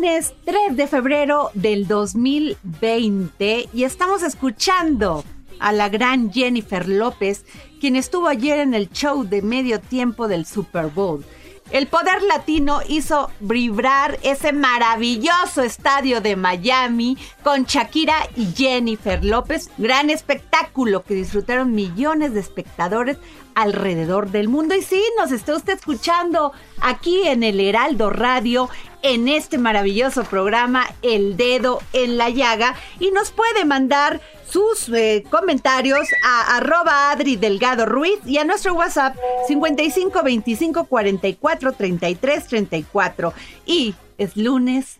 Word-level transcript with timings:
Lunes 0.00 0.32
3 0.46 0.78
de 0.78 0.86
febrero 0.86 1.50
del 1.52 1.86
2020 1.86 3.68
y 3.74 3.84
estamos 3.84 4.22
escuchando 4.22 5.24
a 5.58 5.72
la 5.72 5.90
gran 5.90 6.32
Jennifer 6.32 6.88
López, 6.88 7.44
quien 7.80 7.96
estuvo 7.96 8.26
ayer 8.26 8.60
en 8.60 8.72
el 8.72 8.88
show 8.88 9.24
de 9.24 9.42
medio 9.42 9.78
tiempo 9.78 10.26
del 10.26 10.46
Super 10.46 10.86
Bowl. 10.86 11.22
El 11.70 11.86
poder 11.86 12.22
latino 12.22 12.80
hizo 12.88 13.30
vibrar 13.40 14.18
ese 14.22 14.54
maravilloso 14.54 15.62
estadio 15.62 16.22
de 16.22 16.34
Miami 16.34 17.18
con 17.42 17.64
Shakira 17.64 18.16
y 18.36 18.46
Jennifer 18.56 19.22
López. 19.22 19.70
Gran 19.76 20.08
espectáculo 20.08 21.02
que 21.02 21.12
disfrutaron 21.12 21.74
millones 21.74 22.32
de 22.32 22.40
espectadores 22.40 23.18
alrededor 23.54 24.30
del 24.30 24.48
mundo. 24.48 24.74
Y 24.74 24.82
sí, 24.82 25.02
nos 25.18 25.32
está 25.32 25.54
usted 25.54 25.74
escuchando 25.74 26.52
aquí 26.80 27.26
en 27.26 27.42
el 27.42 27.60
Heraldo 27.60 28.10
Radio, 28.10 28.68
en 29.02 29.28
este 29.28 29.58
maravilloso 29.58 30.24
programa 30.24 30.86
El 31.02 31.36
Dedo 31.36 31.80
en 31.92 32.18
la 32.18 32.30
Llaga. 32.30 32.74
Y 32.98 33.10
nos 33.10 33.30
puede 33.30 33.64
mandar 33.64 34.20
sus 34.48 34.88
eh, 34.88 35.24
comentarios 35.30 36.08
a 36.24 36.56
arroba 36.56 37.10
Adri 37.10 37.36
Delgado 37.36 37.86
Ruiz 37.86 38.18
y 38.26 38.38
a 38.38 38.44
nuestro 38.44 38.74
WhatsApp 38.74 39.16
55 39.46 40.22
25 40.22 40.84
44 40.84 41.72
33 41.72 42.46
34. 42.46 43.32
Y 43.66 43.94
es 44.18 44.36
lunes 44.36 44.99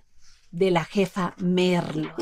de 0.51 0.71
la 0.71 0.85
jefa 0.85 1.35
Merlos. 1.39 2.13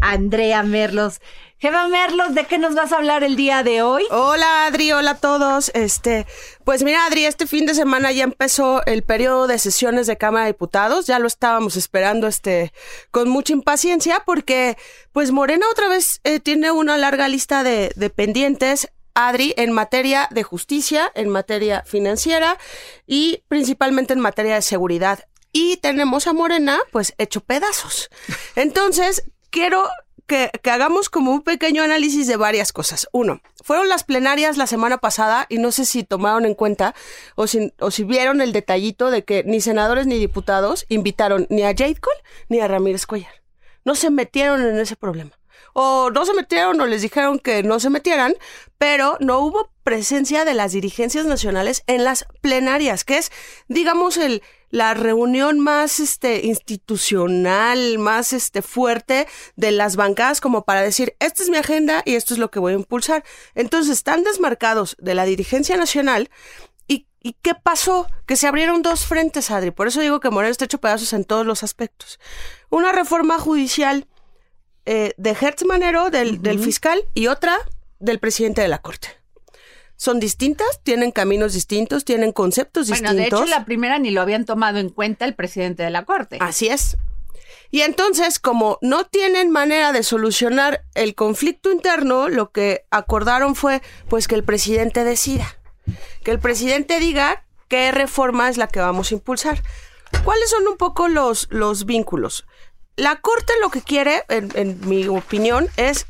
Andrea 0.00 0.62
Merlos. 0.62 1.20
Jefa 1.58 1.88
Merlos, 1.88 2.34
¿de 2.34 2.44
qué 2.44 2.58
nos 2.58 2.74
vas 2.74 2.92
a 2.92 2.96
hablar 2.96 3.24
el 3.24 3.34
día 3.34 3.62
de 3.62 3.82
hoy? 3.82 4.04
Hola 4.10 4.66
Adri, 4.66 4.92
hola 4.92 5.12
a 5.12 5.18
todos. 5.18 5.70
Este, 5.74 6.26
pues 6.64 6.82
mira 6.82 7.06
Adri, 7.06 7.24
este 7.24 7.46
fin 7.46 7.64
de 7.64 7.74
semana 7.74 8.12
ya 8.12 8.24
empezó 8.24 8.84
el 8.84 9.02
periodo 9.02 9.46
de 9.46 9.58
sesiones 9.58 10.06
de 10.06 10.18
Cámara 10.18 10.44
de 10.44 10.52
Diputados. 10.52 11.06
Ya 11.06 11.18
lo 11.18 11.26
estábamos 11.26 11.76
esperando, 11.76 12.26
este, 12.26 12.72
con 13.10 13.28
mucha 13.30 13.54
impaciencia 13.54 14.22
porque, 14.26 14.76
pues 15.12 15.32
Morena 15.32 15.66
otra 15.70 15.88
vez 15.88 16.20
eh, 16.24 16.40
tiene 16.40 16.70
una 16.70 16.98
larga 16.98 17.28
lista 17.28 17.62
de, 17.62 17.92
de 17.96 18.10
pendientes. 18.10 18.88
Adri, 19.18 19.54
en 19.56 19.72
materia 19.72 20.28
de 20.30 20.42
justicia, 20.42 21.10
en 21.14 21.30
materia 21.30 21.82
financiera 21.86 22.58
y 23.06 23.42
principalmente 23.48 24.12
en 24.12 24.20
materia 24.20 24.56
de 24.56 24.60
seguridad. 24.60 25.26
Y 25.58 25.78
tenemos 25.78 26.26
a 26.26 26.34
Morena, 26.34 26.78
pues, 26.92 27.14
hecho 27.16 27.40
pedazos. 27.40 28.10
Entonces, 28.56 29.22
quiero 29.48 29.88
que, 30.26 30.50
hagamos 30.70 31.08
como 31.08 31.32
un 31.32 31.40
pequeño 31.40 31.82
análisis 31.82 32.26
de 32.26 32.36
varias 32.36 32.74
cosas. 32.74 33.08
Uno, 33.10 33.40
fueron 33.64 33.88
las 33.88 34.04
plenarias 34.04 34.58
la 34.58 34.66
semana 34.66 34.98
pasada 34.98 35.46
y 35.48 35.56
no 35.56 35.72
sé 35.72 35.86
si 35.86 36.04
tomaron 36.04 36.44
en 36.44 36.52
cuenta 36.52 36.94
o 37.36 37.46
si, 37.46 37.72
o 37.80 37.90
si 37.90 38.04
vieron 38.04 38.42
el 38.42 38.52
detallito 38.52 39.10
de 39.10 39.24
que 39.24 39.44
ni 39.44 39.62
senadores 39.62 40.06
ni 40.06 40.18
diputados 40.18 40.84
invitaron 40.90 41.46
ni 41.48 41.62
a 41.62 41.68
Jade 41.68 41.96
Cole 41.96 42.22
ni 42.50 42.60
a 42.60 42.68
Ramírez 42.68 43.06
Cuellar. 43.06 43.42
No 43.82 43.94
se 43.94 44.10
metieron 44.10 44.62
en 44.62 44.78
ese 44.78 44.94
problema. 44.94 45.38
O 45.72 46.10
no 46.10 46.26
se 46.26 46.34
metieron 46.34 46.78
o 46.82 46.86
les 46.86 47.00
dijeron 47.00 47.38
que 47.38 47.62
no 47.62 47.80
se 47.80 47.88
metieran, 47.88 48.34
pero 48.76 49.16
no 49.20 49.38
hubo 49.38 49.70
presencia 49.84 50.44
de 50.44 50.52
las 50.52 50.72
dirigencias 50.72 51.24
nacionales 51.24 51.82
en 51.86 52.04
las 52.04 52.26
plenarias, 52.42 53.04
que 53.04 53.16
es, 53.16 53.32
digamos, 53.68 54.18
el, 54.18 54.42
la 54.76 54.92
reunión 54.92 55.58
más 55.58 56.00
este, 56.00 56.44
institucional, 56.44 57.98
más 57.98 58.34
este, 58.34 58.60
fuerte 58.60 59.26
de 59.56 59.70
las 59.70 59.96
bancadas 59.96 60.42
como 60.42 60.66
para 60.66 60.82
decir, 60.82 61.16
esta 61.18 61.42
es 61.42 61.48
mi 61.48 61.56
agenda 61.56 62.02
y 62.04 62.14
esto 62.14 62.34
es 62.34 62.38
lo 62.38 62.50
que 62.50 62.58
voy 62.58 62.74
a 62.74 62.76
impulsar. 62.76 63.24
Entonces 63.54 63.92
están 63.94 64.22
desmarcados 64.22 64.94
de 65.00 65.14
la 65.14 65.24
dirigencia 65.24 65.78
nacional. 65.78 66.28
¿Y, 66.86 67.06
y 67.22 67.36
qué 67.40 67.54
pasó? 67.54 68.06
Que 68.26 68.36
se 68.36 68.46
abrieron 68.46 68.82
dos 68.82 69.06
frentes, 69.06 69.50
Adri. 69.50 69.70
Por 69.70 69.88
eso 69.88 70.02
digo 70.02 70.20
que 70.20 70.28
Moreno 70.28 70.52
está 70.52 70.66
hecho 70.66 70.78
pedazos 70.78 71.14
en 71.14 71.24
todos 71.24 71.46
los 71.46 71.62
aspectos. 71.62 72.20
Una 72.68 72.92
reforma 72.92 73.38
judicial 73.38 74.06
eh, 74.84 75.14
de 75.16 75.30
Hertz 75.30 75.64
Manero, 75.64 76.10
del, 76.10 76.32
uh 76.32 76.34
-huh. 76.34 76.40
del 76.42 76.58
fiscal, 76.60 77.02
y 77.14 77.28
otra 77.28 77.56
del 77.98 78.18
presidente 78.18 78.60
de 78.60 78.68
la 78.68 78.82
Corte 78.82 79.08
son 79.96 80.20
distintas, 80.20 80.80
tienen 80.82 81.10
caminos 81.10 81.54
distintos, 81.54 82.04
tienen 82.04 82.32
conceptos 82.32 82.88
bueno, 82.88 83.12
distintos. 83.12 83.40
de 83.40 83.46
hecho, 83.46 83.58
la 83.58 83.64
primera 83.64 83.98
ni 83.98 84.10
lo 84.10 84.20
habían 84.20 84.44
tomado 84.44 84.78
en 84.78 84.90
cuenta 84.90 85.24
el 85.24 85.34
presidente 85.34 85.82
de 85.82 85.90
la 85.90 86.04
Corte. 86.04 86.38
Así 86.40 86.68
es. 86.68 86.96
Y 87.70 87.80
entonces, 87.80 88.38
como 88.38 88.78
no 88.80 89.06
tienen 89.06 89.50
manera 89.50 89.92
de 89.92 90.02
solucionar 90.02 90.84
el 90.94 91.14
conflicto 91.14 91.72
interno, 91.72 92.28
lo 92.28 92.50
que 92.50 92.84
acordaron 92.90 93.54
fue 93.54 93.82
pues 94.08 94.28
que 94.28 94.34
el 94.34 94.44
presidente 94.44 95.04
decida. 95.04 95.58
Que 96.22 96.30
el 96.30 96.38
presidente 96.38 97.00
diga 97.00 97.44
qué 97.68 97.90
reforma 97.90 98.48
es 98.48 98.56
la 98.56 98.68
que 98.68 98.80
vamos 98.80 99.10
a 99.10 99.14
impulsar. 99.14 99.62
¿Cuáles 100.24 100.50
son 100.50 100.66
un 100.68 100.76
poco 100.76 101.08
los, 101.08 101.48
los 101.50 101.86
vínculos? 101.86 102.46
La 102.96 103.16
Corte 103.16 103.52
lo 103.60 103.70
que 103.70 103.82
quiere, 103.82 104.24
en, 104.28 104.50
en 104.54 104.88
mi 104.88 105.06
opinión, 105.08 105.68
es 105.76 106.06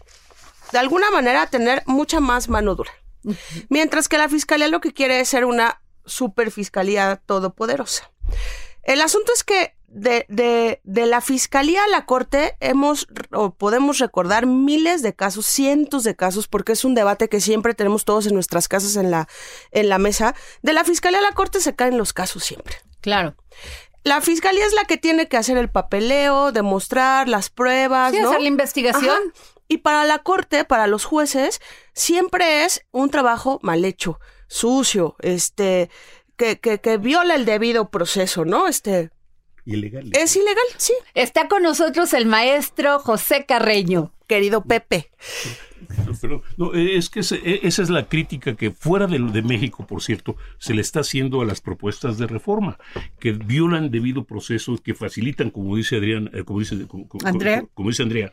de 0.73 0.79
alguna 0.79 1.11
manera 1.11 1.47
tener 1.47 1.83
mucha 1.87 2.21
más 2.21 2.49
mano 2.49 2.75
dura. 2.75 2.93
Mientras 3.69 4.09
que 4.09 4.19
la 4.19 4.29
fiscalía 4.29 4.69
lo 4.69 4.81
que 4.81 4.93
quiere 4.93 5.21
es 5.21 5.29
ser 5.29 5.45
una 5.45 5.81
superfiscalía 6.05 7.21
todopoderosa. 7.27 8.11
El 8.83 9.01
asunto 9.01 9.33
es 9.35 9.43
que 9.43 9.75
de, 9.89 10.27
de, 10.29 10.81
de, 10.85 11.07
la 11.07 11.21
fiscalía 11.21 11.83
a 11.85 11.89
la 11.89 12.07
corte 12.07 12.57
hemos 12.61 13.09
o 13.33 13.55
podemos 13.55 13.99
recordar 13.99 14.47
miles 14.47 15.03
de 15.03 15.15
casos, 15.15 15.47
cientos 15.47 16.05
de 16.05 16.15
casos, 16.15 16.49
porque 16.49 16.73
es 16.73 16.85
un 16.85 16.95
debate 16.95 17.29
que 17.29 17.41
siempre 17.41 17.75
tenemos 17.75 18.05
todos 18.05 18.27
en 18.27 18.35
nuestras 18.35 18.69
casas 18.69 18.97
en 18.97 19.11
la, 19.11 19.29
en 19.71 19.89
la 19.89 19.99
mesa. 19.99 20.35
De 20.63 20.73
la 20.73 20.85
fiscalía 20.85 21.21
a 21.21 21.23
la 21.23 21.33
corte 21.33 21.61
se 21.61 21.75
caen 21.75 21.99
los 21.99 22.13
casos 22.13 22.45
siempre. 22.45 22.77
Claro. 23.01 23.37
La 24.05 24.21
fiscalía 24.21 24.65
es 24.67 24.73
la 24.73 24.85
que 24.85 24.99
tiene 24.99 25.29
que 25.29 25.37
hacer 25.37 25.57
el 25.57 25.69
papeleo, 25.69 26.53
demostrar 26.53 27.29
las 27.29 27.51
pruebas, 27.51 28.13
sí, 28.13 28.21
¿no? 28.21 28.29
hacer 28.29 28.43
la 28.43 28.49
investigación. 28.49 29.21
Ajá. 29.35 29.56
Y 29.69 29.79
para 29.79 30.05
la 30.05 30.21
corte, 30.21 30.65
para 30.65 30.87
los 30.87 31.05
jueces, 31.05 31.61
siempre 31.93 32.65
es 32.65 32.83
un 32.93 33.11
trabajo 33.11 33.59
mal 33.63 33.85
hecho, 33.85 34.21
sucio, 34.47 35.17
este, 35.21 35.91
que, 36.37 36.61
que, 36.61 36.81
que 36.81 36.99
viola 36.99 37.35
el 37.35 37.45
debido 37.45 37.91
proceso, 37.91 38.45
¿no? 38.45 38.69
Este, 38.69 39.11
ilegal. 39.65 40.11
Es 40.15 40.37
ilegal, 40.37 40.67
sí, 40.77 40.95
Está 41.15 41.49
con 41.49 41.63
nosotros 41.63 42.13
el 42.15 42.27
maestro 42.27 42.99
José 43.01 43.45
Carreño. 43.47 44.13
querido 44.27 44.63
Pepe. 44.65 45.11
Pero, 46.21 46.43
no, 46.57 46.73
es 46.75 47.09
que 47.11 47.21
eh, 47.21 47.61
esa 47.63 47.83
es 47.83 47.91
la 47.91 48.09
crítica 48.09 48.55
que 48.57 48.71
fuera 48.71 49.07
de, 49.07 49.19
de 49.19 49.43
México, 49.43 49.87
por 49.87 50.03
cierto, 50.03 50.37
se 50.59 50.75
le 50.75 50.81
está 50.81 51.01
haciendo 51.01 51.41
a 51.41 51.45
las 51.45 51.61
propuestas 51.61 52.19
de 52.19 52.27
reforma, 52.27 52.79
que 53.19 53.33
violan 53.33 53.91
debido 53.91 54.25
proceso, 54.25 54.77
que 54.83 54.95
facilitan, 54.95 55.51
como 55.51 55.77
dice 55.77 55.97
Adrián, 55.97 56.31
eh, 56.33 56.45
como 56.45 56.61
dice, 56.61 56.87
como, 56.87 57.09
como- 57.09 57.27
Andrea. 57.27 57.65
como 57.75 57.89
dice 57.91 58.03
Andrea, 58.03 58.33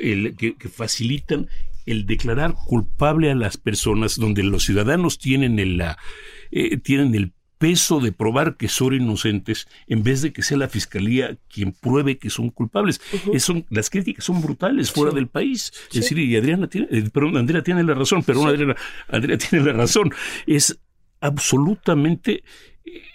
el- 0.00 0.36
que, 0.36 0.54
que 0.56 0.68
facilitan 0.68 1.48
el 1.86 2.04
declarar 2.06 2.54
culpable 2.66 3.30
a 3.30 3.34
las 3.34 3.56
personas 3.56 4.16
donde 4.16 4.42
los 4.42 4.64
ciudadanos 4.64 5.18
tienen 5.18 5.58
el, 5.58 5.78
la, 5.78 5.96
eh, 6.50 6.76
tienen 6.76 7.14
el 7.14 7.32
peso 7.58 7.98
de 8.00 8.12
probar 8.12 8.56
que 8.56 8.68
son 8.68 8.94
inocentes 8.94 9.66
en 9.88 10.02
vez 10.02 10.22
de 10.22 10.32
que 10.32 10.42
sea 10.42 10.56
la 10.56 10.68
fiscalía 10.68 11.36
quien 11.52 11.72
pruebe 11.72 12.16
que 12.18 12.30
son 12.30 12.50
culpables. 12.50 13.00
Es- 13.32 13.42
son- 13.44 13.66
las 13.70 13.90
críticas 13.90 14.24
son 14.24 14.40
brutales 14.40 14.90
fuera 14.92 15.12
del 15.12 15.26
país. 15.26 15.72
Es 15.90 15.94
decir, 16.02 16.18
y 16.18 16.36
Adriana 16.36 16.68
tiene, 16.68 16.86
eh, 16.90 17.08
perdón, 17.12 17.36
Andrea 17.36 17.62
tiene 17.62 17.82
la 17.82 17.94
razón, 17.94 18.22
perdón, 18.22 18.48
Adriana, 18.48 18.76
Andrea 19.08 19.36
tiene 19.38 19.64
la 19.66 19.72
razón. 19.72 20.12
Es 20.46 20.78
absolutamente 21.20 22.42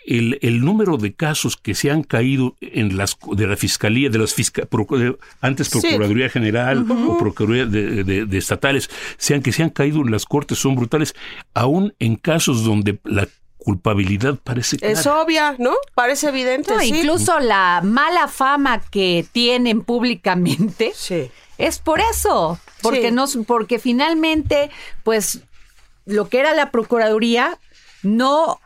el, 0.06 0.38
el 0.42 0.60
número 0.60 0.98
de 0.98 1.14
casos 1.14 1.58
que 1.58 1.74
se 1.74 1.90
han 1.90 2.04
caído 2.04 2.56
en 2.62 2.96
las 2.98 3.18
de 3.36 3.48
la 3.48 3.56
fiscalía 3.58 4.10
de 4.10 4.20
las 4.20 4.34
fisca, 4.34 4.64
procu- 4.70 4.98
de- 5.00 5.18
antes 5.42 5.68
Sí. 5.68 5.80
procuraduría 5.82 6.30
general 6.30 6.86
o 6.92 7.18
procuraduría 7.18 7.66
de, 7.66 8.04
de- 8.04 8.26
de 8.26 8.38
estatales 8.38 8.90
sean 9.18 9.42
que 9.42 9.52
se 9.52 9.64
han 9.64 9.70
caído 9.72 10.02
en 10.02 10.12
las 10.12 10.26
cortes 10.26 10.60
son 10.60 10.76
brutales 10.76 11.16
aún 11.56 11.94
en 12.00 12.18
casos 12.18 12.64
donde 12.64 13.00
la 13.04 13.28
culpabilidad 13.64 14.36
parece 14.44 14.78
clara. 14.78 14.94
Es 14.94 15.08
obvia, 15.08 15.56
¿no? 15.58 15.74
Parece 15.96 16.30
evidente, 16.30 16.74
No, 16.74 16.80
sí. 16.80 16.90
Incluso 16.90 17.40
la 17.40 17.82
mala 17.84 18.28
fama 18.28 18.82
que 18.92 19.26
tienen 19.32 19.82
públicamente 19.82 20.92
Sí. 20.96 21.32
es 21.58 21.80
por 21.80 22.00
eso, 22.00 22.60
porque 22.82 23.10
Sí. 23.10 23.12
no, 23.16 23.26
porque 23.48 23.80
finalmente, 23.80 24.70
pues, 25.04 25.40
lo 26.06 26.30
que 26.30 26.40
era 26.40 26.54
la 26.54 26.70
procuraduría 26.72 27.58
no 28.02 28.60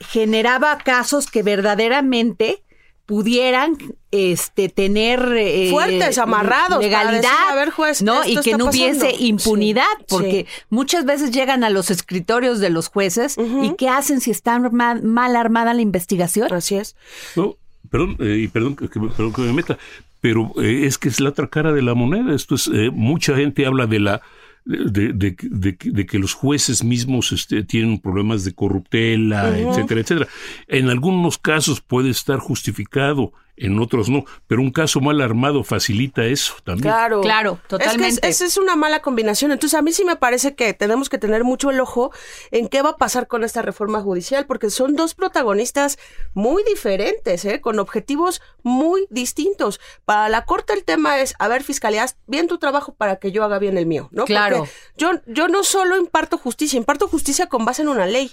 generaba 0.00 0.78
casos 0.78 1.26
que 1.26 1.42
verdaderamente 1.42 2.62
pudieran 3.08 3.78
este 4.10 4.68
tener 4.68 5.32
eh, 5.34 5.68
Fuertes, 5.70 6.18
amarrados, 6.18 6.76
para 6.76 6.80
legalidad 6.82 7.22
decir, 7.22 7.50
a 7.50 7.54
ver, 7.54 7.70
juez, 7.70 8.02
no 8.02 8.22
y 8.26 8.36
que 8.40 8.54
no 8.58 8.66
hubiese 8.66 9.00
pasando. 9.06 9.24
impunidad 9.24 9.86
Sí, 10.00 10.04
porque 10.10 10.46
sí. 10.46 10.64
muchas 10.68 11.06
veces 11.06 11.30
llegan 11.30 11.64
a 11.64 11.70
los 11.70 11.90
escritorios 11.90 12.60
de 12.60 12.68
los 12.68 12.88
jueces 12.88 13.36
y 13.62 13.74
qué 13.78 13.88
hacen 13.88 14.20
si 14.20 14.30
está 14.30 14.54
arma- 14.56 15.00
mal 15.02 15.36
armada 15.36 15.72
la 15.72 15.80
investigación 15.80 16.52
Así 16.52 16.74
es. 16.76 16.96
No, 17.34 17.56
perdón, 17.90 18.18
eh, 18.20 18.40
y 18.42 18.48
perdón 18.48 18.76
que, 18.76 18.88
perdón 18.88 19.32
que 19.32 19.40
me 19.40 19.54
meta, 19.54 19.78
pero 20.20 20.52
eh, 20.60 20.82
es 20.84 20.98
que 20.98 21.08
es 21.08 21.18
la 21.18 21.30
otra 21.30 21.46
cara 21.48 21.72
de 21.72 21.80
la 21.80 21.94
moneda. 21.94 22.34
Esto 22.34 22.56
es, 22.56 22.66
eh, 22.66 22.90
mucha 22.92 23.34
gente 23.36 23.64
habla 23.64 23.86
de 23.86 24.00
la 24.00 24.20
de, 24.68 25.12
de- 25.14 25.36
de- 25.40 25.78
de 25.80 26.06
que 26.06 26.18
los 26.18 26.34
jueces 26.34 26.84
mismos 26.84 27.32
este, 27.32 27.64
tienen 27.64 27.98
problemas 27.98 28.44
de 28.44 28.52
corruptela, 28.52 29.58
etcétera, 29.58 30.00
etcétera. 30.02 30.28
En 30.66 30.90
algunos 30.90 31.38
casos 31.38 31.80
puede 31.80 32.10
estar 32.10 32.38
justificado, 32.38 33.32
en 33.60 33.78
otros 33.80 34.08
no, 34.08 34.24
pero 34.46 34.60
un 34.62 34.70
caso 34.70 35.00
mal 35.00 35.20
armado 35.20 35.62
facilita 35.64 36.24
eso 36.24 36.54
también. 36.64 36.92
Claro. 36.92 37.20
Claro, 37.20 37.58
totalmente. 37.68 38.06
Es 38.08 38.20
que 38.20 38.28
es- 38.28 38.36
esa 38.36 38.44
es 38.46 38.56
una 38.56 38.76
mala 38.76 39.00
combinación. 39.02 39.52
Entonces, 39.52 39.78
a 39.78 39.82
mí 39.82 39.92
sí 39.92 40.04
me 40.04 40.16
parece 40.16 40.54
que 40.54 40.72
tenemos 40.74 41.08
que 41.08 41.18
tener 41.18 41.44
mucho 41.44 41.70
el 41.70 41.80
ojo 41.80 42.12
en 42.50 42.68
qué 42.68 42.82
va 42.82 42.90
a 42.90 42.96
pasar 42.96 43.26
con 43.26 43.44
esta 43.44 43.62
reforma 43.62 44.00
judicial, 44.00 44.46
porque 44.46 44.70
son 44.70 44.94
dos 44.96 45.14
protagonistas 45.14 45.98
muy 46.34 46.62
diferentes, 46.64 47.44
¿eh? 47.44 47.60
con 47.60 47.78
objetivos 47.78 48.40
muy 48.62 49.06
distintos. 49.10 49.80
Para 50.04 50.28
la 50.28 50.44
Corte 50.44 50.72
el 50.72 50.84
tema 50.84 51.20
es, 51.20 51.34
a 51.38 51.48
ver, 51.48 51.62
fiscalía, 51.62 52.02
haz 52.04 52.16
bien 52.26 52.46
tu 52.48 52.58
trabajo 52.58 52.94
para 52.94 53.16
que 53.16 53.32
yo 53.32 53.44
haga 53.44 53.58
bien 53.58 53.76
el 53.78 53.86
mío, 53.86 54.08
¿no? 54.12 54.24
Claro. 54.24 54.58
Porque 54.58 54.72
yo, 54.96 55.10
yo 55.26 55.48
no 55.48 55.64
solo 55.64 55.96
imparto 55.96 56.38
justicia, 56.38 56.76
imparto 56.76 57.08
justicia 57.08 57.46
con 57.46 57.64
base 57.64 57.82
en 57.82 57.88
una 57.88 58.06
ley. 58.06 58.32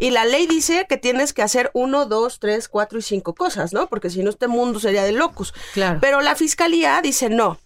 Y 0.00 0.10
la 0.10 0.24
ley 0.24 0.46
dice 0.46 0.86
que 0.88 0.96
tienes 0.96 1.34
que 1.34 1.42
hacer 1.42 1.70
uno, 1.74 2.06
dos, 2.06 2.38
tres, 2.38 2.68
cuatro 2.68 2.98
y 2.98 3.02
cinco 3.02 3.34
cosas, 3.34 3.74
¿no? 3.74 3.86
Porque 3.88 4.08
si 4.08 4.22
no, 4.22 4.30
este 4.30 4.48
mundo 4.48 4.80
sería 4.80 5.04
de 5.04 5.12
locos. 5.12 5.52
Claro. 5.74 5.98
Pero 6.00 6.22
la 6.22 6.34
fiscalía 6.34 7.00
dice 7.02 7.28
no. 7.28 7.58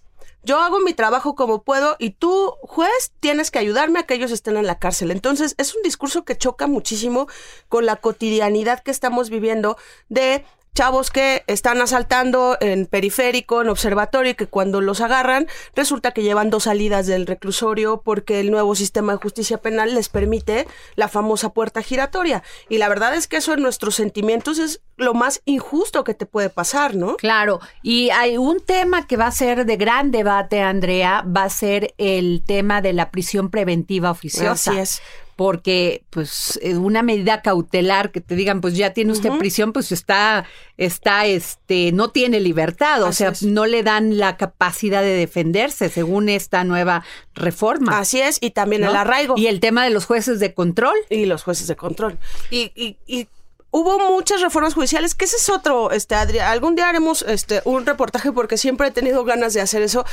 Yo 0.42 0.58
hago 0.58 0.80
mi 0.80 0.94
trabajo 0.94 1.36
como 1.36 1.62
puedo 1.62 1.94
y 2.00 2.10
tú, 2.10 2.52
juez, 2.62 3.12
tienes 3.20 3.52
que 3.52 3.60
ayudarme 3.60 4.00
a 4.00 4.02
que 4.02 4.14
ellos 4.14 4.32
estén 4.32 4.56
en 4.56 4.66
la 4.66 4.80
cárcel. 4.80 5.12
Entonces, 5.12 5.54
es 5.58 5.76
un 5.76 5.82
discurso 5.82 6.24
que 6.24 6.36
choca 6.36 6.66
muchísimo 6.66 7.28
con 7.68 7.86
la 7.86 7.96
cotidianidad 7.96 8.82
que 8.82 8.90
estamos 8.90 9.30
viviendo 9.30 9.78
de 10.08 10.44
chavos 10.74 11.10
que 11.10 11.44
están 11.46 11.80
asaltando 11.80 12.56
en 12.60 12.86
periférico, 12.86 13.62
en 13.62 13.68
observatorio, 13.68 14.32
y 14.32 14.34
que 14.34 14.46
cuando 14.46 14.80
los 14.80 15.00
agarran, 15.00 15.46
resulta 15.74 16.10
que 16.10 16.22
llevan 16.22 16.50
dos 16.50 16.64
salidas 16.64 17.06
del 17.06 17.26
reclusorio 17.26 18.02
porque 18.04 18.40
el 18.40 18.50
nuevo 18.50 18.74
sistema 18.74 19.12
de 19.12 19.18
justicia 19.18 19.58
penal 19.58 19.94
les 19.94 20.08
permite 20.08 20.66
la 20.96 21.08
famosa 21.08 21.50
puerta 21.50 21.80
giratoria. 21.82 22.42
Y 22.68 22.78
la 22.78 22.88
verdad 22.88 23.14
es 23.14 23.28
que 23.28 23.36
eso 23.36 23.54
en 23.54 23.62
nuestros 23.62 23.94
sentimientos 23.94 24.58
es 24.58 24.80
lo 24.96 25.14
más 25.14 25.42
injusto 25.44 26.04
que 26.04 26.14
te 26.14 26.26
puede 26.26 26.50
pasar, 26.50 26.94
¿no? 26.94 27.16
Claro, 27.16 27.60
y 27.82 28.10
hay 28.10 28.36
un 28.36 28.60
tema 28.60 29.06
que 29.06 29.16
va 29.16 29.26
a 29.26 29.32
ser 29.32 29.66
de 29.66 29.76
gran 29.76 30.10
debate, 30.10 30.60
Andrea, 30.60 31.24
va 31.24 31.44
a 31.44 31.50
ser 31.50 31.94
el 31.98 32.42
tema 32.44 32.82
de 32.82 32.92
la 32.92 33.10
prisión 33.10 33.50
preventiva 33.50 34.10
oficiosa. 34.10 34.70
Así 34.70 34.80
es. 34.80 35.02
Porque, 35.36 36.04
pues, 36.10 36.58
eh, 36.62 36.76
una 36.76 37.02
medida 37.02 37.42
cautelar 37.42 38.12
que 38.12 38.20
te 38.20 38.36
digan, 38.36 38.60
pues 38.60 38.76
ya 38.76 38.92
tiene 38.92 39.12
usted 39.12 39.32
prisión, 39.38 39.72
pues 39.72 39.90
está, 39.90 40.46
está, 40.76 41.26
este, 41.26 41.90
no 41.92 42.10
tiene 42.10 42.40
libertad, 42.40 43.02
o 43.02 43.06
Así 43.06 43.18
sea, 43.18 43.30
es. 43.30 43.42
no 43.42 43.66
le 43.66 43.82
dan 43.82 44.18
la 44.18 44.36
capacidad 44.36 45.02
de 45.02 45.16
defenderse 45.16 45.88
según 45.88 46.28
esta 46.28 46.64
nueva 46.64 47.04
reforma. 47.34 47.98
Así 47.98 48.20
es, 48.20 48.38
y 48.40 48.50
también 48.50 48.82
¿no? 48.82 48.90
el 48.90 48.96
arraigo. 48.96 49.34
Y 49.36 49.48
el 49.48 49.60
tema 49.60 49.84
de 49.84 49.90
los 49.90 50.04
jueces 50.06 50.38
de 50.40 50.54
control. 50.54 50.96
y 51.10 51.26
los 51.26 51.42
jueces 51.42 51.66
de 51.66 51.76
control. 51.76 52.18
Y, 52.50 52.70
y, 52.74 52.96
y 53.06 53.28
hubo 53.70 53.98
muchas 54.10 54.40
reformas 54.40 54.74
judiciales, 54.74 55.16
que 55.16 55.24
ese 55.24 55.36
es 55.36 55.48
otro, 55.48 55.90
este, 55.90 56.14
Adri, 56.14 56.38
algún 56.38 56.76
día 56.76 56.88
haremos 56.88 57.22
este, 57.22 57.60
un 57.64 57.84
reportaje 57.84 58.30
porque 58.30 58.56
siempre 58.56 58.86
he 58.86 58.90
tenido 58.92 59.24
ganas 59.24 59.52
de 59.52 59.60
hacer 59.60 59.82
eso. 59.82 60.04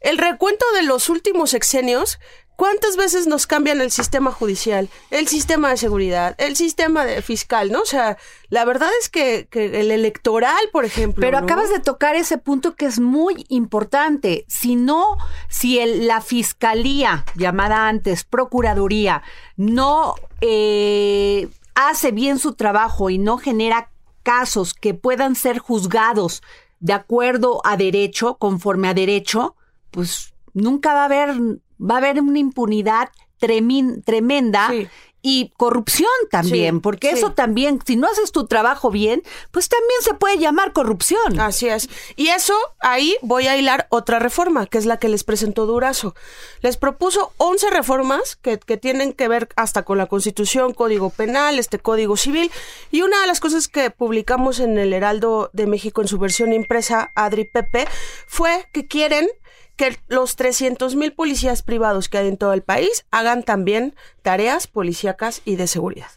El 0.00 0.18
recuento 0.18 0.64
de 0.74 0.82
los 0.82 1.10
últimos 1.10 1.50
sexenios, 1.50 2.18
¿cuántas 2.56 2.96
veces 2.96 3.26
nos 3.26 3.46
cambian 3.46 3.80
el 3.80 3.90
sistema 3.90 4.30
judicial, 4.32 4.88
el 5.10 5.26
sistema 5.28 5.70
de 5.70 5.76
seguridad, 5.76 6.34
el 6.38 6.54
sistema 6.56 7.04
de 7.04 7.22
fiscal, 7.22 7.72
¿no? 7.72 7.80
O 7.80 7.86
sea, 7.86 8.18
la 8.50 8.64
verdad 8.64 8.90
es 9.00 9.08
que, 9.08 9.48
que 9.50 9.80
el 9.80 9.90
electoral, 9.90 10.60
por 10.72 10.84
ejemplo. 10.84 11.20
Pero 11.20 11.40
¿no? 11.40 11.44
acabas 11.44 11.70
de 11.70 11.80
tocar 11.80 12.14
ese 12.16 12.38
punto 12.38 12.74
que 12.76 12.86
es 12.86 13.00
muy 13.00 13.44
importante. 13.48 14.44
Si 14.48 14.76
no, 14.76 15.16
si 15.48 15.78
el- 15.78 16.06
la 16.06 16.20
fiscalía, 16.20 17.24
llamada 17.34 17.88
antes 17.88 18.24
Procuraduría, 18.24 19.22
no 19.56 20.14
eh, 20.40 21.48
hace 21.74 22.12
bien 22.12 22.38
su 22.38 22.54
trabajo 22.54 23.10
y 23.10 23.18
no 23.18 23.38
genera 23.38 23.90
casos 24.22 24.74
que 24.74 24.94
puedan 24.94 25.34
ser 25.34 25.58
juzgados 25.58 26.42
de 26.80 26.92
acuerdo 26.92 27.60
a 27.64 27.76
derecho, 27.76 28.36
conforme 28.38 28.88
a 28.88 28.94
derecho, 28.94 29.56
pues 29.90 30.32
nunca 30.52 30.94
va 30.94 31.02
a 31.02 31.04
haber, 31.06 31.34
va 31.82 31.94
a 31.96 31.98
haber 31.98 32.20
una 32.20 32.38
impunidad 32.38 33.08
tremin- 33.40 34.02
tremenda. 34.04 34.68
Sí. 34.70 34.88
Y 35.24 35.52
corrupción 35.56 36.10
también, 36.32 36.74
Sí, 36.74 36.80
porque 36.80 37.10
sí. 37.12 37.18
eso 37.18 37.30
también, 37.32 37.78
si 37.86 37.94
no 37.94 38.08
haces 38.08 38.32
tu 38.32 38.48
trabajo 38.48 38.90
bien, 38.90 39.22
pues 39.52 39.68
también 39.68 40.00
se 40.02 40.14
puede 40.14 40.36
llamar 40.38 40.72
corrupción. 40.72 41.38
Así 41.38 41.68
es. 41.68 41.88
Y 42.16 42.26
eso, 42.30 42.54
ahí 42.80 43.16
voy 43.22 43.46
a 43.46 43.56
hilar 43.56 43.86
otra 43.90 44.18
reforma, 44.18 44.66
que 44.66 44.78
es 44.78 44.84
la 44.84 44.96
que 44.96 45.08
les 45.08 45.22
presentó 45.22 45.64
Durazo. 45.64 46.16
Les 46.60 46.76
propuso 46.76 47.32
11 47.36 47.70
reformas 47.70 48.34
que, 48.34 48.58
que 48.58 48.76
tienen 48.78 49.12
que 49.12 49.28
ver 49.28 49.48
hasta 49.54 49.84
con 49.84 49.96
la 49.96 50.06
Constitución, 50.06 50.74
Código 50.74 51.10
Penal, 51.10 51.60
este 51.60 51.78
Código 51.78 52.16
Civil. 52.16 52.50
Y 52.90 53.02
una 53.02 53.20
de 53.20 53.28
las 53.28 53.38
cosas 53.38 53.68
que 53.68 53.90
publicamos 53.92 54.58
en 54.58 54.76
el 54.76 54.92
Heraldo 54.92 55.50
de 55.52 55.68
México 55.68 56.02
en 56.02 56.08
su 56.08 56.18
versión 56.18 56.52
impresa, 56.52 57.12
Adri 57.14 57.44
Pepe, 57.44 57.86
fue 58.26 58.66
que 58.72 58.88
quieren 58.88 59.28
que 59.76 59.98
los 60.08 60.36
300 60.36 60.96
mil 60.96 61.12
policías 61.12 61.62
privados 61.62 62.08
que 62.08 62.18
hay 62.18 62.28
en 62.28 62.36
todo 62.36 62.52
el 62.52 62.62
país 62.62 63.04
hagan 63.10 63.42
también 63.42 63.94
tareas 64.22 64.66
policíacas 64.66 65.42
y 65.44 65.56
de 65.56 65.66
seguridad. 65.66 66.10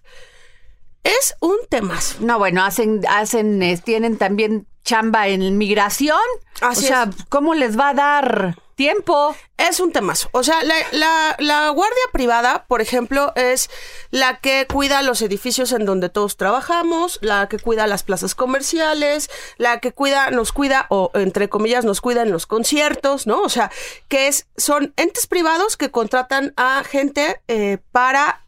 Es 1.04 1.36
un 1.40 1.58
temazo. 1.70 2.18
No, 2.22 2.40
bueno, 2.40 2.64
hacen, 2.64 3.02
hacen, 3.08 3.62
tienen 3.84 4.18
también 4.18 4.68
chamba 4.84 5.28
en 5.28 5.58
migración. 5.58 6.18
Así 6.62 6.86
o 6.86 6.88
sea, 6.88 7.04
es. 7.04 7.26
¿cómo 7.30 7.54
les 7.54 7.78
va 7.78 7.90
a 7.90 7.94
dar 7.94 8.56
tiempo? 8.75 9.36
Es 9.58 9.79
un 9.79 9.91
temazo. 9.91 10.29
O 10.32 10.44
sea, 10.44 10.62
la, 10.63 11.70
guardia 11.70 12.03
privada, 12.12 12.65
por 12.67 12.82
ejemplo, 12.82 13.34
es 13.36 13.70
la 14.12 14.39
que 14.39 14.67
cuida 14.72 15.01
los 15.01 15.22
edificios 15.22 15.72
en 15.72 15.86
donde 15.86 16.10
todos 16.10 16.38
trabajamos, 16.38 17.20
la 17.22 17.48
que 17.48 17.58
cuida 17.58 17.88
las 17.88 18.03
plazas 18.03 18.36
comerciales, 18.36 19.29
la 19.58 19.79
que 19.79 19.91
cuida, 19.91 20.29
nos 20.32 20.51
cuida, 20.51 20.88
o 20.89 21.12
entre 21.13 21.50
comillas, 21.50 21.86
nos 21.86 22.01
cuida 22.01 22.22
en 22.22 22.32
los 22.32 22.46
conciertos, 22.46 23.27
¿no? 23.27 23.41
O 23.41 23.50
sea, 23.50 23.72
que 24.08 24.27
es, 24.27 24.48
son 24.58 24.94
entes 24.98 25.27
privados 25.27 25.77
que 25.77 25.91
contratan 25.91 26.53
a 26.58 26.84
gente 26.84 27.41
eh, 27.48 27.77
para 27.91 28.46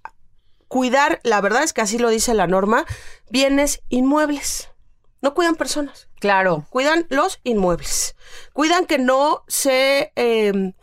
cuidar, 0.67 1.19
la 1.23 1.41
verdad 1.41 1.63
es 1.63 1.73
que 1.73 1.81
así 1.81 1.97
lo 1.97 2.09
dice 2.09 2.33
la 2.33 2.47
norma, 2.47 2.85
bienes 3.29 3.81
inmuebles. 3.89 4.69
No 5.21 5.33
cuidan 5.33 5.55
personas. 5.55 6.06
Claro. 6.19 6.65
cuidan 6.69 7.05
los 7.09 7.39
inmuebles, 7.43 8.15
cuidan 8.53 8.85
que 8.85 8.97
no 8.97 9.43
se, 9.47 10.11
eh, 10.15 10.73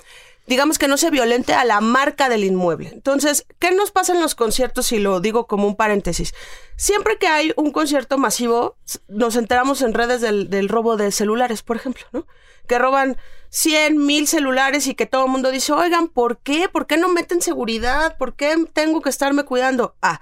digamos 0.46 0.78
que 0.78 0.88
no 0.88 0.96
se 0.96 1.10
violente 1.10 1.54
a 1.54 1.64
la 1.64 1.80
marca 1.80 2.28
del 2.28 2.44
inmueble. 2.44 2.90
Entonces, 2.92 3.46
¿qué 3.58 3.72
nos 3.72 3.90
pasa 3.90 4.14
en 4.14 4.20
los 4.20 4.34
conciertos? 4.34 4.92
Y 4.92 4.98
lo 4.98 5.20
digo 5.20 5.46
como 5.46 5.66
un 5.66 5.76
paréntesis. 5.76 6.34
Siempre 6.76 7.18
que 7.18 7.26
hay 7.26 7.52
un 7.56 7.72
concierto 7.72 8.18
masivo, 8.18 8.76
nos 9.08 9.36
enteramos 9.36 9.82
en 9.82 9.94
redes 9.94 10.20
del, 10.20 10.50
del 10.50 10.68
robo 10.68 10.96
de 10.96 11.10
celulares, 11.10 11.62
por 11.62 11.76
ejemplo, 11.76 12.04
¿no? 12.12 12.26
Que 12.66 12.78
roban 12.78 13.16
100, 13.54 14.04
mil 14.04 14.26
celulares 14.26 14.88
y 14.88 14.96
que 14.96 15.06
todo 15.06 15.26
el 15.26 15.30
mundo 15.30 15.52
dice, 15.52 15.72
oigan, 15.72 16.08
¿por 16.08 16.38
qué? 16.38 16.68
¿Por 16.68 16.88
qué 16.88 16.96
no 16.96 17.08
meten 17.08 17.40
seguridad? 17.40 18.16
¿Por 18.18 18.34
qué 18.34 18.56
tengo 18.72 19.00
que 19.00 19.10
estarme 19.10 19.44
cuidando? 19.44 19.94
Ah, 20.02 20.20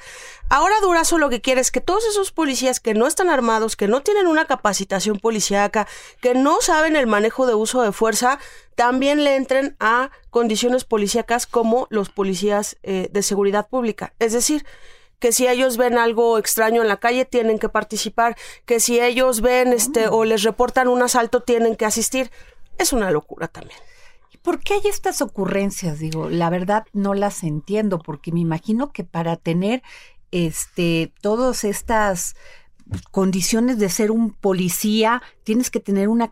ahora 0.51 0.75
Durazo 0.83 1.17
lo 1.17 1.31
que 1.31 1.41
quiere 1.41 1.63
es 1.63 1.71
que 1.71 1.81
todos 1.81 2.05
esos 2.05 2.31
policías 2.31 2.79
que 2.79 2.93
no 2.93 3.07
están 3.07 3.31
armados, 3.31 3.75
que 3.75 3.89
no 3.89 4.03
tienen 4.03 4.27
una 4.27 4.45
capacitación 4.45 5.19
policíaca, 5.19 5.89
que 6.21 6.35
no 6.35 6.61
saben 6.61 6.95
el 6.95 7.07
manejo 7.07 7.47
de 7.47 7.55
uso 7.55 7.81
de 7.81 7.93
fuerza, 7.93 8.39
también 8.75 9.25
le 9.25 9.37
entren 9.37 9.77
a 9.81 10.11
condiciones 10.29 10.85
policíacas 10.85 11.47
como 11.47 11.87
los 11.89 12.11
policías 12.11 12.77
eh, 12.83 13.09
de 13.13 13.23
seguridad 13.23 13.67
pública. 13.67 14.13
Es 14.19 14.35
decir, 14.35 14.67
que 15.21 15.33
si 15.33 15.47
ellos 15.47 15.79
ven 15.79 15.97
algo 15.97 16.37
extraño 16.37 16.83
en 16.83 16.89
la 16.89 16.99
calle 16.99 17.25
tienen 17.25 17.59
que 17.59 17.69
participar, 17.69 18.37
que 18.67 18.79
si 18.79 19.01
ellos 19.01 19.41
ven 19.41 19.73
este 19.73 20.09
o 20.09 20.25
les 20.25 20.43
reportan 20.43 20.89
un 20.89 21.01
asalto 21.01 21.43
tienen 21.45 21.77
que 21.77 21.87
asistir. 21.87 22.31
Es 22.83 22.93
una 22.93 23.11
locura 23.11 23.49
también. 23.49 23.79
¿Y 24.33 24.39
¿Por 24.39 24.61
qué 24.61 24.75
hay 24.75 24.83
estas 24.85 25.23
ocurrencias? 25.23 25.99
Digo, 25.99 26.29
la 26.29 26.51
verdad 26.51 26.85
no 26.93 27.15
las 27.15 27.43
entiendo, 27.45 27.99
porque 27.99 28.33
me 28.33 28.41
imagino 28.41 28.93
que 28.93 29.05
para 29.05 29.37
tener 29.37 29.83
este 30.31 31.13
todas 31.21 31.65
estas 31.65 32.35
condiciones 33.11 33.79
de 33.79 33.89
ser 33.89 34.11
un 34.11 34.33
policía, 34.33 35.23
tienes 35.45 35.71
que 35.71 35.81
tener 35.81 36.09
una 36.09 36.31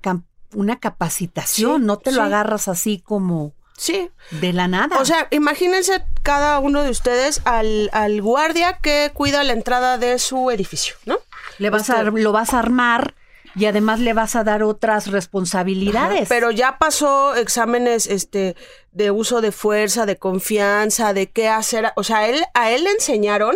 una 0.54 0.80
capacitación, 0.80 1.80
Sí, 1.82 1.86
no 1.86 1.98
te 1.98 2.10
lo 2.10 2.22
sí. 2.22 2.26
agarras 2.26 2.66
así 2.68 3.00
como 3.00 3.52
Sí, 3.76 4.10
de 4.32 4.52
la 4.52 4.66
nada. 4.68 4.98
O 4.98 5.04
sea, 5.06 5.28
imagínense 5.30 6.04
cada 6.22 6.58
uno 6.58 6.82
de 6.82 6.90
ustedes 6.90 7.40
al, 7.46 7.88
al 7.94 8.20
guardia 8.20 8.78
que 8.82 9.10
cuida 9.14 9.42
la 9.44 9.52
entrada 9.54 9.96
de 9.96 10.18
su 10.18 10.50
edificio, 10.50 10.96
¿no? 11.06 11.18
le 11.58 11.70
vas 11.70 11.88
a, 11.90 12.02
este- 12.02 12.20
lo 12.20 12.32
vas 12.32 12.52
a 12.52 12.58
armar 12.58 13.14
y 13.56 13.66
además 13.66 14.00
le 14.00 14.12
vas 14.12 14.36
a 14.36 14.44
dar 14.44 14.62
otras 14.62 15.08
responsabilidades. 15.08 16.28
Pero 16.28 16.50
ya 16.50 16.78
pasó 16.78 17.34
exámenes 17.34 18.06
este 18.06 18.56
de 18.92 19.10
uso 19.10 19.40
de 19.40 19.52
fuerza, 19.52 20.06
de 20.06 20.16
confianza, 20.16 21.12
de 21.12 21.30
qué 21.30 21.48
hacer, 21.48 21.92
o 21.96 22.02
sea, 22.04 22.18
a 22.18 22.28
él 22.28 22.42
a 22.54 22.70
él 22.70 22.84
le 22.84 22.90
enseñaron 22.90 23.54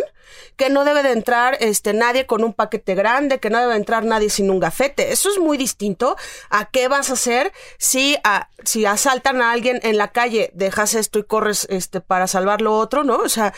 que 0.57 0.69
no 0.69 0.85
debe 0.85 1.03
de 1.03 1.11
entrar 1.11 1.57
este 1.59 1.93
nadie 1.93 2.25
con 2.25 2.43
un 2.43 2.53
paquete 2.53 2.95
grande, 2.95 3.39
que 3.39 3.49
no 3.49 3.59
debe 3.59 3.75
entrar 3.75 4.05
nadie 4.05 4.29
sin 4.29 4.49
un 4.49 4.59
gafete. 4.59 5.11
Eso 5.11 5.29
es 5.29 5.37
muy 5.37 5.57
distinto 5.57 6.15
a 6.49 6.65
qué 6.65 6.87
vas 6.87 7.09
a 7.09 7.13
hacer 7.13 7.51
si 7.77 8.17
a- 8.23 8.49
si 8.63 8.85
asaltan 8.85 9.41
a 9.41 9.51
alguien 9.51 9.79
en 9.83 9.97
la 9.97 10.11
calle, 10.11 10.51
dejas 10.53 10.93
esto 10.95 11.19
y 11.19 11.23
corres 11.23 11.67
este 11.69 11.99
para 12.01 12.27
salvar 12.27 12.61
lo 12.61 12.77
otro, 12.77 13.03
¿no? 13.03 13.17
O 13.17 13.29
sea, 13.29 13.53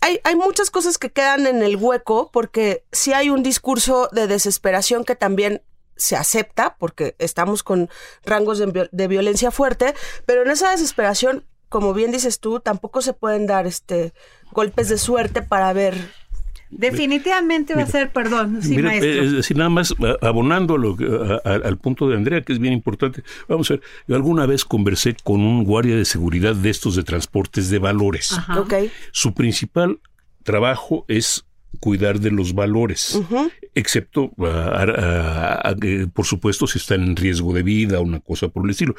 hay, 0.00 0.20
hay 0.22 0.36
muchas 0.36 0.70
cosas 0.70 0.96
que 0.96 1.10
quedan 1.10 1.46
en 1.48 1.60
el 1.62 1.76
hueco 1.76 2.30
porque 2.32 2.84
sí 2.92 3.12
hay 3.12 3.30
un 3.30 3.42
discurso 3.42 4.08
de 4.12 4.28
desesperación 4.28 5.04
que 5.04 5.16
también 5.16 5.60
se 5.98 6.16
acepta 6.16 6.76
porque 6.78 7.14
estamos 7.18 7.62
con 7.62 7.90
rangos 8.24 8.58
de, 8.58 8.66
vi- 8.66 8.88
de 8.90 9.08
violencia 9.08 9.50
fuerte, 9.50 9.94
pero 10.24 10.42
en 10.42 10.50
esa 10.50 10.70
desesperación, 10.70 11.44
como 11.68 11.92
bien 11.92 12.10
dices 12.12 12.40
tú, 12.40 12.60
tampoco 12.60 13.02
se 13.02 13.12
pueden 13.12 13.46
dar 13.46 13.66
este 13.66 14.14
golpes 14.52 14.88
de 14.88 14.96
suerte 14.96 15.42
para 15.42 15.72
ver. 15.74 15.94
Definitivamente 16.70 17.74
va 17.74 17.82
a 17.82 17.86
ser, 17.86 18.12
perdón, 18.12 18.60
sí, 18.62 18.76
Mira, 18.76 18.88
maestro. 18.90 19.10
eh, 19.10 19.24
es 19.24 19.32
decir, 19.32 19.56
nada 19.56 19.70
más 19.70 19.92
a- 19.92 20.26
abonando 20.26 20.74
a 20.74 20.78
lo 20.78 20.96
que- 20.96 21.06
a- 21.06 21.40
a- 21.50 21.54
al 21.66 21.78
punto 21.78 22.08
de 22.08 22.16
Andrea, 22.16 22.42
que 22.42 22.52
es 22.52 22.58
bien 22.58 22.74
importante. 22.74 23.22
Vamos 23.48 23.70
a 23.70 23.74
ver, 23.74 23.82
yo 24.06 24.16
alguna 24.16 24.44
vez 24.46 24.64
conversé 24.66 25.16
con 25.24 25.40
un 25.40 25.64
guardia 25.64 25.96
de 25.96 26.04
seguridad 26.04 26.54
de 26.54 26.68
estos 26.70 26.94
de 26.94 27.04
transportes 27.04 27.70
de 27.70 27.78
valores. 27.78 28.32
Ajá. 28.32 28.60
Ok. 28.60 28.74
Su 29.12 29.32
principal 29.34 29.98
trabajo 30.44 31.04
es 31.08 31.46
cuidar 31.80 32.18
de 32.20 32.30
los 32.30 32.54
valores, 32.54 33.20
excepto, 33.74 34.32
ah, 34.40 34.84
ah, 34.98 35.60
ah, 35.64 35.74
eh, 35.82 36.06
por 36.12 36.26
supuesto, 36.26 36.66
si 36.66 36.78
están 36.78 37.02
en 37.02 37.16
riesgo 37.16 37.52
de 37.52 37.62
vida 37.62 38.00
o 38.00 38.02
una 38.02 38.20
cosa 38.20 38.48
por 38.48 38.64
el 38.64 38.70
estilo. 38.70 38.94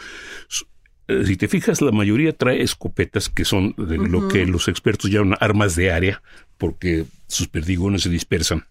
Eh, 1.07 1.25
Si 1.25 1.35
te 1.35 1.47
fijas, 1.47 1.81
la 1.81 1.91
mayoría 1.91 2.33
trae 2.33 2.61
escopetas 2.61 3.29
que 3.29 3.43
son 3.43 3.73
de 3.77 3.97
lo 3.97 4.27
que 4.27 4.45
los 4.45 4.67
expertos 4.67 5.11
llaman 5.11 5.37
armas 5.39 5.75
de 5.75 5.91
área, 5.91 6.21
porque 6.57 7.05
sus 7.27 7.47
perdigones 7.47 8.03
se 8.03 8.09
dispersan, 8.09 8.65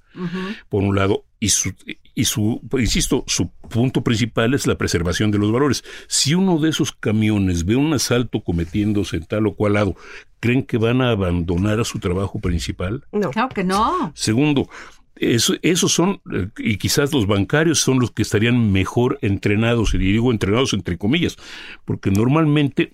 por 0.69 0.83
un 0.83 0.95
lado, 0.95 1.25
y 1.41 1.51
su, 1.51 1.73
y 2.15 2.25
su, 2.25 2.61
pues, 2.69 2.85
insisto, 2.85 3.25
su 3.27 3.51
punto 3.71 4.03
principal 4.03 4.55
es 4.55 4.67
la 4.67 4.77
preservación 4.77 5.31
de 5.31 5.39
los 5.39 5.53
valores. 5.53 5.85
Si 6.09 6.35
uno 6.35 6.59
de 6.59 6.71
esos 6.71 6.93
camiones 6.93 7.65
ve 7.65 7.77
un 7.77 7.93
asalto 7.95 8.41
cometiéndose 8.41 9.17
en 9.17 9.25
tal 9.27 9.47
o 9.47 9.55
cual 9.55 9.75
lado, 9.75 9.97
¿creen 10.41 10.63
que 10.65 10.79
van 10.79 11.01
a 11.03 11.11
abandonar 11.11 11.81
a 11.81 11.85
su 11.85 11.99
trabajo 11.99 12.39
principal? 12.41 13.05
No. 13.13 13.31
Claro 13.31 13.49
que 13.51 13.65
no. 13.65 14.13
Segundo, 14.15 14.69
eso- 15.17 15.55
esos 15.63 15.93
son, 15.93 16.21
eh, 16.33 16.49
y 16.59 16.77
quizás 16.77 17.13
los 17.13 17.27
bancarios 17.27 17.81
son 17.81 17.99
los 17.99 18.11
que 18.11 18.23
estarían 18.23 18.71
mejor 18.73 19.19
entrenados, 19.23 19.95
y 19.95 19.99
digo 19.99 20.31
entrenados 20.33 20.73
entre 20.75 20.97
comillas, 20.99 21.37
porque 21.85 22.11
normalmente 22.11 22.93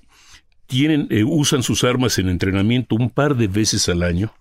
tienen, 0.67 1.07
eh, 1.11 1.25
usan 1.25 1.63
sus 1.63 1.85
armas 1.85 2.19
en 2.19 2.29
entrenamiento 2.31 2.97
un 2.97 3.11
par 3.11 3.37
de 3.37 3.49
veces 3.49 3.89
al 3.91 4.03
año. 4.03 4.33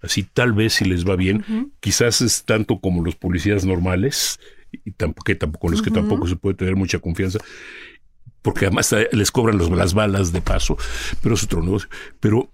Así 0.00 0.22
tal 0.24 0.52
vez 0.52 0.74
si 0.74 0.84
les 0.84 1.04
va 1.08 1.16
bien, 1.16 1.44
quizás 1.80 2.20
es 2.22 2.44
tanto 2.44 2.78
como 2.80 3.04
los 3.04 3.16
policías 3.16 3.64
normales, 3.64 4.38
y 4.84 4.92
tampoco, 4.92 5.24
que 5.24 5.34
tampoco 5.34 5.60
con 5.62 5.70
los 5.72 5.82
que 5.82 5.90
tampoco 5.90 6.26
se 6.26 6.36
puede 6.36 6.56
tener 6.56 6.76
mucha 6.76 6.98
confianza, 6.98 7.38
porque 8.42 8.66
además 8.66 8.94
les 9.12 9.30
cobran 9.30 9.56
los- 9.58 9.70
las 9.70 9.94
balas 9.94 10.32
de 10.32 10.40
paso, 10.42 10.76
pero 11.22 11.34
es 11.34 11.44
otro 11.44 11.62
negocio. 11.62 11.88
Pero 12.20 12.48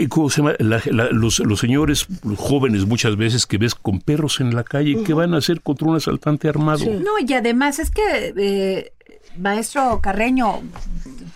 ¿Y 0.00 0.06
¿Cómo 0.06 0.30
se 0.30 0.42
llama? 0.42 0.54
La- 0.60 0.80
la- 0.92 1.10
los, 1.10 1.40
los 1.40 1.58
señores 1.58 2.06
jóvenes 2.36 2.86
muchas 2.86 3.16
veces 3.16 3.46
que 3.46 3.58
ves 3.58 3.74
con 3.74 3.98
perros 4.00 4.38
en 4.38 4.54
la 4.54 4.62
calle, 4.62 5.02
¿qué 5.04 5.12
van 5.12 5.34
a 5.34 5.38
hacer 5.38 5.60
contra 5.60 5.88
un 5.88 5.96
asaltante 5.96 6.48
armado? 6.48 6.84
No, 6.84 7.18
y 7.18 7.32
además 7.34 7.80
es 7.80 7.90
que, 7.90 8.32
eh, 8.36 8.92
maestro 9.36 9.98
Carreño, 10.00 10.62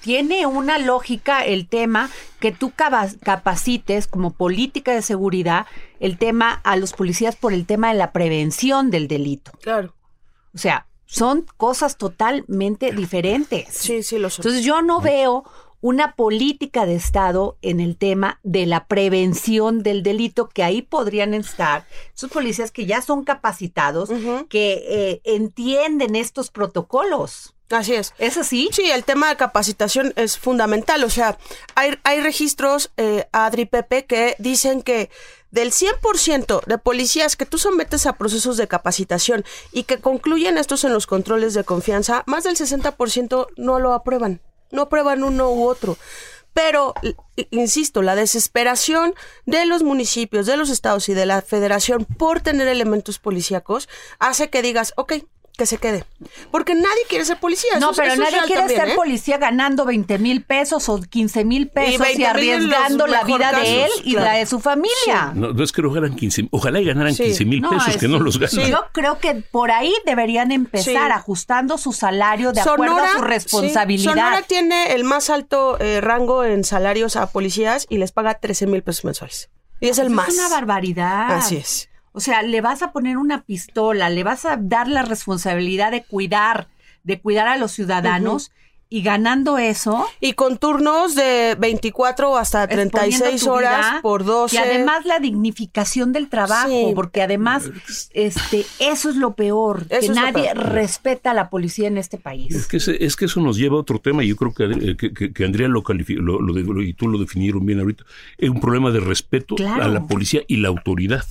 tiene 0.00 0.47
una 0.47 0.78
lógica 0.78 1.44
el 1.44 1.66
tema 1.66 2.09
que 2.38 2.52
tú 2.52 2.71
capacites 3.25 4.06
como 4.06 4.30
política 4.32 4.92
de 4.94 5.02
seguridad 5.02 5.66
el 5.99 6.16
tema 6.16 6.61
a 6.62 6.76
los 6.76 6.92
policías 6.92 7.35
por 7.35 7.52
el 7.52 7.66
tema 7.66 7.88
de 7.88 7.94
la 7.99 8.12
prevención 8.12 8.90
del 8.92 9.09
delito. 9.09 9.50
Claro. 9.61 9.92
O 10.54 10.59
sea, 10.59 10.87
son 11.12 11.47
cosas 11.59 11.99
totalmente 11.99 12.90
diferentes. 12.90 13.69
Sí, 13.71 14.02
sí, 14.02 14.19
lo 14.19 14.31
son. 14.31 14.42
Entonces 14.47 14.64
yo 14.64 14.81
no 14.81 15.02
veo 15.02 15.45
una 15.83 16.14
política 16.14 16.87
de 16.87 16.95
Estado 16.95 17.59
en 17.61 17.81
el 17.81 17.99
tema 17.99 18.40
de 18.42 18.64
la 18.64 18.87
prevención 18.87 19.83
del 19.83 20.02
delito, 20.02 20.49
que 20.49 20.62
ahí 20.62 20.81
podrían 20.81 21.35
estar 21.35 21.87
esos 22.16 22.31
policías 22.31 22.71
que 22.71 22.87
ya 22.87 23.02
son 23.02 23.25
capacitados, 23.25 24.09
que 24.49 24.85
eh, 24.88 25.21
entienden 25.25 26.16
estos 26.16 26.50
protocolos. 26.50 27.54
Así 27.69 27.95
es. 27.95 28.14
¿Es 28.19 28.38
así? 28.38 28.71
Sí, 28.73 28.90
el 28.90 29.04
tema 29.04 29.28
de 29.28 29.37
capacitación 29.37 30.14
es 30.16 30.38
fundamental. 30.38 31.04
O 31.04 31.11
sea, 31.11 31.37
hay, 31.75 31.99
hay 32.04 32.21
registros, 32.21 32.90
eh, 32.97 33.26
Adri 33.33 33.66
Pepe, 33.66 34.07
que 34.07 34.35
dicen 34.38 34.83
que 34.83 35.11
del 35.52 35.71
100% 35.71 36.64
de 36.64 36.78
policías 36.78 37.37
que 37.37 37.47
tú 37.47 37.59
sometes 37.59 38.06
a 38.06 38.14
procesos 38.14 38.56
de 38.56 38.66
capacitación 38.66 39.44
y 39.71 39.85
que 39.85 40.00
concluyen 40.00 40.59
estos 40.59 40.82
en 40.82 40.92
los 40.92 41.06
controles 41.06 41.54
de 41.54 41.62
confianza, 41.62 42.25
más 42.26 42.42
del 42.42 42.56
60% 42.56 43.47
no 43.56 43.78
lo 43.78 43.92
aprueban. 43.92 44.40
No 44.73 44.82
aprueban 44.82 45.23
uno 45.23 45.50
u 45.52 45.68
otro. 45.68 45.99
Pero, 46.54 46.94
insisto, 47.50 48.02
la 48.02 48.14
desesperación 48.14 49.14
de 49.47 49.64
los 49.64 49.82
municipios, 49.82 50.47
de 50.47 50.56
los 50.56 50.71
estados 50.71 51.09
y 51.09 51.14
de 51.14 51.25
la 51.25 51.40
federación 51.40 52.04
por 52.04 52.40
tener 52.40 52.68
elementos 52.68 53.18
policíacos 53.18 53.88
hace 54.18 54.50
que 54.50 54.61
digas, 54.61 54.92
ok, 54.97 55.14
que 55.56 55.66
se 55.66 55.78
quede. 55.78 56.04
Porque 56.50 56.75
nadie 56.75 57.02
quiere 57.09 57.25
ser 57.25 57.38
policía. 57.38 57.78
No, 57.78 57.90
eso 57.90 58.00
pero 58.00 58.14
eso 58.14 58.23
nadie 58.23 58.38
quiere 58.47 58.61
también, 58.62 58.80
ser 58.80 58.88
¿eh? 58.90 58.94
policía 58.94 59.38
ganando 59.38 59.85
20 59.85 60.18
mil 60.18 60.42
pesos 60.42 60.88
o 60.88 61.00
15 61.00 61.44
mil 61.44 61.68
pesos 61.68 61.94
y, 61.94 61.99
20,000 61.99 62.49
en 62.50 62.68
los 62.68 62.78
arriesgando 62.78 63.06
la 63.06 63.23
vida 63.25 63.50
casos, 63.50 63.62
de 63.66 63.85
él 63.85 63.90
y 64.04 64.12
claro. 64.12 64.26
la 64.26 64.32
de 64.38 64.47
su 64.47 64.61
familia. 64.61 65.32
No, 65.35 65.52
no 65.52 65.62
es 65.62 65.73
que 65.73 65.82
no 65.82 65.90
ganan 65.90 66.16
15, 66.16 66.49
ojalá 66.50 66.80
y 66.80 66.85
ganaran 66.85 67.14
Sí. 67.14 67.25
15 67.25 67.44
mil 67.44 67.61
No, 67.61 67.71
pesos, 67.71 67.97
que 67.99 68.09
no 68.09 68.18
los 68.18 68.38
ganan. 68.38 68.71
Yo 68.71 68.80
creo 68.92 69.18
que 69.18 69.35
por 69.35 69.71
ahí 69.71 69.92
deberían 70.06 70.52
empezar 70.52 70.85
Sí. 70.85 71.12
ajustando 71.12 71.76
su 71.78 71.92
salario 71.92 72.52
de 72.52 72.61
acuerdo 72.61 72.97
a 72.97 73.12
su 73.12 73.18
sí, 73.18 73.25
responsabilidad. 73.25 74.12
Sonora 74.12 74.42
tiene 74.42 74.92
el 74.94 75.04
más 75.04 75.28
alto 75.30 75.78
eh, 75.80 76.00
rango 76.00 76.44
en 76.44 76.64
salarios 76.64 77.16
a 77.16 77.26
policías 77.30 77.87
y 77.90 77.99
les 77.99 78.12
paga 78.12 78.35
13 78.35 78.66
mil 78.66 78.82
pesos 78.82 79.04
mensuales. 79.04 79.50
Y 79.80 79.88
es 79.88 79.99
el 79.99 80.11
más. 80.11 80.28
Es 80.28 80.38
una 80.38 80.49
barbaridad. 80.49 81.37
Así 81.37 81.56
es. 81.56 81.88
O 82.12 82.21
sea, 82.21 82.42
le 82.42 82.61
vas 82.61 82.83
a 82.83 82.92
poner 82.92 83.16
una 83.16 83.42
pistola, 83.42 84.11
le 84.11 84.23
vas 84.23 84.45
a 84.45 84.57
dar 84.57 84.88
la 84.88 85.02
responsabilidad 85.02 85.90
de 85.90 86.04
cuidar, 86.04 86.69
de 87.04 87.21
cuidar 87.21 87.49
a 87.49 87.57
los 87.57 87.73
ciudadanos 87.73 88.52
y 88.92 89.02
ganando 89.02 89.56
eso, 89.58 90.06
Y 90.20 90.34
con 90.34 90.58
turnos 90.58 91.14
de 91.14 91.56
24 91.58 92.37
hasta 92.37 92.64
exponiendo 92.64 92.99
36 92.99 93.44
tu 93.44 93.50
horas 93.50 93.78
vida, 93.92 94.00
por 94.02 94.25
12. 94.25 94.54
Y 94.54 94.58
además 94.58 95.04
la 95.06 95.18
dignificación 95.18 96.12
del 96.12 96.28
trabajo, 96.28 96.68
Sí. 96.68 96.92
porque 96.94 97.22
además 97.22 97.70
este 98.12 98.64
eso 98.78 99.11
es 99.11 99.16
lo 99.16 99.34
peor, 99.34 99.87
Eso 99.88 100.00
que 100.00 100.06
es 100.06 100.11
nadie 100.11 100.50
peor. 100.52 100.68
respeta 100.72 101.30
a 101.30 101.34
la 101.34 101.49
policía 101.50 101.88
en 101.88 101.96
este 101.99 102.16
Es 102.16 102.22
país. 102.22 102.66
que, 102.66 102.76
ese- 102.76 103.04
es 103.04 103.16
que 103.16 103.25
eso 103.25 103.40
nos 103.40 103.56
lleva 103.56 103.76
a 103.76 103.80
otro 103.80 103.99
tema, 103.99 104.22
y 104.25 104.28
yo 104.28 104.37
creo 104.37 104.52
que, 104.52 104.64
eh, 104.64 104.96
que, 104.96 105.12
que- 105.14 105.32
que 105.32 105.44
Andrea 105.44 105.68
lo 105.68 105.82
calificó, 105.82 106.20
lo, 106.22 106.40
lo 106.40 106.52
de- 106.52 106.62
lo- 106.62 106.82
y 106.82 106.92
tú 106.92 107.08
lo 107.08 107.18
definieron 107.18 107.64
bien 107.64 107.80
ahorita, 107.80 108.04
es 108.38 108.50
un 108.50 108.61
problema 108.61 108.90
de 108.90 109.00
respeto 109.00 109.54
Claro. 109.54 109.82
a 109.84 109.88
la 109.88 110.06
policía 110.06 110.42
y 110.46 110.56
la 110.58 110.68
autoridad. 110.68 111.25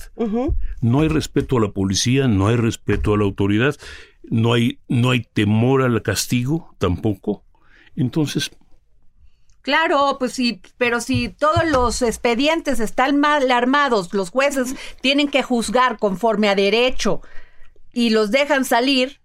No 0.80 1.00
hay 1.00 1.08
respeto 1.08 1.58
a 1.58 1.60
la 1.60 1.68
policía, 1.70 2.26
no 2.28 2.48
hay 2.48 2.56
respeto 2.56 3.14
a 3.14 3.18
la 3.18 3.24
autoridad, 3.24 3.76
no 4.24 4.52
hay, 4.52 4.78
no 4.88 5.10
hay 5.10 5.26
temor 5.32 5.82
al 5.82 6.00
castigo 6.02 6.74
tampoco. 6.78 7.44
Entonces, 7.96 8.50
Claro, 9.62 10.16
pues 10.18 10.32
sí, 10.32 10.60
pero 10.76 11.00
si 11.00 11.28
todos 11.28 11.64
los 11.64 12.02
expedientes 12.02 12.80
están 12.80 13.18
mal 13.18 13.48
armados, 13.52 14.12
los 14.12 14.30
jueces 14.30 14.74
tienen 15.00 15.28
que 15.28 15.44
juzgar 15.44 15.98
conforme 15.98 16.48
a 16.48 16.56
derecho 16.56 17.22
y 17.92 18.10
los 18.10 18.32
dejan 18.32 18.64
salir, 18.64 19.20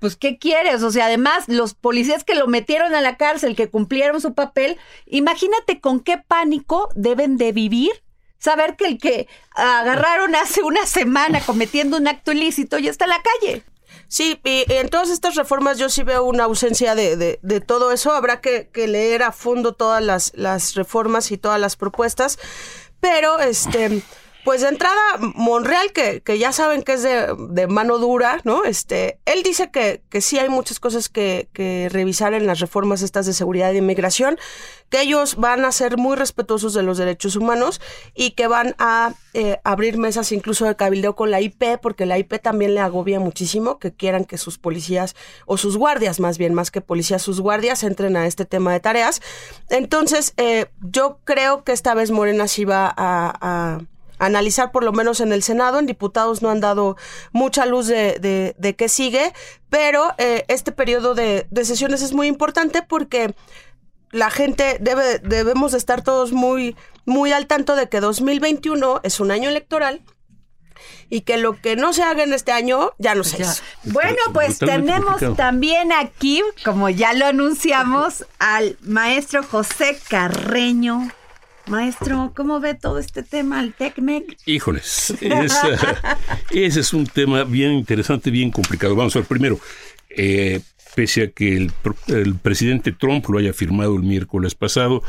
pues 0.00 0.16
¿qué 0.16 0.36
quieres? 0.36 0.82
O 0.82 0.90
sea, 0.90 1.06
además 1.06 1.44
los 1.46 1.72
policías 1.72 2.24
que 2.24 2.34
lo 2.34 2.46
metieron 2.46 2.94
a 2.94 3.00
la 3.00 3.16
cárcel, 3.16 3.56
que 3.56 3.70
cumplieron 3.70 4.20
su 4.20 4.34
papel, 4.34 4.76
imagínate 5.06 5.80
con 5.80 6.00
qué 6.00 6.18
pánico 6.18 6.90
deben 6.94 7.38
de 7.38 7.52
vivir. 7.52 7.92
Saber 8.38 8.76
que 8.76 8.86
el 8.86 8.98
que 8.98 9.28
agarraron 9.54 10.34
hace 10.34 10.62
una 10.62 10.84
semana 10.84 11.40
cometiendo 11.40 11.96
un 11.96 12.06
acto 12.06 12.32
ilícito 12.32 12.78
ya 12.78 12.90
está 12.90 13.06
en 13.06 13.10
la 13.10 13.22
calle. 13.22 13.64
Sí, 14.08 14.40
y 14.44 14.64
en 14.72 14.88
todas 14.88 15.10
estas 15.10 15.34
reformas 15.34 15.78
yo 15.78 15.88
sí 15.88 16.02
veo 16.02 16.24
una 16.24 16.44
ausencia 16.44 16.94
de, 16.94 17.16
de- 17.16 17.38
de 17.42 17.60
todo 17.60 17.90
eso. 17.92 18.12
Habrá 18.12 18.40
que, 18.40 18.68
leer 18.86 19.22
a 19.22 19.32
fondo 19.32 19.72
todas 19.74 20.02
las, 20.02 20.32
las 20.34 20.74
reformas 20.74 21.30
y 21.32 21.38
todas 21.38 21.60
las 21.60 21.76
propuestas. 21.76 22.38
Pero, 23.00 23.38
este, 23.40 24.02
pues 24.44 24.60
de 24.60 24.68
entrada, 24.68 25.00
Monreal, 25.34 25.92
que, 25.92 26.20
que 26.22 26.38
ya 26.38 26.52
saben 26.52 26.82
que 26.82 26.92
es 26.94 27.02
de, 27.02 27.34
de 27.50 27.66
mano 27.66 27.98
dura, 27.98 28.40
¿no? 28.44 28.64
Este, 28.64 29.18
él 29.24 29.42
dice 29.42 29.70
que, 29.70 30.02
que 30.10 30.20
sí 30.20 30.38
hay 30.38 30.48
muchas 30.48 30.78
cosas 30.80 31.08
que, 31.08 31.48
que 31.52 31.88
revisar 31.90 32.34
en 32.34 32.46
las 32.46 32.60
reformas 32.60 33.02
estas 33.02 33.26
de 33.26 33.32
seguridad 33.32 33.72
y 33.72 33.78
inmigración, 33.78 34.38
que 34.90 35.00
ellos 35.00 35.36
van 35.36 35.64
a 35.64 35.72
ser 35.72 35.96
muy 35.96 36.14
respetuosos 36.16 36.74
de 36.74 36.82
los 36.82 36.98
derechos 36.98 37.36
humanos 37.36 37.80
y 38.14 38.32
que 38.32 38.46
van 38.46 38.74
a 38.78 39.14
eh, 39.32 39.58
abrir 39.64 39.96
mesas 39.98 40.30
incluso 40.30 40.66
de 40.66 40.76
cabildeo 40.76 41.16
con 41.16 41.30
la 41.30 41.40
IP, 41.40 41.78
porque 41.80 42.06
la 42.06 42.18
IP 42.18 42.34
también 42.40 42.74
le 42.74 42.80
agobia 42.80 43.18
muchísimo 43.20 43.78
que 43.78 43.92
quieran 43.92 44.24
que 44.24 44.38
sus 44.38 44.58
policías, 44.58 45.16
o 45.46 45.56
sus 45.56 45.76
guardias 45.76 46.20
más 46.20 46.38
bien, 46.38 46.54
más 46.54 46.70
que 46.70 46.80
policías, 46.82 47.22
sus 47.22 47.40
guardias 47.40 47.82
entren 47.82 48.16
a 48.16 48.26
este 48.26 48.44
tema 48.44 48.72
de 48.72 48.80
tareas. 48.80 49.20
Entonces, 49.70 50.34
eh, 50.36 50.66
yo 50.80 51.18
creo 51.24 51.64
que 51.64 51.72
esta 51.72 51.94
vez 51.94 52.10
Morena 52.10 52.46
sí 52.46 52.64
va 52.64 52.86
a- 52.96 53.34
a 53.40 53.80
analizar 54.26 54.72
por 54.72 54.84
lo 54.84 54.92
menos 54.92 55.20
en 55.20 55.32
el 55.32 55.42
Senado, 55.42 55.78
en 55.78 55.86
diputados 55.86 56.42
no 56.42 56.50
han 56.50 56.60
dado 56.60 56.96
mucha 57.32 57.66
luz 57.66 57.86
de, 57.86 58.18
de, 58.20 58.54
de 58.58 58.74
qué 58.76 58.88
sigue, 58.88 59.32
pero 59.70 60.14
eh, 60.18 60.44
este 60.48 60.72
periodo 60.72 61.14
de, 61.14 61.46
de 61.50 61.64
sesiones 61.64 62.02
es 62.02 62.12
muy 62.12 62.26
importante 62.26 62.82
porque 62.82 63.34
la 64.10 64.30
gente 64.30 64.78
debe, 64.80 65.18
debemos 65.18 65.72
de 65.72 65.78
estar 65.78 66.02
todos 66.02 66.32
muy, 66.32 66.76
muy 67.04 67.32
al 67.32 67.46
tanto 67.46 67.74
de 67.76 67.88
que 67.88 68.00
2021 68.00 69.00
es 69.02 69.18
un 69.20 69.30
año 69.32 69.48
electoral 69.48 70.02
y 71.10 71.22
que 71.22 71.36
lo 71.36 71.60
que 71.60 71.76
no 71.76 71.92
se 71.92 72.02
haga 72.02 72.22
en 72.22 72.32
este 72.32 72.52
año 72.52 72.92
ya 72.98 73.14
no 73.14 73.24
se 73.24 73.38
Ya. 73.38 73.44
hizo. 73.50 73.62
Bueno, 73.84 74.16
pues 74.32 74.58
tenemos 74.58 75.04
complicado. 75.06 75.34
también 75.34 75.92
aquí, 75.92 76.42
como 76.64 76.88
ya 76.88 77.12
lo 77.12 77.26
anunciamos, 77.26 78.24
al 78.38 78.76
maestro 78.82 79.42
José 79.42 79.98
Carreño. 80.08 81.10
Maestro, 81.66 82.32
¿cómo 82.36 82.60
ve 82.60 82.74
todo 82.74 82.98
este 82.98 83.22
tema, 83.22 83.62
el 83.62 83.72
TECMEC? 83.72 84.36
Híjoles, 84.46 85.10
es, 85.20 85.20
eh, 85.20 86.66
ese 86.66 86.80
es 86.80 86.92
un 86.92 87.06
tema 87.06 87.44
bien 87.44 87.72
interesante, 87.72 88.30
bien 88.30 88.50
complicado. 88.50 88.94
Vamos 88.94 89.16
a 89.16 89.20
ver, 89.20 89.28
primero, 89.28 89.58
eh, 90.10 90.60
pese 90.94 91.22
a 91.22 91.30
que 91.30 91.56
el, 91.56 91.72
el 92.08 92.34
presidente 92.36 92.92
Trump 92.92 93.26
lo 93.28 93.38
haya 93.38 93.52
firmado 93.52 93.96
el 93.96 94.02
miércoles 94.02 94.54
pasado, 94.54 95.02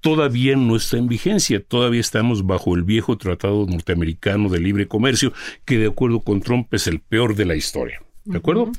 todavía 0.00 0.56
no 0.56 0.76
está 0.76 0.96
en 0.96 1.08
vigencia, 1.08 1.62
todavía 1.62 2.00
estamos 2.00 2.46
bajo 2.46 2.74
el 2.74 2.84
viejo 2.84 3.18
Tratado 3.18 3.66
Norteamericano 3.66 4.48
de 4.48 4.60
Libre 4.60 4.88
Comercio, 4.88 5.32
que 5.64 5.78
de 5.78 5.88
acuerdo 5.88 6.20
con 6.20 6.40
Trump 6.40 6.72
es 6.72 6.86
el 6.86 7.00
peor 7.00 7.34
de 7.34 7.44
la 7.44 7.56
historia. 7.56 8.05
¿De 8.26 8.38
acuerdo? 8.38 8.70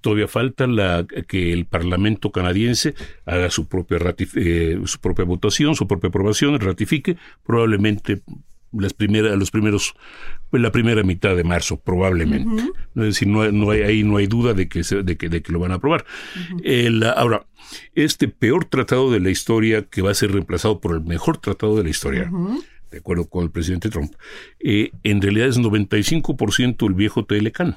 Todavía 0.00 0.28
falta 0.28 0.66
la, 0.66 1.06
que 1.26 1.52
el 1.52 1.64
Parlamento 1.66 2.30
canadiense 2.32 2.94
haga 3.26 3.50
su 3.50 3.66
propia, 3.66 3.98
ratif- 3.98 4.36
eh, 4.36 4.78
su 4.84 4.98
propia 5.00 5.24
votación, 5.24 5.74
su 5.74 5.86
propia 5.88 6.08
aprobación, 6.08 6.58
ratifique, 6.60 7.16
probablemente 7.44 8.22
las 8.72 8.94
primeras, 8.94 9.36
los 9.36 9.50
primeros, 9.50 9.94
la 10.52 10.70
primera 10.70 11.02
mitad 11.02 11.34
de 11.34 11.42
marzo, 11.42 11.80
probablemente. 11.80 12.62
Es 12.94 13.02
decir, 13.02 13.26
no, 13.26 13.42
hay- 13.42 13.52
no 13.52 13.70
hay, 13.70 13.82
ahí 13.82 14.02
no 14.04 14.16
hay 14.18 14.28
duda 14.28 14.54
de 14.54 14.68
que, 14.68 14.84
se- 14.84 15.02
de 15.02 15.16
que, 15.16 15.28
de 15.28 15.42
que 15.42 15.50
lo 15.52 15.58
van 15.58 15.72
a 15.72 15.76
aprobar. 15.76 16.04
El, 16.62 17.02
ahora, 17.02 17.46
este 17.96 18.28
peor 18.28 18.66
tratado 18.66 19.10
de 19.10 19.18
la 19.20 19.30
historia 19.30 19.82
que 19.86 20.02
va 20.02 20.12
a 20.12 20.14
ser 20.14 20.30
reemplazado 20.32 20.80
por 20.80 20.94
el 20.94 21.00
mejor 21.02 21.38
tratado 21.38 21.76
de 21.76 21.82
la 21.84 21.90
historia, 21.90 22.30
de 22.92 22.98
acuerdo 22.98 23.28
con 23.28 23.42
el 23.44 23.50
presidente 23.50 23.88
Trump, 23.88 24.12
eh, 24.60 24.90
en 25.02 25.20
realidad 25.20 25.48
es 25.48 25.58
95% 25.58 26.86
el 26.86 26.94
viejo 26.94 27.24
Telecan. 27.24 27.76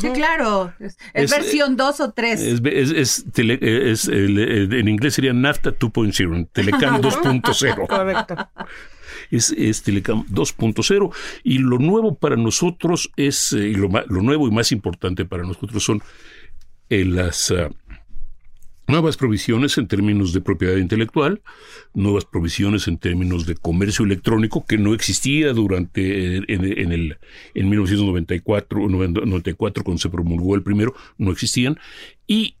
Sí, 0.00 0.10
claro. 0.10 0.72
Es, 0.78 0.98
es 1.14 1.24
Es, 1.24 1.30
versión 1.30 1.76
2 1.76 2.00
o 2.00 2.12
3. 2.12 2.40
Es, 2.40 2.60
es, 2.64 2.90
es 2.90 3.24
tele- 3.32 3.58
es 3.92 4.06
el- 4.08 4.38
el- 4.38 4.74
en 4.74 4.88
inglés 4.88 5.14
sería 5.14 5.32
NAFTA 5.32 5.70
2.0, 5.78 6.48
Telecan 6.52 7.00
2.0. 7.00 7.86
Correcto. 7.86 8.36
Es, 9.30 9.50
es 9.50 9.82
Telecam 9.82 10.24
2.0 10.28 11.10
y 11.42 11.58
lo 11.58 11.78
nuevo 11.78 12.14
para 12.14 12.36
nosotros 12.36 13.10
es, 13.16 13.52
eh, 13.52 13.68
y 13.68 13.74
lo 13.74 13.88
nuevo 14.22 14.46
y 14.46 14.50
más 14.50 14.72
importante 14.72 15.24
para 15.24 15.42
nosotros 15.44 15.82
son 15.82 16.02
eh, 16.90 17.04
las 17.04 17.50
ah, 17.50 17.68
nuevas 18.88 19.16
provisiones 19.16 19.78
en 19.78 19.86
términos 19.86 20.32
de 20.32 20.40
propiedad 20.40 20.76
intelectual, 20.76 21.42
nuevas 21.94 22.24
provisiones 22.24 22.88
en 22.88 22.98
términos 22.98 23.46
de 23.46 23.54
comercio 23.54 24.04
electrónico 24.04 24.64
que 24.66 24.78
no 24.78 24.94
existía 24.94 25.52
durante 25.52 26.36
eh, 26.38 26.44
en, 26.48 26.64
en 26.64 26.92
el 26.92 27.18
en 27.54 27.68
1994 27.68 28.82
o 28.82 28.88
94 28.88 29.84
cuando 29.84 30.00
se 30.00 30.08
promulgó 30.08 30.54
el 30.54 30.62
primero 30.62 30.94
no 31.18 31.30
existían. 31.30 31.78
Y 32.26 32.57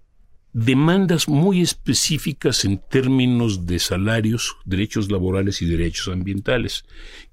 demandas 0.64 1.28
muy 1.28 1.60
específicas 1.60 2.64
en 2.64 2.78
términos 2.78 3.66
de 3.66 3.78
salarios, 3.78 4.56
derechos 4.64 5.10
laborales 5.10 5.62
y 5.62 5.66
derechos 5.66 6.08
ambientales, 6.08 6.84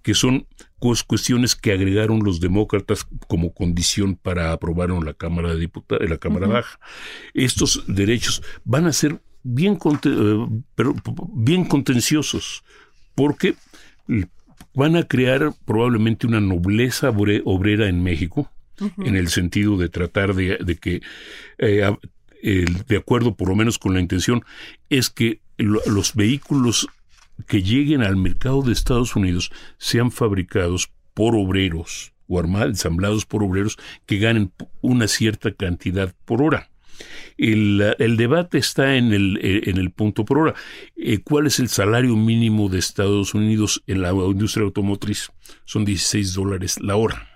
que 0.01 0.13
son 0.13 0.47
cuestiones 1.07 1.55
que 1.55 1.71
agregaron 1.71 2.23
los 2.23 2.39
demócratas 2.39 3.07
como 3.27 3.53
condición 3.53 4.15
para 4.15 4.51
aprobar 4.51 4.91
en 4.91 5.03
la 5.03 5.15
Cámara 5.15 5.53
de 5.53 5.59
Diputados, 5.59 6.07
la 6.07 6.19
Cámara 6.19 6.45
Baja. 6.47 6.79
Estos 7.33 7.83
derechos 7.87 8.43
van 8.63 8.85
a 8.85 8.93
ser 8.93 9.19
bien, 9.41 9.79
eh, 10.03 10.47
pero, 10.75 10.93
bien 11.33 11.65
contenciosos, 11.65 12.63
porque 13.15 13.55
van 14.75 14.95
a 14.95 15.03
crear 15.03 15.53
probablemente 15.65 16.27
una 16.27 16.39
nobleza 16.41 17.09
obre- 17.09 17.41
obrera 17.45 17.87
en 17.87 18.03
México, 18.03 18.51
en 18.97 19.15
el 19.15 19.29
sentido 19.29 19.77
de 19.77 19.89
tratar 19.89 20.35
de, 20.35 20.57
de 20.57 20.75
que, 20.75 21.01
eh, 21.57 21.95
de 22.87 22.97
acuerdo 22.97 23.35
por 23.35 23.49
lo 23.49 23.55
menos 23.55 23.79
con 23.79 23.93
la 23.93 23.99
intención, 23.99 24.43
es 24.89 25.09
que 25.09 25.39
lo- 25.57 25.81
los 25.87 26.13
vehículos 26.15 26.87
que 27.47 27.63
lleguen 27.63 28.01
al 28.03 28.15
mercado 28.15 28.61
de 28.61 28.71
Estados 28.71 29.15
Unidos 29.15 29.51
sean 29.77 30.11
fabricados 30.11 30.91
por 31.13 31.35
obreros 31.35 32.13
o 32.27 32.39
armados, 32.39 32.69
ensamblados 32.69 33.25
por 33.25 33.43
obreros 33.43 33.77
que 34.05 34.17
ganen 34.19 34.51
una 34.81 35.07
cierta 35.07 35.51
cantidad 35.53 36.13
por 36.25 36.41
hora. 36.41 36.69
El, 37.37 37.95
el 37.99 38.15
debate 38.15 38.57
está 38.57 38.95
en 38.95 39.11
el, 39.13 39.37
eh, 39.41 39.63
en 39.65 39.77
el 39.77 39.91
punto 39.91 40.23
por 40.23 40.37
hora. 40.37 40.55
Eh, 40.95 41.19
¿Cuál 41.19 41.47
es 41.47 41.59
el 41.59 41.67
salario 41.67 42.15
mínimo 42.15 42.69
de 42.69 42.79
Estados 42.79 43.33
Unidos 43.33 43.83
en 43.87 44.01
la 44.01 44.11
industria 44.11 44.63
automotriz? 44.63 45.29
Son 45.65 45.83
16 45.83 46.33
dólares 46.33 46.79
la 46.81 46.95
hora. 46.95 47.34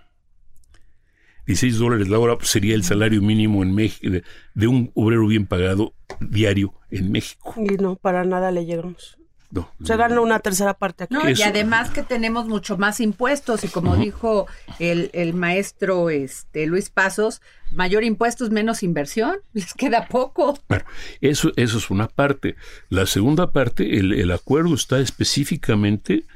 16 1.49 1.79
dólares 1.79 2.09
la 2.09 2.19
hora 2.19 2.37
sería 2.41 2.75
el 2.75 2.83
salario 2.83 3.23
mínimo 3.23 3.63
en 3.63 3.73
México 3.73 4.07
de, 4.07 4.23
de 4.53 4.67
un 4.67 4.91
obrero 4.93 5.25
bien 5.25 5.47
pagado 5.47 5.95
diario 6.19 6.75
en 6.91 7.11
México. 7.11 7.55
Y 7.57 7.75
no, 7.77 7.95
para 7.95 8.23
nada 8.23 8.51
le 8.51 8.65
llegamos. 8.65 9.17
No, 9.49 9.67
Se 9.83 9.97
gana 9.97 10.21
una 10.21 10.41
tercera 10.41 10.75
parte 10.75 11.05
aquí. 11.05 11.13
No, 11.15 11.27
y 11.27 11.41
además 11.41 11.89
que 11.89 12.03
tenemos 12.03 12.47
mucho 12.47 12.77
más 12.77 12.99
impuestos 12.99 13.63
y 13.63 13.67
como 13.67 13.97
dijo 13.97 14.45
el, 14.77 15.09
el 15.13 15.33
maestro 15.33 16.11
este 16.11 16.67
Luis 16.67 16.91
Pasos, 16.91 17.41
mayor 17.71 18.03
impuestos, 18.03 18.51
menos 18.51 18.83
inversión, 18.83 19.37
les 19.53 19.73
queda 19.73 20.07
poco. 20.07 20.55
Bueno, 20.69 20.85
eso, 21.19 21.51
eso 21.55 21.79
es 21.79 21.89
una 21.89 22.07
parte. 22.09 22.57
La 22.89 23.07
segunda 23.07 23.51
parte, 23.51 23.97
el, 23.97 24.13
el 24.13 24.31
acuerdo 24.31 24.75
está 24.75 24.99
específicamente, 24.99 26.27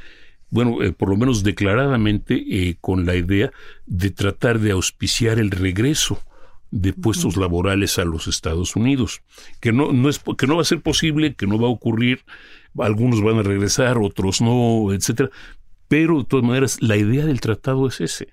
bueno, 0.54 0.84
eh, 0.84 0.92
por 0.92 1.10
lo 1.10 1.18
menos 1.18 1.42
declaradamente, 1.42 2.36
eh, 2.36 2.78
con 2.80 3.08
la 3.08 3.16
idea 3.16 3.52
de 3.88 4.12
tratar 4.12 4.60
de 4.60 4.70
auspiciar 4.70 5.40
el 5.40 5.50
regreso 5.50 6.22
de 6.70 6.94
puestos 6.94 7.38
laborales 7.38 7.98
a 7.98 8.06
los 8.06 8.28
Estados 8.28 8.76
Unidos, 8.76 9.24
que 9.60 9.72
no, 9.72 9.92
no 9.94 10.10
es 10.10 10.22
que 10.38 10.46
no 10.46 10.58
va 10.58 10.62
a 10.62 10.66
ser 10.66 10.82
posible, 10.82 11.34
que 11.34 11.48
no 11.48 11.58
va 11.58 11.70
a 11.70 11.72
ocurrir, 11.72 12.20
algunos 12.78 13.24
van 13.24 13.40
a 13.40 13.42
regresar, 13.42 13.98
otros 13.98 14.42
no, 14.42 14.94
etcétera, 14.94 15.32
pero 15.88 16.20
de 16.20 16.26
todas 16.26 16.46
maneras 16.46 16.80
la 16.84 16.98
idea 16.98 17.26
del 17.26 17.42
tratado 17.42 17.88
es 17.88 18.00
ese, 18.00 18.28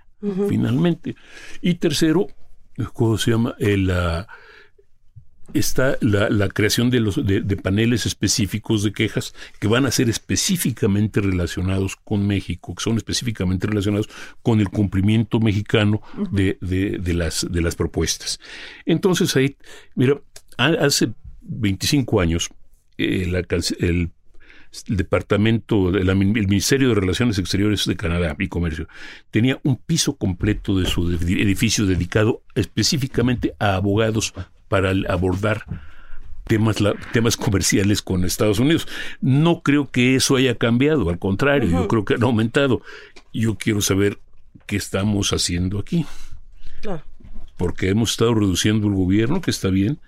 finalmente. 0.46 1.16
Y 1.62 1.76
tercero, 1.76 2.26
¿cómo 2.92 3.16
se 3.16 3.30
llama? 3.30 3.54
El, 3.58 3.90
ah, 3.90 4.28
está 5.54 5.96
la, 6.00 6.28
la 6.30 6.48
creación 6.48 6.90
de, 6.90 7.00
los, 7.00 7.24
de, 7.26 7.40
de 7.40 7.56
paneles 7.56 8.06
específicos 8.06 8.82
de 8.82 8.92
quejas 8.92 9.34
que 9.58 9.68
van 9.68 9.86
a 9.86 9.90
ser 9.90 10.08
específicamente 10.08 11.20
relacionados 11.20 11.96
con 11.96 12.26
México, 12.26 12.74
que 12.74 12.82
son 12.82 12.96
específicamente 12.96 13.66
relacionados 13.66 14.08
con 14.42 14.60
el 14.60 14.68
cumplimiento 14.68 15.40
mexicano 15.40 16.02
de, 16.30 16.58
de- 16.60 16.98
de 16.98 17.14
las, 17.14 17.46
de 17.50 17.60
las 17.62 17.74
propuestas. 17.76 18.40
Entonces 18.86 19.34
ahí, 19.36 19.56
mira, 19.94 20.20
ha- 20.58 20.68
hace 20.84 21.12
25 21.42 22.20
años, 22.20 22.48
eh, 22.98 23.26
la 23.30 23.42
cance- 23.42 23.76
el 23.80 24.10
el 24.88 24.96
departamento, 24.98 25.88
el 25.88 26.14
Ministerio 26.46 26.90
de 26.90 26.94
Relaciones 26.94 27.38
Exteriores 27.40 27.86
de 27.86 27.96
Canadá 27.96 28.36
y 28.38 28.46
Comercio 28.46 28.86
tenía 29.32 29.58
un 29.64 29.74
piso 29.76 30.14
completo 30.14 30.78
de 30.78 30.86
su 30.86 31.10
ed- 31.10 31.28
edificio 31.40 31.86
dedicado 31.86 32.44
específicamente 32.54 33.52
a 33.58 33.74
abogados 33.74 34.32
para 34.70 34.92
abordar 35.08 35.64
temas, 36.46 36.80
la- 36.80 36.94
temas 37.12 37.36
comerciales 37.36 38.00
con 38.02 38.24
Estados 38.24 38.60
Unidos. 38.60 38.86
No 39.20 39.62
creo 39.62 39.90
que 39.90 40.14
eso 40.14 40.36
haya 40.36 40.54
cambiado, 40.54 41.10
al 41.10 41.18
contrario, 41.18 41.68
yo 41.68 41.88
creo 41.88 42.04
que 42.04 42.14
han 42.14 42.22
aumentado. 42.22 42.80
Yo 43.34 43.56
quiero 43.56 43.80
saber 43.80 44.18
qué 44.66 44.76
estamos 44.76 45.32
haciendo 45.32 45.78
aquí, 45.80 46.06
Claro. 46.82 47.02
porque 47.56 47.88
hemos 47.88 48.12
estado 48.12 48.34
reduciendo 48.34 48.86
el 48.86 48.94
gobierno, 48.94 49.40
que 49.40 49.50
está 49.50 49.68
bien, 49.70 49.98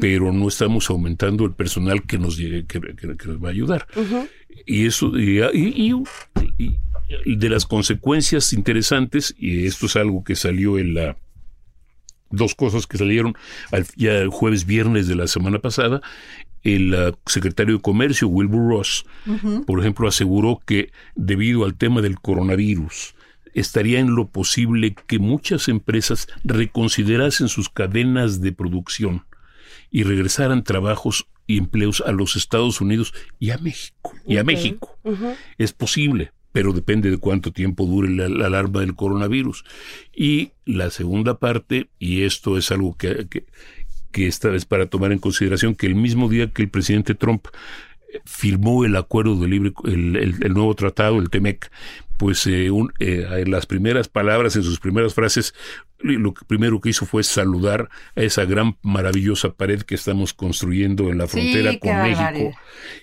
pero 0.00 0.32
no 0.32 0.48
estamos 0.48 0.88
aumentando 0.90 1.44
el 1.44 1.52
personal 1.52 2.02
que 2.06 2.18
nos 2.18 2.36
llegue, 2.38 2.64
que, 2.66 2.80
que- 2.80 3.16
que 3.16 3.28
nos 3.28 3.42
va 3.42 3.48
a 3.48 3.52
ayudar. 3.52 3.86
Y 4.66 4.86
eso, 4.86 5.18
y, 5.18 5.40
y- 5.54 6.04
y- 6.58 6.76
y 7.24 7.36
de 7.36 7.48
las 7.50 7.66
consecuencias 7.66 8.52
interesantes, 8.54 9.34
y 9.38 9.66
esto 9.66 9.84
es 9.86 9.96
algo 9.96 10.24
que 10.24 10.34
salió 10.34 10.78
en 10.78 10.94
la 10.94 11.16
dos 12.30 12.54
cosas 12.54 12.86
que 12.86 12.98
salieron 12.98 13.34
al- 13.72 13.86
ya 13.96 14.14
el 14.18 14.28
jueves 14.28 14.66
viernes 14.66 15.06
de 15.08 15.14
la 15.16 15.26
semana 15.26 15.58
pasada. 15.58 16.00
El 16.62 16.94
ah, 16.94 17.12
secretario 17.26 17.76
de 17.76 17.82
Comercio, 17.82 18.26
Wilbur 18.28 18.70
Ross, 18.70 19.04
por 19.66 19.80
ejemplo, 19.80 20.08
aseguró 20.08 20.60
que 20.66 20.90
debido 21.14 21.64
al 21.64 21.74
tema 21.76 22.00
del 22.02 22.18
coronavirus, 22.18 23.14
estaría 23.54 24.00
en 24.00 24.14
lo 24.14 24.28
posible 24.28 24.94
que 25.06 25.18
muchas 25.18 25.68
empresas 25.68 26.26
reconsiderasen 26.44 27.48
sus 27.48 27.68
cadenas 27.68 28.40
de 28.40 28.52
producción 28.52 29.24
y 29.90 30.02
regresaran 30.02 30.64
trabajos 30.64 31.26
y 31.46 31.58
empleos 31.58 32.02
a 32.04 32.10
los 32.12 32.34
Estados 32.36 32.80
Unidos 32.80 33.14
y 33.38 33.50
a 33.50 33.58
México. 33.58 34.12
Y 34.26 34.36
a 34.38 34.44
México. 34.44 34.98
Es 35.58 35.72
posible, 35.72 36.32
pero 36.56 36.72
depende 36.72 37.10
de 37.10 37.18
cuánto 37.18 37.52
tiempo 37.52 37.84
dure 37.84 38.08
la, 38.08 38.30
la 38.30 38.46
alarma 38.46 38.80
del 38.80 38.94
coronavirus. 38.94 39.62
Y 40.14 40.52
la 40.64 40.88
segunda 40.88 41.38
parte, 41.38 41.90
y 41.98 42.22
esto 42.22 42.56
es 42.56 42.70
algo 42.72 42.96
que, 42.96 43.26
que, 43.28 43.44
que 44.10 44.26
esta 44.26 44.48
vez 44.48 44.64
para 44.64 44.86
tomar 44.86 45.12
en 45.12 45.18
consideración, 45.18 45.74
que 45.74 45.86
el 45.86 45.94
mismo 45.96 46.30
día 46.30 46.50
que 46.50 46.62
el 46.62 46.70
presidente 46.70 47.14
Trump 47.14 47.48
eh, 48.10 48.20
firmó 48.24 48.86
el 48.86 48.96
acuerdo 48.96 49.36
de 49.38 49.48
libre, 49.48 49.74
el, 49.84 50.16
el- 50.16 50.36
el 50.42 50.54
nuevo 50.54 50.74
tratado, 50.74 51.18
el 51.18 51.28
TEMEC, 51.28 51.70
pues 52.16 52.46
eh, 52.46 52.70
un- 52.70 52.90
eh, 53.00 53.26
en 53.30 53.50
las 53.50 53.66
primeras 53.66 54.08
palabras, 54.08 54.56
en 54.56 54.62
sus 54.62 54.80
primeras 54.80 55.12
frases, 55.12 55.52
lo 55.98 56.32
que 56.32 56.46
primero 56.46 56.80
que 56.80 56.88
hizo 56.88 57.04
fue 57.04 57.22
saludar 57.22 57.90
a 58.16 58.22
esa 58.22 58.46
gran, 58.46 58.78
maravillosa 58.80 59.52
pared 59.52 59.82
que 59.82 59.94
estamos 59.94 60.32
construyendo 60.32 61.10
en 61.10 61.18
la 61.18 61.26
frontera 61.26 61.78
con. 61.78 61.90
México. 62.32 62.58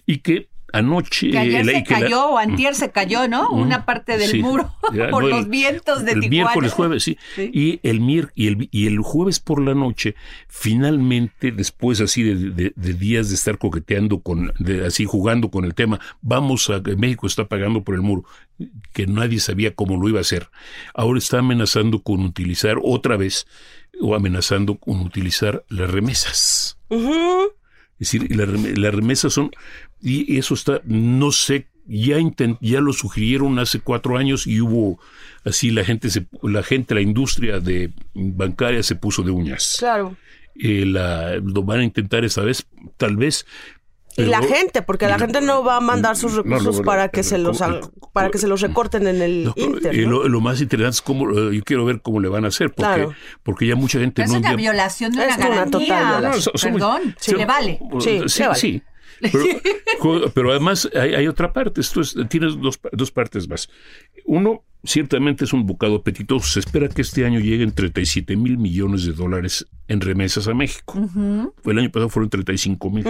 Y 0.08 0.18
que 0.22 0.48
anoche... 0.74 1.32
Que 1.32 1.38
ayer 1.40 1.66
la- 1.66 1.72
se 1.72 1.84
que 1.84 1.94
la- 1.94 2.00
cayó 2.02 2.26
o 2.32 2.38
antier 2.38 2.76
se 2.76 2.92
cayó, 2.92 3.28
¿no? 3.30 3.44
Ujú. 3.50 3.62
Una 3.62 3.86
parte 3.86 4.18
del 4.18 4.30
Sí. 4.30 4.42
muro 4.42 4.76
Ya, 4.94 5.08
por 5.12 5.24
no, 5.24 5.30
el- 5.30 5.36
los 5.36 5.48
vientos 5.50 6.04
de 6.04 6.12
el 6.12 6.20
Tijuana. 6.20 6.30
miércoles, 6.30 6.74
jueves, 6.74 7.04
sí. 7.04 7.18
Sí. 7.36 7.50
Y 7.54 7.80
el 7.88 8.02
mier 8.02 8.32
y 8.36 8.48
el, 8.48 8.68
y 8.72 8.88
el 8.88 9.00
jueves 9.00 9.40
por 9.40 9.62
la 9.62 9.74
noche, 9.74 10.16
finalmente, 10.50 11.52
después 11.52 12.02
así 12.02 12.24
de, 12.24 12.36
de- 12.52 12.74
de 12.76 12.94
días 12.94 13.30
de 13.30 13.36
estar 13.36 13.58
coqueteando 13.58 14.20
con, 14.22 14.52
de, 14.60 14.86
así 14.86 15.06
jugando 15.06 15.50
con 15.52 15.66
el 15.66 15.74
tema, 15.76 16.00
vamos 16.22 16.70
a 16.70 16.80
México 16.98 17.28
está 17.28 17.48
pagando 17.48 17.84
por 17.84 17.96
el 17.96 18.02
muro, 18.02 18.24
que 18.94 19.06
nadie 19.08 19.40
sabía 19.40 19.76
cómo 19.76 19.98
lo 20.02 20.10
iba 20.10 20.20
a 20.20 20.22
hacer. 20.22 20.50
Ahora 20.94 21.20
está 21.20 21.40
amenazando 21.40 22.02
con 22.02 22.22
utilizar 22.22 22.78
otra 22.82 23.18
vez, 23.18 23.46
o 24.02 24.16
amenazando 24.16 24.76
con 24.78 25.02
utilizar 25.02 25.64
las 25.70 25.90
remesas. 25.92 26.78
Es 26.90 28.12
decir, 28.12 28.36
las 28.36 28.94
remesas 28.94 29.34
son, 29.34 29.52
y 30.04 30.38
eso 30.38 30.54
está, 30.54 30.82
no 30.86 31.32
sé, 31.32 31.68
ya 31.86 32.18
intent- 32.18 32.58
ya 32.62 32.80
lo 32.82 32.94
sugirieron 32.94 33.58
hace 33.60 33.80
cuatro 33.80 34.18
años 34.18 34.48
y 34.48 34.62
hubo, 34.62 35.00
así 35.46 35.72
la 35.72 35.84
gente, 35.84 36.10
se, 36.10 36.26
la 36.42 36.64
gente, 36.64 36.94
la 36.96 37.02
industria 37.02 37.60
de 37.60 37.92
bancaria 38.14 38.84
se 38.84 38.96
puso 38.96 39.24
de 39.24 39.32
uñas. 39.32 39.78
Claro. 39.80 40.16
Eh, 40.56 40.86
la, 40.86 41.36
lo 41.38 41.64
van 41.64 41.80
a 41.80 41.84
intentar 41.84 42.24
esta 42.24 42.42
vez, 42.42 42.66
tal 42.98 43.18
vez. 43.18 43.46
Y 44.16 44.26
la 44.26 44.44
gente, 44.44 44.84
porque 44.84 45.08
la 45.08 45.18
gente 45.18 45.42
no 45.42 45.64
va 45.64 45.78
a 45.78 45.80
mandar 45.80 46.16
sus 46.16 46.34
No, 46.34 46.44
no, 46.44 46.44
recursos 46.44 46.78
no, 46.78 46.84
para 46.84 47.10
que 47.10 47.24
se 47.24 47.40
los 47.40 47.58
¿cómo- 47.58 47.74
al- 47.78 47.82
para 48.14 48.30
que 48.30 48.38
se 48.38 48.48
los 48.48 48.62
recorten 48.62 49.08
en 49.08 49.22
el 49.24 49.52
Inter. 49.56 49.96
eh, 50.00 50.04
¿no? 50.06 50.12
lo, 50.12 50.28
lo 50.30 50.40
más 50.40 50.62
interesante 50.62 50.98
es 50.98 51.02
cómo, 51.02 51.32
eh, 51.32 51.56
yo 51.58 51.64
quiero 51.64 51.84
ver 51.84 52.00
cómo 52.02 52.20
le 52.20 52.30
van 52.30 52.46
a 52.46 52.50
hacer, 52.50 52.68
porque, 52.68 52.84
Claro. 52.94 53.14
porque 53.42 53.66
ya 53.66 53.76
mucha 53.76 54.00
gente 54.00 54.22
Es 54.22 54.30
no 54.32 54.38
una 54.38 54.52
envía- 54.52 54.70
violación 54.72 55.12
de 55.14 55.18
una 55.18 55.28
Es 55.30 55.38
una 55.38 55.48
garantía. 55.50 55.80
total 55.80 56.42
Perdón, 56.62 57.16
sí, 57.20 57.34
le 57.36 57.46
vale. 57.46 57.80
Sí, 58.00 58.22
sí, 58.28 58.40
le 58.42 58.48
vale. 58.48 58.60
sí. 58.60 58.82
Pero, 59.32 60.32
pero 60.34 60.52
además 60.52 60.90
hay, 60.94 61.14
hay 61.16 61.28
otra 61.28 61.54
parte. 61.54 61.82
Esto 61.82 62.02
es, 62.02 62.16
tienes 62.30 62.60
dos, 62.60 62.80
dos 62.92 63.12
partes 63.12 63.48
más. 63.48 63.70
Uno, 64.26 64.64
ciertamente 64.84 65.46
es 65.46 65.54
un 65.54 65.66
bocado 65.66 65.96
apetitoso. 65.98 66.46
Se 66.48 66.60
espera 66.60 66.90
que 66.90 67.02
este 67.02 67.26
año 67.26 67.40
lleguen 67.40 67.72
37 67.72 68.36
mil 68.36 68.58
millones 68.58 69.06
de 69.06 69.14
dólares 69.14 69.66
en 69.88 70.02
remesas 70.02 70.48
a 70.48 70.54
México. 70.54 71.00
El 71.66 71.80
año 71.80 71.90
pasado 71.92 72.10
fueron 72.10 72.30
35 72.30 72.90
mil. 72.90 73.06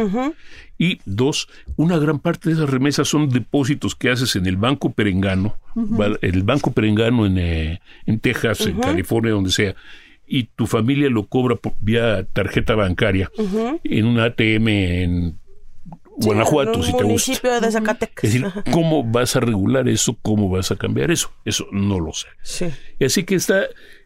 Y 0.77 0.99
dos, 1.05 1.47
una 1.75 1.97
gran 1.97 2.19
parte 2.19 2.49
de 2.49 2.55
esas 2.55 2.69
remesas 2.69 3.07
son 3.07 3.29
depósitos 3.29 3.95
que 3.95 4.09
haces 4.09 4.35
en 4.35 4.45
el 4.45 4.57
Banco 4.57 4.91
Perengano, 4.91 5.57
va- 5.99 6.17
el 6.21 6.43
Banco 6.43 6.71
Perengano 6.71 7.25
en, 7.25 7.37
eh, 7.37 7.81
en 8.05 8.19
Texas, 8.19 8.61
en 8.61 8.79
California, 8.79 9.31
donde 9.31 9.51
sea, 9.51 9.75
y 10.25 10.45
tu 10.55 10.65
familia 10.67 11.09
lo 11.09 11.27
cobra 11.27 11.55
por- 11.55 11.73
vía 11.81 12.25
tarjeta 12.33 12.75
bancaria 12.75 13.29
en 13.83 14.05
un 14.05 14.19
ATM 14.19 14.67
en 15.03 15.37
Guanajuato, 16.17 16.73
un 16.77 16.83
si 16.83 16.87
te 16.87 16.91
gusta. 16.93 17.03
municipio 17.07 17.61
de 17.61 17.71
Zacatecas. 17.71 18.23
Es 18.23 18.33
decir, 18.33 18.63
¿cómo 18.71 19.03
vas 19.03 19.35
a 19.35 19.39
regular 19.39 19.87
eso? 19.89 20.15
¿Cómo 20.21 20.49
vas 20.49 20.71
a 20.71 20.75
cambiar 20.75 21.11
eso? 21.11 21.31
Eso 21.45 21.65
no 21.71 21.99
lo 21.99 22.13
sé. 22.13 22.27
Sí. 22.41 22.69
Y 22.99 23.05
así 23.05 23.23
que 23.23 23.35
está, 23.35 23.63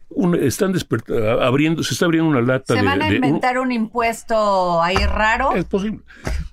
un- 0.08 0.34
están 0.34 0.74
abriendo, 1.40 1.82
se 1.82 1.92
está 1.94 2.06
abriendo 2.06 2.30
una 2.30 2.40
lata 2.40 2.74
Se 2.74 2.80
de, 2.80 2.86
van 2.86 3.02
a 3.02 3.08
de- 3.08 3.16
inventar 3.16 3.58
un 3.58 3.72
impuesto 3.72 4.82
ahí 4.82 4.96
raro, 4.96 5.54
es 5.54 5.64
posible. 5.66 6.00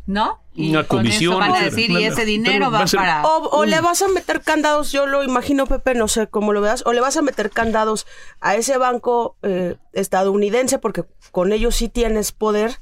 ¿no? 0.06 0.40
Y 0.54 0.70
Una 0.70 0.84
con 0.84 1.00
comisión, 1.00 1.34
eso 1.34 1.40
van 1.40 1.52
a 1.56 1.66
decir, 1.66 1.90
y 1.90 2.04
ese 2.04 2.26
dinero 2.26 2.66
va 2.72 2.78
va, 2.80 2.84
a 2.84 2.88
ser- 2.88 3.00
para... 3.00 3.26
O, 3.26 3.50
o 3.58 3.66
le 3.66 3.82
vas 3.82 4.02
a 4.04 4.08
meter 4.10 4.42
candados, 4.42 4.92
yo 4.92 5.06
lo 5.08 5.24
imagino, 5.24 5.66
Pepe, 5.66 5.96
no 5.96 6.08
sé 6.08 6.28
cómo 6.28 6.54
lo 6.54 6.62
veas, 6.62 6.84
o 6.86 6.94
le 6.94 7.02
vas 7.02 7.18
a 7.18 7.22
meter 7.22 7.50
candados 7.50 8.06
a 8.40 8.56
ese 8.56 8.78
banco 8.78 9.36
eh, 9.42 9.76
estadounidense, 9.94 10.78
porque 10.80 11.04
con 11.32 11.52
ellos 11.54 11.76
sí 11.76 11.90
tienes 11.90 12.32
poder, 12.32 12.78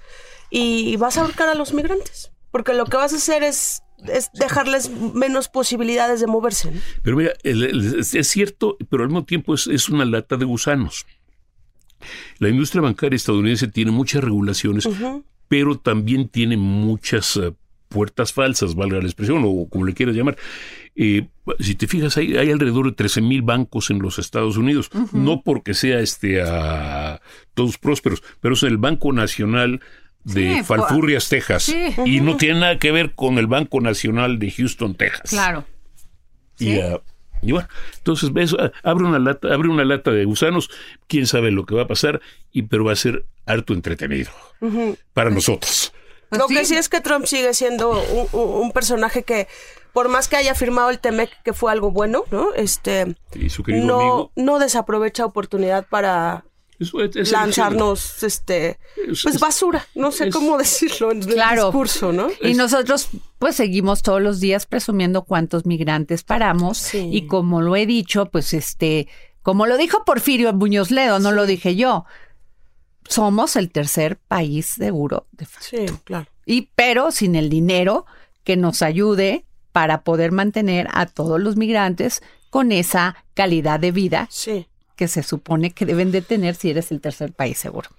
y 0.50 0.98
vas 0.98 1.18
a 1.18 1.22
ahorcar 1.22 1.48
a 1.50 1.56
los 1.56 1.74
migrantes. 1.74 2.32
Porque 2.54 2.76
lo 2.76 2.86
que 2.86 2.98
vas 2.98 3.14
a 3.14 3.16
hacer 3.16 3.42
es, 3.42 3.82
es 4.08 4.30
dejarles 4.32 4.92
menos 4.92 5.50
posibilidades 5.50 6.20
de 6.20 6.28
moverse. 6.28 6.70
¿no? 6.70 6.80
Pero 7.02 7.18
mira, 7.18 7.34
es 7.44 8.28
cierto, 8.28 8.78
pero 8.92 9.02
al 9.02 9.10
mismo 9.10 9.26
tiempo 9.26 9.56
es, 9.56 9.66
es 9.66 9.90
una 9.90 10.06
lata 10.06 10.38
de 10.38 10.46
gusanos. 10.46 11.08
La 12.38 12.50
industria 12.50 12.84
bancaria 12.84 13.16
estadounidense 13.16 13.68
tiene 13.70 13.90
muchas 13.90 14.24
regulaciones, 14.24 14.88
pero 15.48 15.80
también 15.80 16.30
tiene 16.30 16.56
muchas 16.56 17.38
eh, 17.38 17.56
puertas 17.90 18.34
falsas, 18.34 18.76
valga 18.76 19.00
la 19.00 19.06
expresión, 19.06 19.42
o 19.48 19.68
como 19.68 19.86
le 19.86 19.96
quieras 19.96 20.16
llamar. 20.16 20.38
Eh, 20.96 21.30
si 21.60 21.74
te 21.74 21.88
fijas, 21.88 22.18
hay, 22.18 22.38
hay 22.38 22.52
alrededor 22.52 22.86
de 22.86 22.92
13 22.92 23.22
mil 23.22 23.42
bancos 23.42 23.90
en 23.90 23.98
los 23.98 24.20
Estados 24.20 24.58
Unidos, 24.58 24.92
no 25.12 25.42
porque 25.42 25.74
sea 25.74 26.02
este 26.02 26.44
a 26.44 27.20
todos 27.56 27.80
prósperos, 27.80 28.22
pero 28.42 28.54
es 28.54 28.62
el 28.62 28.78
Banco 28.78 29.12
Nacional 29.12 29.82
de 30.24 30.58
Sí, 30.58 30.64
Falfurrias, 30.64 31.30
Texas, 31.30 31.64
Sí. 31.64 31.94
y 32.06 32.22
no 32.22 32.38
tiene 32.38 32.60
nada 32.60 32.80
que 32.80 32.92
ver 32.92 33.12
con 33.12 33.38
el 33.38 33.48
Banco 33.48 33.82
Nacional 33.82 34.40
de 34.40 34.52
Houston, 34.52 34.96
Texas. 34.96 35.30
Claro. 35.30 35.66
Y, 36.60 36.80
ah, 36.80 37.02
y 37.42 37.52
bueno, 37.52 37.68
entonces 37.98 38.32
ves, 38.32 38.56
ah, 38.58 38.72
abre 38.84 39.06
una 39.06 39.20
lata, 39.20 39.54
abre 39.54 39.70
una 39.70 39.84
lata 39.84 40.12
de 40.12 40.24
gusanos, 40.26 40.70
quién 41.08 41.28
sabe 41.28 41.52
lo 41.52 41.66
que 41.66 41.76
va 41.76 41.84
a 41.84 41.88
pasar, 41.88 42.22
y 42.52 42.64
pero 42.64 42.86
va 42.86 42.94
a 42.94 42.96
ser 42.96 43.26
harto 43.46 43.74
entretenido 43.74 44.32
para 45.14 45.30
nosotros. 45.30 45.94
Pues 46.30 46.42
lo 46.42 46.48
sí. 46.48 46.56
que 46.56 46.66
sí 46.66 46.76
es 46.76 46.90
que 46.90 47.02
Trump 47.02 47.26
sigue 47.26 47.54
siendo 47.54 48.02
un, 48.32 48.72
personaje 48.72 49.24
que, 49.24 49.48
por 49.92 50.10
más 50.10 50.28
que 50.28 50.38
haya 50.38 50.56
firmado 50.56 50.90
el 50.90 51.00
TEMEC, 51.00 51.30
que 51.44 51.54
fue 51.54 51.72
algo 51.72 51.92
bueno, 51.92 52.24
¿no? 52.32 52.54
Este, 52.56 53.16
Y 53.36 53.50
su 53.50 53.62
querido 53.62 53.86
no, 53.86 54.00
amigo, 54.00 54.32
no 54.36 54.60
desaprovecha 54.60 55.26
oportunidad 55.26 55.86
para 55.88 56.46
es- 56.80 56.94
es 57.16 57.32
lanzarnos, 57.32 58.24
este, 58.24 58.80
Es- 59.08 59.24
pues 59.24 59.36
es- 59.36 59.40
basura, 59.42 59.86
no 59.96 60.12
sé 60.12 60.28
es- 60.28 60.34
cómo 60.34 60.58
decirlo 60.58 61.12
en 61.12 61.22
el 61.24 61.34
Claro. 61.34 61.66
discurso, 61.66 62.12
¿no? 62.14 62.30
Y 62.42 62.54
nosotros 62.56 63.10
pues 63.40 63.56
seguimos 63.56 64.02
todos 64.04 64.22
los 64.22 64.40
días 64.40 64.66
presumiendo 64.66 65.24
cuántos 65.24 65.66
migrantes 65.66 66.24
paramos 66.24 66.78
Sí. 66.78 67.10
y 67.12 67.28
como 67.28 67.62
lo 67.62 67.76
he 67.76 67.86
dicho, 67.86 68.26
pues 68.28 68.54
este, 68.54 69.08
como 69.42 69.66
lo 69.66 69.78
dijo 69.78 70.04
Porfirio 70.06 70.54
Muñoz 70.54 70.92
Ledo, 70.92 71.20
no 71.20 71.32
lo 71.32 71.46
dije 71.46 71.76
yo, 71.76 72.06
somos 73.08 73.56
el 73.56 73.70
tercer 73.72 74.18
país 74.18 74.66
seguro 74.68 75.28
de 75.32 75.46
facto. 75.46 75.68
Sí, 75.70 75.86
claro. 76.04 76.28
Y 76.46 76.70
pero 76.76 77.12
sin 77.12 77.36
el 77.36 77.50
dinero 77.50 78.06
que 78.44 78.56
nos 78.58 78.82
ayude 78.82 79.46
para 79.72 80.04
poder 80.04 80.32
mantener 80.32 80.88
a 80.94 81.06
todos 81.06 81.40
los 81.42 81.56
migrantes 81.56 82.22
con 82.50 82.72
esa 82.72 83.16
calidad 83.34 83.80
de 83.80 83.92
vida 83.92 84.28
Sí. 84.30 84.68
Que 84.96 85.08
se 85.08 85.24
supone 85.24 85.72
que 85.72 85.86
deben 85.86 86.12
de 86.12 86.22
tener 86.22 86.56
si 86.56 86.70
eres 86.70 86.92
el 86.92 87.02
tercer 87.02 87.34
país 87.34 87.58
seguro. 87.58 87.90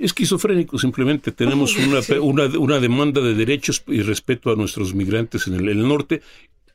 esquizofrénico, 0.00 0.78
simplemente 0.78 1.32
tenemos 1.32 1.76
una, 1.76 2.00
una, 2.20 2.58
una 2.58 2.80
demanda 2.80 3.20
de 3.20 3.34
derechos 3.34 3.82
y 3.86 4.02
respeto 4.02 4.50
a 4.50 4.56
nuestros 4.56 4.94
migrantes 4.94 5.46
en 5.46 5.54
el, 5.54 5.68
el 5.68 5.86
norte 5.86 6.22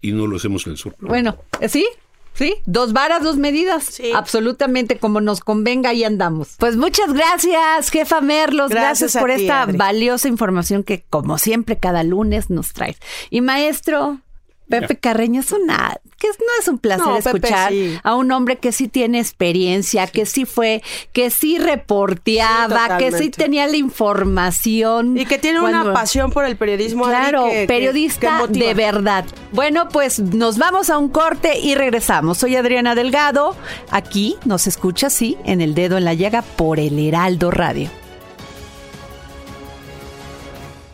y 0.01 0.11
no 0.11 0.27
lo 0.27 0.37
hacemos 0.37 0.65
en 0.65 0.73
el 0.73 0.77
sur. 0.77 0.95
Bueno, 0.99 1.37
¿eh, 1.59 1.69
sí, 1.69 1.85
sí, 2.33 2.55
dos 2.65 2.93
varas, 2.93 3.23
dos 3.23 3.37
medidas. 3.37 3.85
Sí. 3.85 4.11
Absolutamente 4.13 4.97
como 4.97 5.21
nos 5.21 5.39
convenga 5.41 5.93
y 5.93 6.03
andamos. 6.03 6.55
Pues 6.57 6.75
muchas 6.77 7.13
gracias, 7.13 7.89
jefa 7.89 8.21
Merlos. 8.21 8.69
Gracias, 8.69 9.13
por 9.17 9.33
ti, 9.33 9.41
esta 9.41 9.63
Adri. 9.63 9.77
valiosa 9.77 10.27
información 10.27 10.83
que, 10.83 11.03
como 11.09 11.37
siempre, 11.37 11.77
cada 11.77 12.03
lunes 12.03 12.49
nos 12.49 12.73
traes. 12.73 12.97
Y 13.29 13.41
maestro. 13.41 14.19
Pepe 14.79 14.97
Carreño 14.97 15.41
es 15.41 15.51
una, 15.51 15.97
que 16.17 16.27
no 16.27 16.45
es 16.59 16.67
un 16.67 16.77
placer 16.79 17.05
No, 17.05 17.15
Pepe, 17.17 17.29
escuchar 17.29 17.71
sí. 17.71 17.97
a 18.03 18.15
un 18.15 18.31
hombre 18.31 18.57
que 18.57 18.71
sí 18.71 18.87
tiene 18.87 19.19
experiencia, 19.19 20.07
que 20.07 20.25
sí 20.25 20.45
fue, 20.45 20.81
que 21.13 21.29
sí 21.29 21.57
reporteaba, 21.59 22.97
Sí, 22.97 23.05
que 23.05 23.11
sí 23.17 23.29
tenía 23.29 23.67
la 23.67 23.77
información. 23.77 25.17
Y 25.17 25.25
que 25.25 25.37
tiene 25.37 25.59
Cuando- 25.59 25.81
una 25.81 25.93
pasión 25.93 26.31
por 26.31 26.45
el 26.45 26.55
periodismo. 26.57 27.05
Claro, 27.05 27.45
que- 27.49 27.67
periodista 27.67 28.43
que 28.51 28.59
de 28.59 28.73
verdad. 28.73 29.25
Bueno, 29.51 29.89
pues 29.89 30.19
nos 30.19 30.57
vamos 30.57 30.89
a 30.89 30.97
un 30.97 31.09
corte 31.09 31.59
y 31.59 31.75
regresamos. 31.75 32.37
Soy 32.39 32.55
Adriana 32.55 32.95
Delgado. 32.95 33.55
Aquí 33.91 34.35
nos 34.45 34.67
escucha, 34.67 35.09
sí, 35.09 35.37
en 35.45 35.61
el 35.61 35.73
dedo 35.75 35.97
en 35.97 36.05
la 36.05 36.13
llaga 36.13 36.41
por 36.41 36.79
el 36.79 36.97
Heraldo 36.99 37.51
Radio. 37.51 37.89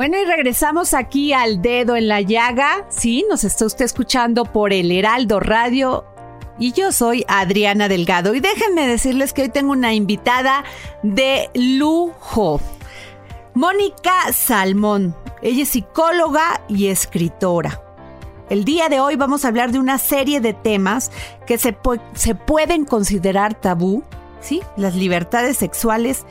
Bueno, 0.00 0.16
y 0.18 0.24
regresamos 0.24 0.94
aquí 0.94 1.34
al 1.34 1.60
dedo 1.60 1.94
en 1.94 2.08
la 2.08 2.22
llaga. 2.22 2.86
Sí, 2.88 3.22
nos 3.28 3.44
está 3.44 3.66
usted 3.66 3.84
escuchando 3.84 4.46
por 4.46 4.72
el 4.72 4.90
Heraldo 4.90 5.40
Radio. 5.40 6.06
Y 6.58 6.72
yo 6.72 6.90
soy 6.90 7.22
Adriana 7.28 7.86
Delgado. 7.86 8.34
Y 8.34 8.40
déjenme 8.40 8.88
decirles 8.88 9.34
que 9.34 9.42
hoy 9.42 9.50
tengo 9.50 9.72
una 9.72 9.92
invitada 9.92 10.64
de 11.02 11.50
lujo. 11.52 12.62
Mónica 13.52 14.32
Salmón. 14.32 15.14
Ella 15.42 15.64
es 15.64 15.68
psicóloga 15.68 16.62
y 16.66 16.86
escritora. 16.86 17.82
El 18.48 18.64
día 18.64 18.88
de 18.88 19.00
hoy 19.00 19.16
vamos 19.16 19.44
a 19.44 19.48
hablar 19.48 19.70
de 19.70 19.80
una 19.80 19.98
serie 19.98 20.40
de 20.40 20.54
temas 20.54 21.12
que 21.46 21.58
se, 21.58 21.76
se 22.14 22.34
pueden 22.34 22.86
considerar 22.86 23.52
tabú, 23.52 24.02
¿sí? 24.40 24.62
Las 24.78 24.94
libertades 24.94 25.58
sexuales 25.58 26.24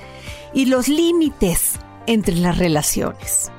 y 0.55 0.65
los 0.65 0.87
límites 0.87 1.73
entre 2.07 2.33
las 2.33 2.57
relaciones. 2.57 3.51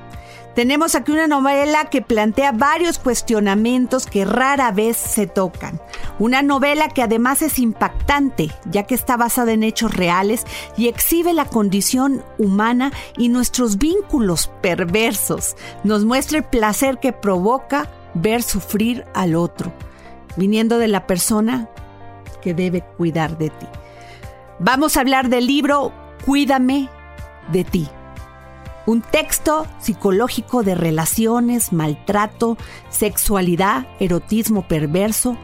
Tenemos 0.55 0.95
aquí 0.95 1.13
una 1.13 1.27
novela 1.27 1.85
que 1.85 2.01
plantea 2.01 2.51
varios 2.51 2.99
cuestionamientos 2.99 4.05
que 4.05 4.25
rara 4.25 4.71
vez 4.71 4.97
se 4.97 5.25
tocan. 5.25 5.79
Una 6.19 6.41
novela 6.41 6.89
que 6.89 7.01
además 7.01 7.41
es 7.41 7.57
impactante, 7.57 8.51
ya 8.65 8.83
que 8.83 8.93
está 8.93 9.15
basada 9.15 9.53
en 9.53 9.63
hechos 9.63 9.95
reales 9.95 10.45
y 10.75 10.89
exhibe 10.89 11.33
la 11.33 11.45
condición 11.45 12.23
humana 12.37 12.91
y 13.17 13.29
nuestros 13.29 13.77
vínculos 13.77 14.51
perversos. 14.61 15.55
Nos 15.85 16.03
muestra 16.03 16.39
el 16.39 16.43
placer 16.43 16.99
que 16.99 17.13
provoca 17.13 17.89
ver 18.13 18.43
sufrir 18.43 19.05
al 19.13 19.35
otro, 19.35 19.71
viniendo 20.35 20.79
de 20.79 20.89
la 20.89 21.07
persona 21.07 21.69
que 22.41 22.53
debe 22.53 22.81
cuidar 22.97 23.37
de 23.37 23.51
ti. 23.51 23.67
Vamos 24.59 24.97
a 24.97 24.99
hablar 24.99 25.29
del 25.29 25.47
libro 25.47 25.93
Cuídame 26.25 26.89
de 27.51 27.63
ti. 27.63 27.87
Un 28.85 29.01
texto 29.01 29.67
psicológico 29.79 30.63
de 30.63 30.75
relaciones, 30.75 31.71
maltrato, 31.71 32.57
sexualidad, 32.89 33.85
erotismo 33.99 34.67
perverso, 34.67 35.37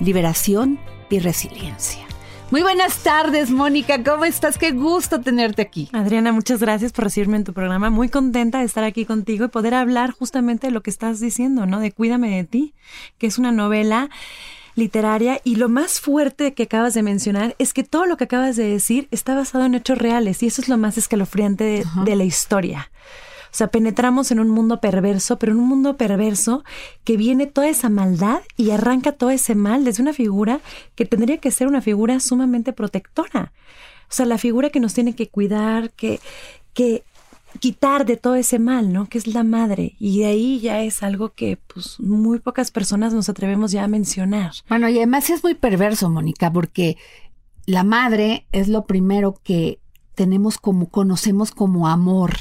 liberación 0.00 0.78
y 1.08 1.20
resiliencia. 1.20 2.04
Muy 2.50 2.62
buenas 2.62 3.04
tardes, 3.04 3.52
Mónica. 3.52 4.02
¿Cómo 4.02 4.24
estás? 4.24 4.58
Qué 4.58 4.72
gusto 4.72 5.20
tenerte 5.20 5.62
aquí. 5.62 5.88
Adriana, 5.92 6.32
muchas 6.32 6.58
gracias 6.58 6.90
por 6.90 7.04
recibirme 7.04 7.36
en 7.36 7.44
tu 7.44 7.52
programa. 7.52 7.90
Muy 7.90 8.08
contenta 8.08 8.58
de 8.58 8.64
estar 8.64 8.82
aquí 8.82 9.04
contigo 9.04 9.44
y 9.44 9.48
poder 9.48 9.72
hablar 9.72 10.10
justamente 10.10 10.66
de 10.66 10.72
lo 10.72 10.82
que 10.82 10.90
estás 10.90 11.20
diciendo, 11.20 11.66
¿no? 11.66 11.78
De 11.78 11.92
Cuídame 11.92 12.34
de 12.34 12.42
ti, 12.42 12.74
que 13.18 13.28
es 13.28 13.38
una 13.38 13.52
novela 13.52 14.10
literaria 14.80 15.40
y 15.44 15.56
lo 15.56 15.68
más 15.68 16.00
fuerte 16.00 16.54
que 16.54 16.64
acabas 16.64 16.94
de 16.94 17.02
mencionar 17.02 17.54
es 17.58 17.72
que 17.72 17.84
todo 17.84 18.06
lo 18.06 18.16
que 18.16 18.24
acabas 18.24 18.56
de 18.56 18.64
decir 18.64 19.06
está 19.12 19.34
basado 19.36 19.64
en 19.64 19.76
hechos 19.76 19.98
reales 19.98 20.42
y 20.42 20.48
eso 20.48 20.60
es 20.60 20.68
lo 20.68 20.76
más 20.76 20.98
escalofriante 20.98 21.62
de, 21.62 21.84
de 22.04 22.16
la 22.16 22.24
historia. 22.24 22.90
O 23.52 23.56
sea, 23.56 23.66
penetramos 23.66 24.30
en 24.30 24.38
un 24.38 24.48
mundo 24.48 24.80
perverso, 24.80 25.38
pero 25.38 25.52
en 25.52 25.58
un 25.58 25.68
mundo 25.68 25.96
perverso 25.96 26.64
que 27.02 27.16
viene 27.16 27.46
toda 27.46 27.68
esa 27.68 27.88
maldad 27.88 28.40
y 28.56 28.70
arranca 28.70 29.12
todo 29.12 29.30
ese 29.30 29.56
mal 29.56 29.84
desde 29.84 30.02
una 30.02 30.12
figura 30.12 30.60
que 30.94 31.04
tendría 31.04 31.38
que 31.38 31.50
ser 31.50 31.66
una 31.66 31.80
figura 31.80 32.20
sumamente 32.20 32.72
protectora. 32.72 33.52
O 34.08 34.12
sea, 34.12 34.26
la 34.26 34.38
figura 34.38 34.70
que 34.70 34.80
nos 34.80 34.94
tiene 34.94 35.14
que 35.14 35.28
cuidar, 35.28 35.90
que, 35.90 36.20
que 36.74 37.02
quitar 37.58 38.06
de 38.06 38.16
todo 38.16 38.36
ese 38.36 38.58
mal, 38.58 38.92
¿no? 38.92 39.08
Que 39.08 39.18
es 39.18 39.26
la 39.26 39.42
madre. 39.42 39.96
Y 39.98 40.20
de 40.20 40.26
ahí 40.26 40.60
ya 40.60 40.82
es 40.82 41.02
algo 41.02 41.30
que 41.34 41.58
pues 41.72 41.98
muy 42.00 42.38
pocas 42.38 42.70
personas 42.70 43.12
nos 43.12 43.28
atrevemos 43.28 43.72
ya 43.72 43.84
a 43.84 43.88
mencionar. 43.88 44.52
Bueno, 44.68 44.88
y 44.88 44.96
además 44.98 45.30
es 45.30 45.42
muy 45.42 45.54
perverso, 45.54 46.08
Mónica, 46.10 46.52
porque 46.52 46.96
la 47.66 47.84
madre 47.84 48.46
es 48.52 48.68
lo 48.68 48.86
primero 48.86 49.40
que 49.42 49.80
tenemos 50.14 50.58
como, 50.58 50.88
conocemos 50.88 51.50
como 51.50 51.88
amor. 51.88 52.32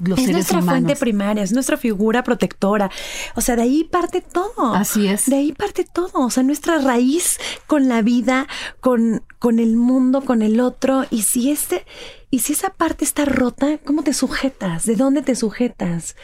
Los 0.00 0.18
es 0.18 0.24
seres 0.24 0.36
nuestra 0.36 0.58
humanos. 0.58 0.82
fuente 0.82 0.96
primaria, 0.96 1.42
es 1.42 1.52
nuestra 1.52 1.76
figura 1.76 2.24
protectora. 2.24 2.90
O 3.34 3.40
sea, 3.40 3.56
de 3.56 3.62
ahí 3.62 3.84
parte 3.84 4.20
todo. 4.20 4.74
Así 4.74 5.06
es. 5.06 5.26
De 5.26 5.36
ahí 5.36 5.52
parte 5.52 5.84
todo. 5.84 6.12
O 6.14 6.30
sea, 6.30 6.42
nuestra 6.42 6.78
raíz 6.78 7.38
con 7.66 7.88
la 7.88 8.02
vida, 8.02 8.46
con, 8.80 9.22
con 9.38 9.58
el 9.58 9.76
mundo, 9.76 10.22
con 10.22 10.42
el 10.42 10.60
otro. 10.60 11.04
Y 11.10 11.22
si 11.22 11.50
este, 11.50 11.84
y 12.30 12.40
si 12.40 12.52
esa 12.52 12.70
parte 12.70 13.04
está 13.04 13.24
rota, 13.24 13.78
¿cómo 13.84 14.02
te 14.02 14.12
sujetas? 14.12 14.86
¿De 14.86 14.96
dónde 14.96 15.22
te 15.22 15.34
sujetas? 15.34 16.16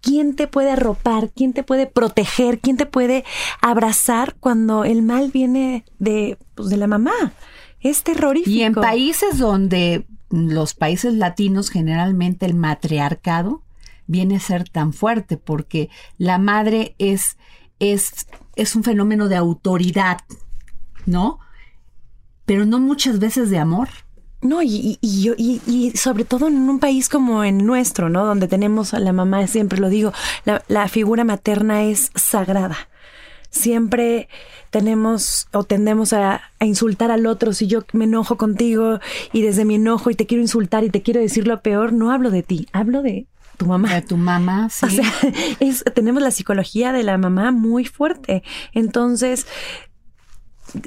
¿Quién 0.00 0.36
te 0.36 0.46
puede 0.46 0.70
arropar? 0.70 1.30
¿Quién 1.34 1.52
te 1.52 1.64
puede 1.64 1.86
proteger? 1.86 2.60
¿Quién 2.60 2.76
te 2.76 2.86
puede 2.86 3.24
abrazar 3.60 4.36
cuando 4.38 4.84
el 4.84 5.02
mal 5.02 5.30
viene 5.32 5.84
de, 5.98 6.38
pues, 6.54 6.68
de 6.68 6.76
la 6.76 6.86
mamá? 6.86 7.32
Es 7.80 8.04
terrorífico. 8.04 8.56
Y 8.56 8.62
en 8.62 8.74
países 8.74 9.38
donde 9.38 10.06
los 10.30 10.74
países 10.74 11.14
latinos 11.14 11.70
generalmente 11.70 12.46
el 12.46 12.54
matriarcado 12.54 13.62
viene 14.06 14.36
a 14.36 14.40
ser 14.40 14.68
tan 14.68 14.92
fuerte 14.92 15.36
porque 15.36 15.90
la 16.16 16.38
madre 16.38 16.94
es, 16.98 17.36
es, 17.78 18.26
es 18.56 18.74
un 18.76 18.84
fenómeno 18.84 19.28
de 19.28 19.36
autoridad, 19.36 20.18
¿no? 21.06 21.38
Pero 22.46 22.64
no 22.66 22.80
muchas 22.80 23.18
veces 23.18 23.50
de 23.50 23.58
amor. 23.58 23.88
No, 24.40 24.62
y, 24.62 24.98
y, 25.00 25.32
y 25.36 25.60
y- 25.66 25.96
sobre 25.96 26.24
todo 26.24 26.46
en 26.46 26.56
un 26.70 26.78
país 26.78 27.08
como 27.08 27.42
el 27.42 27.66
nuestro, 27.66 28.08
¿no? 28.08 28.24
Donde 28.24 28.46
tenemos 28.48 28.94
a 28.94 29.00
la 29.00 29.12
mamá, 29.12 29.46
siempre 29.48 29.80
lo 29.80 29.88
digo, 29.88 30.12
la 30.68 30.88
figura 30.88 31.24
materna 31.24 31.82
es 31.84 32.10
sagrada. 32.14 32.76
Siempre 33.58 34.28
tenemos 34.70 35.48
o 35.52 35.64
tendemos 35.64 36.12
a, 36.12 36.42
a 36.58 36.64
insultar 36.64 37.10
al 37.10 37.26
otro. 37.26 37.52
Si 37.52 37.66
yo 37.66 37.80
me 37.92 38.04
enojo 38.04 38.36
contigo 38.36 39.00
y 39.32 39.42
desde 39.42 39.64
mi 39.64 39.74
enojo 39.74 40.10
y 40.10 40.14
te 40.14 40.26
quiero 40.26 40.42
insultar 40.42 40.84
y 40.84 40.90
te 40.90 41.02
quiero 41.02 41.20
decir 41.20 41.46
lo 41.46 41.60
peor, 41.60 41.92
no 41.92 42.10
hablo 42.10 42.30
de 42.30 42.42
ti, 42.42 42.68
hablo 42.72 43.02
de 43.02 43.26
tu 43.58 43.66
mamá. 43.66 43.92
De 43.92 44.02
tu 44.02 44.16
mamá, 44.16 44.68
sí. 44.70 44.86
O 44.86 44.88
sea, 44.88 45.12
es, 45.60 45.84
tenemos 45.94 46.22
la 46.22 46.30
psicología 46.30 46.92
de 46.92 47.02
la 47.02 47.18
mamá 47.18 47.50
muy 47.50 47.84
fuerte. 47.84 48.42
Entonces, 48.72 49.46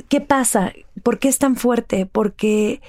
¿qué 0.09 0.21
pasa? 0.21 0.73
¿Por 1.03 1.19
qué 1.19 1.27
es 1.27 1.37
tan 1.37 1.55
fuerte? 1.55 2.05
Porque 2.05 2.81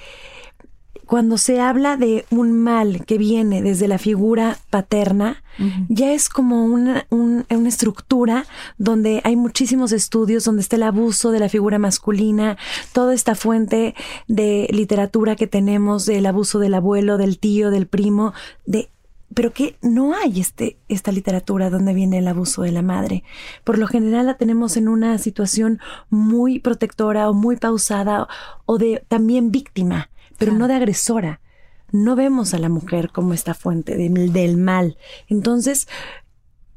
cuando 1.05 1.37
se 1.37 1.59
habla 1.59 1.97
de 1.97 2.25
un 2.31 2.51
mal 2.53 3.05
que 3.05 3.17
viene 3.17 3.61
desde 3.61 3.87
la 3.87 3.97
figura 3.97 4.57
paterna, 4.69 5.43
ya 5.87 6.11
es 6.13 6.29
como 6.29 6.65
una, 6.65 7.05
un- 7.11 7.45
una 7.49 7.69
estructura 7.69 8.45
donde 8.79 9.21
hay 9.23 9.35
muchísimos 9.35 9.91
estudios, 9.91 10.45
donde 10.45 10.61
está 10.63 10.77
el 10.77 10.83
abuso 10.83 11.31
de 11.31 11.39
la 11.39 11.49
figura 11.49 11.77
masculina, 11.77 12.57
toda 12.91 13.13
esta 13.13 13.35
fuente 13.35 13.93
de 14.27 14.67
literatura 14.71 15.35
que 15.35 15.45
tenemos 15.45 16.05
del 16.07 16.25
abuso 16.25 16.57
del 16.59 16.73
abuelo, 16.73 17.17
del 17.17 17.37
tío, 17.37 17.69
del 17.69 17.85
primo, 17.87 18.33
de 18.65 18.89
pero 19.35 19.51
que 19.51 19.77
no 19.81 20.13
hay 20.13 20.39
este, 20.39 20.77
esta 20.89 21.11
literatura 21.11 21.71
donde 21.71 21.95
viene 21.95 22.19
el 22.19 22.27
abuso 22.27 22.61
de 22.61 22.71
la 22.71 22.83
madre. 22.83 23.23
Por 23.63 23.79
lo 23.79 23.87
general 23.87 24.27
la 24.27 24.37
tenemos 24.37 24.77
en 24.77 24.87
una 24.87 25.17
situación 25.17 25.79
muy 26.11 26.59
protectora 26.59 27.27
o 27.29 27.33
muy 27.33 27.57
pausada 27.57 28.27
o 28.67 28.77
de 28.77 29.03
también 29.07 29.49
víctima, 29.49 30.11
pero 30.37 30.53
no 30.53 30.67
de 30.67 30.75
agresora. 30.75 31.41
No 31.91 32.15
vemos 32.15 32.53
a 32.53 32.59
la 32.59 32.69
mujer 32.69 33.11
como 33.11 33.33
esta 33.33 33.53
fuente 33.53 33.95
del, 33.95 34.33
del 34.33 34.57
mal. 34.57 34.97
Entonces, 35.27 35.87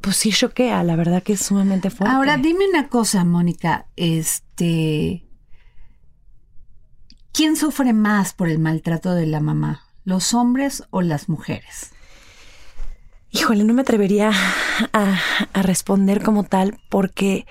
pues 0.00 0.16
sí 0.16 0.30
choquea, 0.30 0.82
la 0.84 0.96
verdad 0.96 1.22
que 1.22 1.32
es 1.32 1.40
sumamente 1.40 1.90
fuerte. 1.90 2.14
Ahora 2.14 2.36
dime 2.36 2.68
una 2.68 2.88
cosa, 2.88 3.24
Mónica, 3.24 3.86
este 3.96 5.26
¿quién 7.32 7.56
sufre 7.56 7.92
más 7.92 8.32
por 8.32 8.48
el 8.48 8.58
maltrato 8.58 9.14
de 9.14 9.26
la 9.26 9.40
mamá? 9.40 9.82
¿Los 10.04 10.32
hombres 10.34 10.84
o 10.90 11.02
las 11.02 11.28
mujeres? 11.28 11.90
Híjole, 13.30 13.64
no 13.64 13.74
me 13.74 13.82
atrevería 13.82 14.30
a, 14.92 15.18
a 15.52 15.62
responder 15.62 16.22
como 16.22 16.44
tal 16.44 16.78
porque 16.88 17.46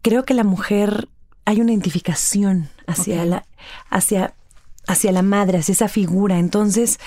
creo 0.00 0.24
que 0.24 0.34
la 0.34 0.44
mujer 0.44 1.08
hay 1.44 1.60
una 1.60 1.72
identificación 1.72 2.68
hacia 2.86 3.24
la 3.24 3.46
hacia 3.88 4.34
hacia 4.92 5.12
la 5.12 5.22
madre, 5.22 5.58
hacia 5.58 5.72
esa 5.72 5.88
figura. 5.88 6.38
Entonces, 6.38 6.98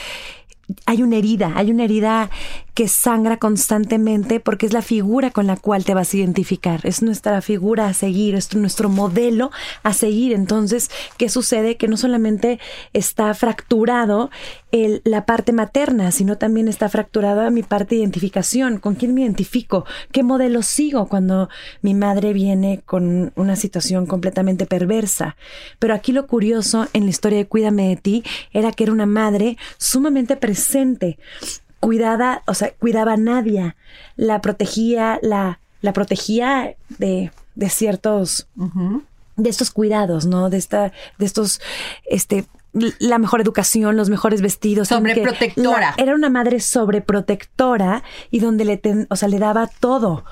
hay 0.86 1.04
una 1.04 1.18
herida, 1.18 1.54
hay 1.56 1.72
una 1.72 1.84
herida 1.84 2.30
que 2.74 2.88
sangra 2.88 3.38
constantemente 3.38 4.40
porque 4.40 4.66
es 4.66 4.74
la 4.74 4.82
figura 4.82 5.32
con 5.32 5.48
la 5.48 5.58
cual 5.58 5.86
te 5.86 5.94
vas 5.94 6.14
a 6.14 6.18
identificar, 6.18 6.82
es 6.84 7.02
nuestra 7.04 7.42
figura 7.42 7.88
a 7.88 7.94
seguir, 7.94 8.36
es 8.36 8.56
nuestro 8.56 8.90
modelo 8.90 9.52
a 9.84 9.94
seguir. 9.94 10.34
Entonces, 10.34 10.90
¿qué 11.18 11.30
sucede? 11.30 11.78
Que 11.78 11.88
no 11.88 11.98
solamente 11.98 12.60
está 12.94 13.34
fracturado 13.34 14.32
el- 14.72 15.02
la 15.06 15.26
parte 15.26 15.54
materna, 15.54 16.12
sino 16.12 16.38
también 16.38 16.68
está 16.68 16.90
fracturada 16.90 17.52
mi 17.52 17.62
parte 17.62 17.96
de 17.96 18.02
identificación, 18.02 18.80
con 18.80 18.96
quién 18.96 19.14
me 19.14 19.22
identifico, 19.22 19.86
qué 20.12 20.24
modelo 20.24 20.64
sigo 20.64 21.08
cuando 21.08 21.50
mi 21.82 21.94
madre 21.94 22.34
viene 22.34 22.82
con 22.86 23.32
una 23.36 23.56
situación 23.56 24.08
completamente 24.08 24.66
perversa. 24.66 25.36
Pero 25.78 25.94
aquí 25.94 26.12
lo 26.12 26.26
curioso 26.26 26.88
en 26.94 27.04
la 27.04 27.12
historia 27.12 27.38
de 27.38 27.46
Cuídame 27.46 27.90
de 27.90 27.98
ti 27.98 28.24
era 28.52 28.72
que 28.72 28.86
era 28.86 28.94
una 28.94 29.06
madre 29.06 29.58
sumamente 29.78 30.36
presente, 30.38 31.20
cuidada, 31.86 32.42
o 32.48 32.54
sea, 32.54 32.72
cuidaba 32.74 33.14
a 33.14 33.18
Nadia, 33.18 33.76
la 34.16 34.42
protegía, 34.42 35.20
la, 35.22 35.60
la 35.82 35.94
protegía 35.94 36.76
de, 36.98 37.32
de 37.56 37.70
ciertos 37.70 38.48
de 39.36 39.50
estos 39.50 39.72
cuidados, 39.72 40.26
¿no? 40.26 40.50
De 40.50 40.58
esta, 40.58 40.92
de 41.18 41.26
estos, 41.26 41.60
este, 42.06 42.46
la 43.00 43.18
mejor 43.18 43.42
educación, 43.42 43.98
los 43.98 44.10
mejores 44.10 44.42
vestidos. 44.42 44.88
Sobreprotectora. 45.24 45.80
la- 45.98 46.04
Era 46.04 46.14
una 46.16 46.30
madre 46.30 46.60
sobreprotectora 46.60 48.04
y 48.32 48.40
donde 48.40 48.66
le, 48.66 48.78
ten- 48.78 49.08
o 49.10 49.16
sea, 49.16 49.28
le 49.30 49.40
daba 49.40 49.68
todo. 49.80 50.24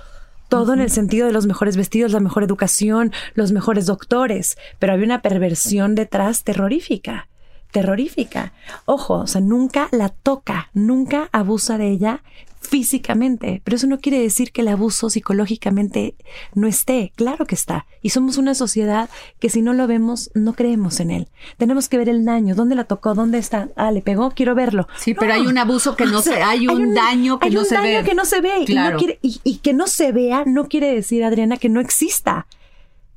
Todo 0.49 0.73
en 0.73 0.81
el 0.81 0.91
sentido 0.91 1.27
de 1.27 1.33
los 1.33 1.45
mejores 1.47 1.77
vestidos, 1.77 2.11
la 2.11 2.19
mejor 2.19 2.43
educación, 2.43 3.13
los 3.35 3.53
mejores 3.53 3.85
doctores. 3.85 4.57
Pero 4.79 4.91
había 4.93 5.05
una 5.05 5.21
perversión 5.21 5.95
detrás 5.95 6.43
terrorífica. 6.43 7.27
Terrorífica. 7.71 8.53
Ojo, 8.85 9.15
o 9.15 9.27
sea, 9.27 9.41
nunca 9.41 9.87
la 9.91 10.09
toca, 10.09 10.69
nunca 10.73 11.29
abusa 11.31 11.77
de 11.77 11.89
ella 11.89 12.23
físicamente, 12.59 13.61
pero 13.63 13.75
eso 13.75 13.87
no 13.87 13.99
quiere 13.99 14.19
decir 14.19 14.51
que 14.51 14.61
el 14.61 14.67
abuso 14.69 15.09
psicológicamente 15.09 16.15
no 16.53 16.67
esté, 16.67 17.11
claro 17.15 17.45
que 17.45 17.55
está. 17.55 17.85
Y 18.01 18.11
somos 18.11 18.37
una 18.37 18.53
sociedad 18.55 19.09
que 19.39 19.49
si 19.49 19.61
no 19.61 19.73
lo 19.73 19.87
vemos, 19.87 20.29
no 20.35 20.53
creemos 20.53 20.99
en 20.99 21.11
él. 21.11 21.27
Tenemos 21.57 21.89
que 21.89 21.97
ver 21.97 22.07
el 22.07 22.23
daño, 22.23 22.55
dónde 22.55 22.75
la 22.75 22.83
tocó, 22.85 23.13
dónde 23.13 23.39
está, 23.39 23.69
ah, 23.75 23.91
le 23.91 24.01
pegó, 24.01 24.31
quiero 24.31 24.55
verlo. 24.55 24.87
Sí, 24.97 25.13
pero 25.13 25.33
hay 25.33 25.47
un 25.47 25.57
abuso 25.57 25.95
que 25.95 26.05
no 26.05 26.19
O 26.19 26.21
sea, 26.21 26.35
se, 26.35 26.43
hay 26.43 26.67
un 26.67 26.93
daño 26.93 27.39
que 27.39 27.47
hay 27.47 27.53
no 27.53 27.61
un 27.61 27.65
se 27.65 27.75
daño 27.75 27.99
ve. 27.99 28.03
que 28.03 28.13
no 28.15 28.25
se 28.25 28.41
ve 28.41 28.51
y, 28.67 28.73
no 28.73 28.97
quiere- 28.97 29.19
y- 29.21 29.41
y 29.43 29.57
que 29.57 29.73
no 29.73 29.87
se 29.87 30.11
vea 30.11 30.43
no 30.45 30.67
quiere 30.67 30.93
decir, 30.93 31.23
Adriana, 31.23 31.57
que 31.57 31.67
no 31.69 31.81
exista. 31.81 32.47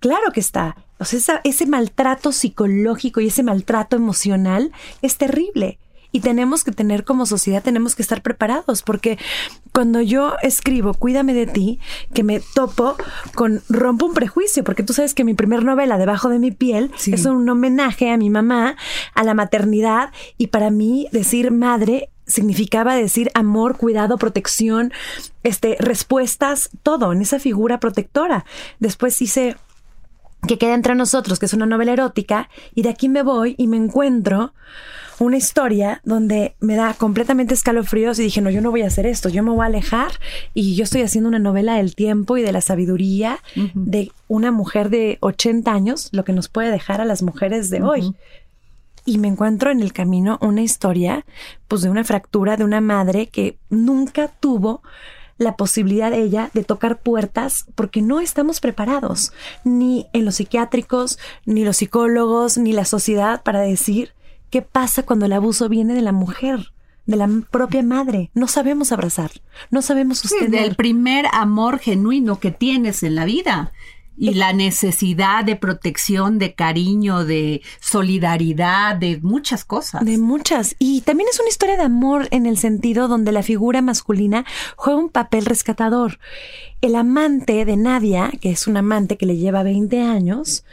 Claro 0.00 0.32
que 0.32 0.40
está. 0.40 0.76
O 0.98 1.04
sea, 1.04 1.18
esa- 1.18 1.40
ese 1.44 1.66
maltrato 1.66 2.32
psicológico 2.32 3.20
y 3.20 3.28
ese 3.28 3.42
maltrato 3.42 3.96
emocional 3.96 4.72
es 5.02 5.16
terrible. 5.16 5.78
Y 6.12 6.20
tenemos 6.20 6.62
que 6.62 6.70
tener 6.70 7.02
como 7.04 7.26
sociedad, 7.26 7.60
tenemos 7.64 7.96
que 7.96 8.02
estar 8.02 8.22
preparados, 8.22 8.82
porque 8.84 9.18
cuando 9.72 10.00
yo 10.00 10.36
escribo 10.42 10.94
Cuídame 10.94 11.34
de 11.34 11.48
ti, 11.48 11.80
que 12.12 12.22
me 12.22 12.38
topo 12.54 12.94
con 13.34 13.62
Rompo 13.68 14.06
un 14.06 14.14
prejuicio, 14.14 14.62
porque 14.62 14.84
tú 14.84 14.92
sabes 14.92 15.12
que 15.12 15.24
mi 15.24 15.34
primer 15.34 15.64
novela, 15.64 15.98
Debajo 15.98 16.28
de 16.28 16.38
mi 16.38 16.52
piel, 16.52 16.92
Sí. 16.96 17.12
es 17.12 17.26
un 17.26 17.48
homenaje 17.48 18.10
a 18.12 18.16
mi 18.16 18.30
mamá, 18.30 18.76
a 19.14 19.24
la 19.24 19.34
maternidad, 19.34 20.12
y 20.38 20.46
para 20.46 20.70
mí 20.70 21.08
decir 21.10 21.50
madre 21.50 22.10
significaba 22.28 22.94
decir 22.94 23.32
amor, 23.34 23.76
cuidado, 23.76 24.16
protección, 24.16 24.92
este, 25.42 25.76
respuestas, 25.80 26.70
todo 26.84 27.12
en 27.12 27.20
esa 27.22 27.40
figura 27.40 27.80
protectora. 27.80 28.44
Después 28.78 29.20
hice 29.20 29.56
que 30.46 30.58
queda 30.58 30.74
entre 30.74 30.94
nosotros, 30.94 31.38
que 31.38 31.46
es 31.46 31.52
una 31.52 31.66
novela 31.66 31.92
erótica, 31.92 32.48
y 32.74 32.82
de 32.82 32.90
aquí 32.90 33.08
me 33.08 33.22
voy 33.22 33.54
y 33.58 33.66
me 33.66 33.76
encuentro 33.76 34.52
una 35.20 35.36
historia 35.36 36.00
donde 36.04 36.54
me 36.60 36.74
da 36.74 36.94
completamente 36.94 37.54
escalofríos 37.54 38.18
y 38.18 38.24
dije, 38.24 38.40
no, 38.40 38.50
yo 38.50 38.60
no 38.60 38.70
voy 38.70 38.82
a 38.82 38.88
hacer 38.88 39.06
esto, 39.06 39.28
yo 39.28 39.42
me 39.42 39.50
voy 39.50 39.62
a 39.62 39.66
alejar 39.66 40.12
y 40.54 40.74
yo 40.74 40.84
estoy 40.84 41.02
haciendo 41.02 41.28
una 41.28 41.38
novela 41.38 41.76
del 41.76 41.94
tiempo 41.94 42.36
y 42.36 42.42
de 42.42 42.52
la 42.52 42.60
sabiduría 42.60 43.38
de 43.74 44.10
una 44.28 44.50
mujer 44.50 44.90
de 44.90 45.18
80 45.20 45.72
años, 45.72 46.08
lo 46.12 46.24
que 46.24 46.32
nos 46.32 46.48
puede 46.48 46.70
dejar 46.70 47.00
a 47.00 47.04
las 47.04 47.22
mujeres 47.22 47.70
de 47.70 47.82
hoy. 47.82 48.14
Y 49.06 49.18
me 49.18 49.28
encuentro 49.28 49.70
en 49.70 49.82
el 49.82 49.92
camino 49.92 50.38
una 50.40 50.62
historia, 50.62 51.26
pues 51.68 51.82
de 51.82 51.90
una 51.90 52.04
fractura 52.04 52.56
de 52.56 52.64
una 52.64 52.80
madre 52.80 53.26
que 53.26 53.58
nunca 53.68 54.28
tuvo 54.28 54.82
la 55.38 55.56
posibilidad 55.56 56.10
de 56.10 56.22
ella 56.22 56.50
de 56.54 56.64
tocar 56.64 57.00
puertas 57.00 57.66
porque 57.74 58.02
no 58.02 58.20
estamos 58.20 58.60
preparados, 58.60 59.32
ni 59.64 60.06
en 60.12 60.24
los 60.24 60.36
psiquiátricos, 60.36 61.18
ni 61.44 61.64
los 61.64 61.78
psicólogos, 61.78 62.56
ni 62.58 62.72
la 62.72 62.84
sociedad 62.84 63.42
para 63.42 63.60
decir 63.60 64.12
qué 64.50 64.62
pasa 64.62 65.02
cuando 65.04 65.26
el 65.26 65.32
abuso 65.32 65.68
viene 65.68 65.94
de 65.94 66.02
la 66.02 66.12
mujer. 66.12 66.70
de 67.06 67.16
la 67.16 67.28
propia 67.50 67.82
madre. 67.82 68.30
No 68.32 68.46
sabemos 68.48 68.90
abrazar, 68.90 69.30
no 69.70 69.82
sabemos 69.82 70.20
Sí, 70.20 70.28
sostener. 70.28 70.62
del 70.62 70.74
primer 70.74 71.26
amor 71.32 71.78
genuino 71.78 72.40
que 72.40 72.50
tienes 72.50 73.02
en 73.02 73.14
la 73.14 73.26
vida. 73.26 73.72
Y 74.16 74.34
la 74.34 74.52
necesidad 74.52 75.44
de 75.44 75.56
protección, 75.56 76.38
de 76.38 76.54
cariño, 76.54 77.24
de 77.24 77.62
solidaridad, 77.80 78.96
de 78.96 79.18
muchas 79.22 79.64
cosas. 79.64 80.04
De 80.04 80.18
muchas. 80.18 80.76
Y 80.78 81.00
también 81.00 81.28
es 81.30 81.40
una 81.40 81.48
historia 81.48 81.76
de 81.76 81.82
amor 81.82 82.28
en 82.30 82.46
el 82.46 82.56
sentido 82.56 83.08
donde 83.08 83.32
la 83.32 83.42
figura 83.42 83.82
masculina 83.82 84.44
juega 84.76 85.00
un 85.00 85.08
papel 85.08 85.46
rescatador. 85.46 86.20
El 86.80 86.94
amante 86.94 87.64
de 87.64 87.76
Nadia, 87.76 88.30
que 88.40 88.50
es 88.50 88.66
un 88.66 88.76
amante 88.76 89.16
que 89.16 89.26
le 89.26 89.36
lleva 89.36 89.62
20 89.62 90.00
años, 90.02 90.64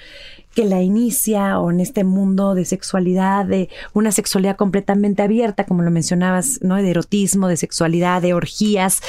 que 0.53 0.65
la 0.65 0.81
inicia 0.81 1.59
o 1.59 1.71
en 1.71 1.79
este 1.79 2.03
mundo 2.03 2.55
de 2.55 2.65
sexualidad, 2.65 3.45
de 3.45 3.69
una 3.93 4.11
sexualidad 4.11 4.57
completamente 4.57 5.23
abierta, 5.23 5.65
como 5.65 5.81
lo 5.81 5.91
mencionabas, 5.91 6.59
¿no? 6.61 6.75
De 6.75 6.89
erotismo, 6.89 7.47
de 7.47 7.57
sexualidad, 7.57 8.21
de 8.21 8.33
orgías. 8.33 9.01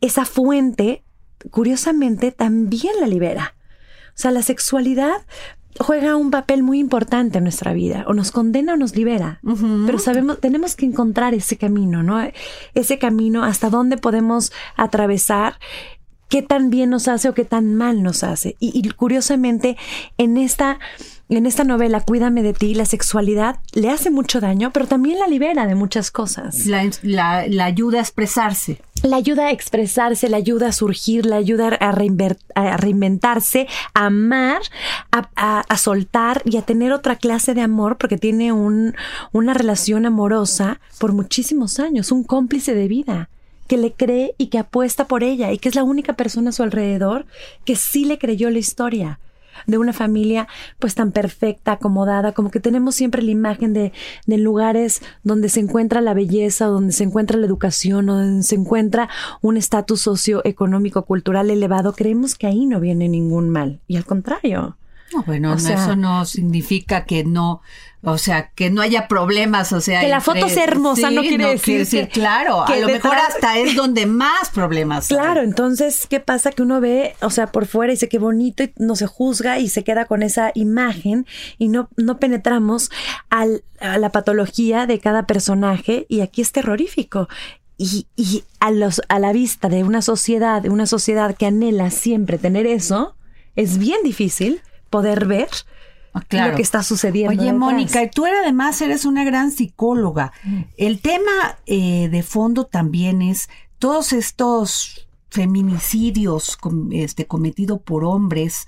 Esa 0.00 0.24
fuente, 0.24 1.02
curiosamente, 1.50 2.30
también 2.30 2.94
la 3.00 3.06
libera. 3.06 3.55
O 4.16 4.18
sea, 4.18 4.30
la 4.30 4.42
sexualidad 4.42 5.12
juega 5.78 6.16
un 6.16 6.30
papel 6.30 6.62
muy 6.62 6.78
importante 6.78 7.36
en 7.38 7.44
nuestra 7.44 7.74
vida, 7.74 8.04
o 8.08 8.14
nos 8.14 8.30
condena 8.32 8.72
o 8.74 8.76
nos 8.78 8.96
libera. 8.96 9.40
Pero 9.84 9.98
sabemos, 9.98 10.40
tenemos 10.40 10.74
que 10.74 10.86
encontrar 10.86 11.34
ese 11.34 11.58
camino, 11.58 12.02
¿no? 12.02 12.18
Ese 12.74 12.98
camino 12.98 13.44
hasta 13.44 13.68
dónde 13.68 13.98
podemos 13.98 14.52
atravesar, 14.76 15.58
qué 16.28 16.40
tan 16.42 16.70
bien 16.70 16.90
nos 16.90 17.08
hace 17.08 17.28
o 17.28 17.34
qué 17.34 17.44
tan 17.44 17.74
mal 17.74 18.02
nos 18.02 18.24
hace. 18.24 18.56
Y, 18.58 18.72
y 18.74 18.88
curiosamente, 18.90 19.76
en 20.16 20.38
esta, 20.38 20.78
en 21.28 21.44
esta 21.44 21.62
novela, 21.64 22.00
Cuídame 22.00 22.42
de 22.42 22.54
ti, 22.54 22.74
la 22.74 22.86
sexualidad 22.86 23.60
le 23.74 23.90
hace 23.90 24.10
mucho 24.10 24.40
daño, 24.40 24.72
pero 24.72 24.86
también 24.86 25.18
la 25.18 25.26
libera 25.28 25.66
de 25.66 25.74
muchas 25.74 26.10
cosas. 26.10 26.66
La, 26.66 26.88
la- 27.02 27.46
la 27.48 27.64
ayuda 27.66 27.98
a 27.98 28.00
expresarse. 28.00 28.80
La 29.06 29.18
ayuda 29.18 29.46
a 29.46 29.50
expresarse, 29.52 30.28
la 30.28 30.36
ayuda 30.38 30.66
a 30.68 30.72
surgir, 30.72 31.26
la 31.26 31.36
ayuda 31.36 31.68
a, 31.80 31.90
a 31.90 32.76
reinventarse, 32.76 33.68
a 33.94 34.06
amar, 34.06 34.62
a, 35.12 35.28
a- 35.36 35.60
a 35.60 35.76
soltar 35.76 36.42
y 36.44 36.56
a 36.56 36.62
tener 36.62 36.92
otra 36.92 37.14
clase 37.14 37.54
de 37.54 37.60
amor 37.60 37.98
porque 37.98 38.18
tiene 38.18 38.52
un, 38.52 38.94
una 39.32 39.54
relación 39.54 40.06
amorosa 40.06 40.80
por 40.98 41.12
muchísimos 41.12 41.78
años, 41.78 42.10
un 42.10 42.24
cómplice 42.24 42.74
de 42.74 42.88
vida 42.88 43.28
que 43.68 43.76
le 43.76 43.92
cree 43.92 44.34
y 44.38 44.48
que 44.48 44.58
apuesta 44.58 45.06
por 45.06 45.22
ella 45.22 45.52
y 45.52 45.58
que 45.58 45.68
es 45.68 45.76
la 45.76 45.84
única 45.84 46.14
persona 46.14 46.50
a 46.50 46.52
su 46.52 46.64
alrededor 46.64 47.26
que 47.64 47.76
sí 47.76 48.04
le 48.06 48.18
creyó 48.18 48.50
la 48.50 48.58
historia 48.58 49.20
de 49.66 49.78
una 49.78 49.92
familia 49.92 50.48
pues 50.78 50.94
tan 50.94 51.12
perfecta, 51.12 51.72
acomodada, 51.72 52.32
como 52.32 52.50
que 52.50 52.60
tenemos 52.60 52.94
siempre 52.94 53.22
la 53.22 53.30
imagen 53.30 53.72
de, 53.72 53.92
de 54.26 54.38
lugares 54.38 55.02
donde 55.22 55.48
se 55.48 55.60
encuentra 55.60 56.00
la 56.00 56.14
belleza, 56.14 56.68
o 56.68 56.72
donde 56.72 56.92
se 56.92 57.04
encuentra 57.04 57.38
la 57.38 57.46
educación, 57.46 58.08
o 58.08 58.16
donde 58.16 58.42
se 58.42 58.54
encuentra 58.54 59.08
un 59.42 59.56
estatus 59.56 60.00
socioeconómico, 60.00 61.04
cultural 61.04 61.50
elevado, 61.50 61.92
creemos 61.94 62.34
que 62.34 62.46
ahí 62.46 62.66
no 62.66 62.80
viene 62.80 63.08
ningún 63.08 63.50
mal. 63.50 63.80
Y 63.86 63.96
al 63.96 64.04
contrario. 64.04 64.76
No, 65.14 65.22
bueno, 65.22 65.50
O 65.52 65.54
no, 65.54 65.58
sea- 65.60 65.82
eso 65.84 65.94
no 65.96 66.24
significa 66.24 67.04
que 67.04 67.22
no, 67.24 67.60
o 68.08 68.18
sea, 68.18 68.50
que 68.54 68.70
no 68.70 68.82
haya 68.82 69.08
problemas, 69.08 69.72
o 69.72 69.80
sea, 69.80 70.00
Que 70.00 70.06
la 70.08 70.20
foto 70.20 70.48
sea 70.48 70.62
hermosa 70.62 71.10
no 71.10 71.22
quiere 71.22 71.48
decir 71.50 71.86
que- 71.88 72.08
claro, 72.08 72.62
a 72.64 72.76
lo 72.76 72.86
mejor 72.86 73.10
detrás- 73.10 73.34
hasta 73.34 73.58
es 73.58 73.74
donde 73.74 74.06
más 74.06 74.50
problemas. 74.50 75.10
hay. 75.10 75.16
Claro, 75.16 75.42
entonces, 75.42 76.06
¿qué 76.08 76.20
pasa? 76.20 76.52
Que 76.52 76.62
uno 76.62 76.80
ve, 76.80 77.16
o 77.20 77.30
sea, 77.30 77.48
por 77.48 77.66
fuera 77.66 77.92
y 77.92 77.96
dice 77.96 78.08
qué 78.08 78.18
bonito 78.20 78.62
y 78.62 78.72
no 78.76 78.94
se 78.94 79.06
juzga 79.06 79.58
y 79.58 79.68
se 79.68 79.82
queda 79.82 80.04
con 80.04 80.22
esa 80.22 80.52
imagen 80.54 81.26
y 81.58 81.66
no, 81.68 81.88
no 81.96 82.18
penetramos 82.20 82.90
al- 83.28 83.64
a 83.80 83.98
la 83.98 84.12
patología 84.12 84.86
de 84.86 85.00
cada 85.00 85.26
personaje 85.26 86.06
y 86.08 86.20
aquí 86.20 86.42
es 86.42 86.52
terrorífico. 86.52 87.28
Y, 87.76 88.06
y 88.14 88.44
a, 88.60 88.70
los, 88.70 89.02
a 89.08 89.18
la 89.18 89.32
vista 89.32 89.68
de 89.68 89.82
una 89.82 90.00
sociedad, 90.00 90.62
de 90.62 90.70
una 90.70 90.86
sociedad 90.86 91.36
que 91.36 91.46
anhela 91.46 91.90
siempre 91.90 92.38
tener 92.38 92.66
eso, 92.66 93.16
es 93.56 93.78
bien 93.78 93.98
difícil 94.04 94.62
poder 94.90 95.26
ver 95.26 95.48
claro. 96.28 96.50
lo 96.50 96.56
que 96.56 96.62
está 96.62 96.82
sucediendo. 96.82 97.42
Oye. 97.42 97.52
Mónica, 97.52 98.02
y 98.02 98.10
tú 98.10 98.24
además 98.26 98.80
eres 98.80 99.04
una 99.04 99.24
gran 99.24 99.50
psicóloga. 99.50 100.32
Mm. 100.44 100.60
El 100.76 101.00
tema 101.00 101.58
eh, 101.66 102.08
de 102.10 102.22
fondo 102.22 102.64
también 102.64 103.22
es 103.22 103.48
todos 103.78 104.12
estos 104.12 105.08
feminicidios 105.30 106.56
com- 106.56 106.90
este, 106.92 107.26
cometidos 107.26 107.80
por 107.80 108.04
hombres. 108.04 108.66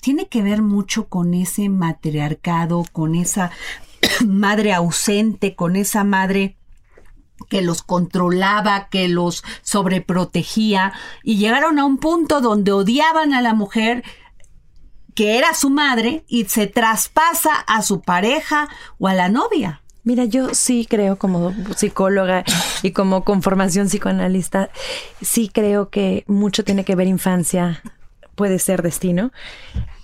Tiene 0.00 0.28
que 0.28 0.42
ver 0.42 0.62
mucho 0.62 1.08
con 1.08 1.34
ese 1.34 1.68
matriarcado, 1.68 2.84
con 2.92 3.14
esa 3.14 3.50
madre 4.26 4.72
ausente, 4.72 5.54
con 5.54 5.76
esa 5.76 6.04
madre 6.04 6.56
que 7.48 7.60
los 7.62 7.82
controlaba, 7.82 8.88
que 8.88 9.08
los 9.08 9.44
sobreprotegía 9.62 10.92
y 11.22 11.36
llegaron 11.36 11.78
a 11.78 11.84
un 11.84 11.98
punto 11.98 12.40
donde 12.40 12.72
odiaban 12.72 13.34
a 13.34 13.42
la 13.42 13.54
mujer 13.54 14.04
que 15.16 15.38
era 15.38 15.54
su 15.54 15.70
madre 15.70 16.24
y 16.28 16.44
se 16.44 16.68
traspasa 16.68 17.54
a 17.66 17.82
su 17.82 18.02
pareja 18.02 18.68
o 18.98 19.08
a 19.08 19.14
la 19.14 19.28
novia. 19.28 19.80
Mira, 20.04 20.24
yo 20.24 20.54
sí 20.54 20.86
creo 20.88 21.16
como 21.16 21.52
psicóloga 21.74 22.44
y 22.82 22.92
como 22.92 23.24
con 23.24 23.42
formación 23.42 23.88
psicoanalista, 23.88 24.70
sí 25.20 25.50
creo 25.52 25.88
que 25.88 26.22
mucho 26.28 26.62
tiene 26.62 26.84
que 26.84 26.94
ver 26.94 27.08
infancia, 27.08 27.82
puede 28.36 28.60
ser 28.60 28.82
destino. 28.82 29.32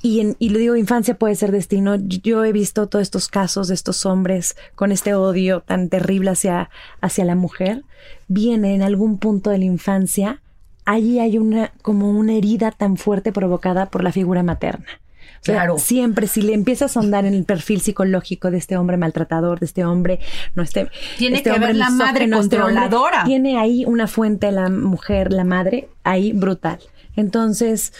Y, 0.00 0.20
en, 0.20 0.34
y 0.40 0.48
lo 0.48 0.58
digo, 0.58 0.74
infancia 0.74 1.14
puede 1.14 1.36
ser 1.36 1.52
destino. 1.52 1.94
Yo 1.96 2.44
he 2.44 2.50
visto 2.50 2.88
todos 2.88 3.02
estos 3.02 3.28
casos 3.28 3.68
de 3.68 3.74
estos 3.74 4.04
hombres 4.06 4.56
con 4.74 4.90
este 4.90 5.14
odio 5.14 5.60
tan 5.60 5.88
terrible 5.90 6.30
hacia, 6.30 6.70
hacia 7.00 7.24
la 7.24 7.36
mujer. 7.36 7.84
Viene 8.26 8.74
en 8.74 8.82
algún 8.82 9.18
punto 9.18 9.50
de 9.50 9.58
la 9.58 9.66
infancia, 9.66 10.40
allí 10.84 11.20
hay 11.20 11.38
una, 11.38 11.72
como 11.82 12.10
una 12.10 12.32
herida 12.32 12.72
tan 12.72 12.96
fuerte 12.96 13.30
provocada 13.30 13.90
por 13.90 14.02
la 14.02 14.10
figura 14.10 14.42
materna. 14.42 15.01
O 15.42 15.44
sea, 15.44 15.54
Claro. 15.56 15.76
Siempre, 15.78 16.28
si 16.28 16.40
le 16.42 16.54
empiezas 16.54 16.96
a 16.96 17.00
ahondar 17.00 17.24
en 17.24 17.34
el 17.34 17.44
perfil 17.44 17.80
psicológico 17.80 18.50
de 18.52 18.58
este 18.58 18.76
hombre 18.76 18.96
maltratador, 18.96 19.58
de 19.58 19.66
este 19.66 19.84
hombre, 19.84 20.20
no 20.54 20.62
este. 20.62 20.88
Tiene 21.18 21.38
este 21.38 21.50
que 21.50 21.54
hombre 21.54 21.68
ver 21.68 21.76
la 21.76 21.90
madre 21.90 22.24
este 22.24 22.36
hombre, 22.36 22.58
controladora. 22.58 23.24
tiene 23.24 23.58
ahí 23.58 23.84
una 23.84 24.06
fuente, 24.06 24.52
la 24.52 24.68
mujer, 24.70 25.32
la 25.32 25.42
madre, 25.44 25.88
ahí 26.04 26.32
brutal. 26.32 26.78
Entonces, 27.16 27.92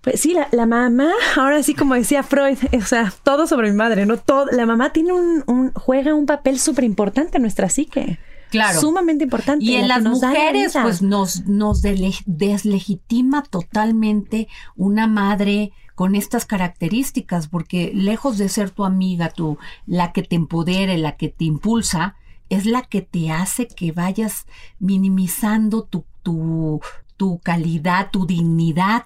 pues 0.00 0.20
sí, 0.20 0.34
la, 0.34 0.48
la 0.50 0.66
mamá, 0.66 1.10
ahora 1.36 1.62
sí 1.62 1.74
como 1.74 1.94
decía 1.94 2.22
Freud, 2.24 2.58
o 2.76 2.80
sea, 2.84 3.12
todo 3.22 3.46
sobre 3.46 3.70
mi 3.70 3.76
madre, 3.76 4.04
¿no? 4.04 4.16
Todo, 4.18 4.46
la 4.50 4.66
mamá 4.66 4.92
tiene 4.92 5.12
un, 5.12 5.44
un- 5.46 5.72
juega 5.72 6.14
un 6.14 6.26
papel 6.26 6.58
súper 6.58 6.82
importante 6.84 7.36
en 7.38 7.42
nuestra 7.42 7.68
psique. 7.68 8.18
Claro. 8.50 8.80
Sumamente 8.80 9.24
importante. 9.24 9.64
Y 9.64 9.72
la 9.72 9.76
en 9.78 9.82
que 9.82 9.88
las 9.88 10.02
la 10.02 10.10
mujeres, 10.10 10.72
pues 10.82 11.00
nos, 11.02 11.46
nos 11.46 11.80
deslegitima 11.82 13.42
totalmente 13.42 14.48
una 14.76 15.06
madre 15.06 15.72
con 15.94 16.14
estas 16.14 16.44
características, 16.44 17.48
porque 17.48 17.92
lejos 17.94 18.38
de 18.38 18.48
ser 18.48 18.70
tu 18.70 18.84
amiga, 18.84 19.30
tu, 19.30 19.58
la 19.86 20.12
que 20.12 20.22
te 20.22 20.36
empodere, 20.36 20.98
la 20.98 21.16
que 21.16 21.28
te 21.28 21.44
impulsa, 21.44 22.16
es 22.48 22.66
la 22.66 22.82
que 22.82 23.02
te 23.02 23.30
hace 23.30 23.68
que 23.68 23.92
vayas 23.92 24.46
minimizando 24.78 25.84
tu, 25.84 26.04
tu, 26.22 26.80
tu 27.16 27.38
calidad, 27.38 28.10
tu 28.10 28.26
dignidad. 28.26 29.04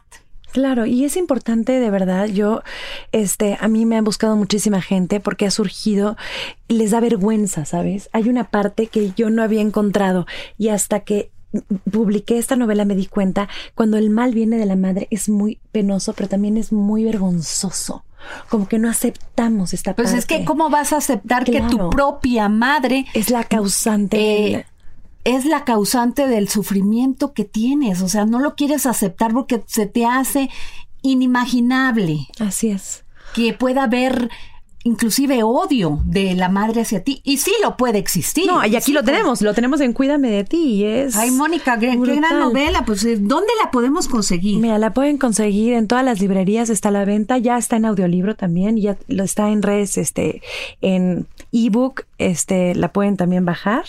Claro, 0.53 0.87
y 0.87 1.05
es 1.05 1.17
importante 1.17 1.79
de 1.79 1.91
verdad. 1.91 2.27
Yo, 2.27 2.63
este, 3.13 3.59
a 3.61 3.69
mí 3.69 3.85
me 3.85 3.99
ha 3.99 4.03
buscado 4.03 4.35
muchísima 4.35 4.81
gente 4.81 5.21
porque 5.21 5.47
ha 5.47 5.51
surgido 5.51 6.17
les 6.69 6.91
da 6.91 7.01
vergüenza, 7.01 7.65
¿sabes? 7.65 8.09
Hay 8.13 8.29
una 8.29 8.45
parte 8.45 8.87
que 8.87 9.13
yo 9.15 9.29
no 9.29 9.43
había 9.43 9.61
encontrado 9.61 10.27
y 10.57 10.69
hasta 10.69 11.01
que 11.01 11.31
publiqué 11.91 12.39
esta 12.39 12.57
novela 12.57 12.85
me 12.85 12.95
di 12.95 13.07
cuenta 13.07 13.49
cuando 13.75 13.97
el 13.97 14.11
mal 14.11 14.35
viene 14.35 14.57
de 14.59 14.67
la 14.67 14.77
madre 14.77 15.09
es 15.11 15.29
muy 15.29 15.59
penoso, 15.73 16.13
pero 16.13 16.29
también 16.29 16.57
es 16.57 16.73
muy 16.73 17.05
vergonzoso. 17.05 18.05
Como 18.51 18.69
que 18.69 18.79
no 18.79 18.91
aceptamos 18.91 19.73
esta 19.73 19.95
Pues 19.95 20.09
parte. 20.09 20.19
es 20.19 20.27
que, 20.27 20.45
¿cómo 20.45 20.69
vas 20.71 20.93
a 20.93 20.99
aceptar 20.99 21.45
que 21.45 21.61
tu 21.63 21.89
propia 21.91 22.49
madre 22.49 23.07
es 23.15 23.31
la 23.31 23.45
causante. 23.45 24.17
eh, 24.19 24.51
del- 24.57 24.65
es 25.25 25.45
la 25.45 25.65
causante 25.65 26.27
del 26.27 26.49
sufrimiento 26.49 27.33
que 27.35 27.45
tienes. 27.45 28.01
O 28.03 28.09
sea, 28.09 28.25
no 28.25 28.39
lo 28.39 28.55
quieres 28.55 28.87
aceptar 28.87 29.33
porque 29.33 29.63
se 29.67 29.87
te 29.87 30.07
hace 30.07 30.49
inimaginable 31.03 32.29
Así 32.41 32.71
es. 32.71 33.05
que 33.35 33.53
pueda 33.53 33.85
haber 33.85 34.31
inclusive 34.89 35.43
odio 35.43 36.01
de 36.05 36.35
la 36.35 36.49
madre 36.49 36.83
hacia 36.83 37.05
ti. 37.05 37.21
Y 37.25 37.39
sí 37.39 37.53
lo 37.63 37.77
puede 37.77 37.99
existir. 37.99 38.47
No, 38.47 38.65
y 38.67 38.75
aquí 38.75 38.89
Sí 38.89 38.95
lo 38.95 39.05
tenemos, 39.05 39.43
lo 39.43 39.53
tenemos 39.53 39.83
en 39.83 39.93
Cuídame 39.93 40.31
de 40.31 40.45
ti 40.45 40.77
y 40.77 40.85
es. 40.85 41.15
Ay, 41.15 41.31
Mónica, 41.31 41.79
qué, 41.79 41.91
qué 41.91 42.17
gran 42.17 42.39
novela. 42.39 42.85
Pues, 42.87 43.05
eh, 43.05 43.19
¿dónde 43.21 43.51
la 43.63 43.71
podemos 43.71 44.09
conseguir? 44.09 44.61
Mira, 44.61 44.79
la 44.79 44.95
pueden 44.95 45.19
conseguir 45.19 45.75
en 45.75 45.87
todas 45.87 46.05
las 46.05 46.21
librerías, 46.21 46.71
está 46.71 46.89
a 46.89 46.93
la 46.93 47.05
venta, 47.05 47.37
ya 47.37 47.59
está 47.59 47.77
en 47.77 47.85
audiolibro 47.85 48.35
también, 48.35 48.79
ya 48.79 48.97
lo 49.09 49.25
está 49.25 49.51
en 49.51 49.61
redes, 49.61 49.99
este, 49.99 50.41
en 50.81 51.27
ebook, 51.53 52.07
este, 52.19 52.75
la 52.75 52.93
pueden 52.93 53.17
también 53.17 53.45
bajar 53.45 53.85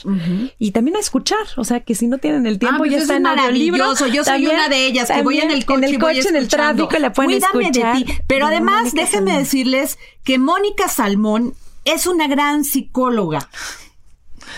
y 0.60 0.72
también 0.72 0.96
a 0.96 1.00
escuchar, 1.00 1.40
o 1.58 1.64
sea 1.64 1.80
que 1.80 1.96
si 1.96 2.08
no 2.08 2.20
tienen 2.20 2.46
el 2.46 2.60
tiempo 2.60 2.76
Ah, 2.76 2.78
pues 2.80 2.92
ya 2.92 2.98
eso 2.98 3.04
está 3.04 3.16
es 3.16 3.20
en 3.20 3.26
audiolibro. 3.28 3.78
Yo 3.86 3.96
soy 3.96 4.24
También- 4.24 4.54
una 4.56 4.70
de 4.70 4.86
ellas 4.86 5.10
que 5.12 5.22
voy 5.24 5.40
en 5.40 5.52
el 5.52 5.66
coche, 5.66 5.78
en 5.80 5.84
el 5.96 5.98
voy 5.98 6.16
coche, 6.16 6.30
en 6.30 6.36
el 6.36 6.44
escuchando. 6.44 6.88
tráfico, 6.88 7.02
la 7.02 7.12
pueden 7.14 7.32
Cuídame 7.32 7.64
escuchar. 7.66 7.98
de 7.98 8.06
ti. 8.06 8.14
Pero 8.28 8.48
de 8.48 8.56
además, 8.56 8.94
déjenme 8.94 9.38
decirles 9.38 9.98
que 10.24 10.38
Mónica 10.38 10.88
Salmón 10.88 11.54
es 11.86 12.06
una 12.08 12.28
gran 12.28 12.64
psicóloga. 12.64 13.50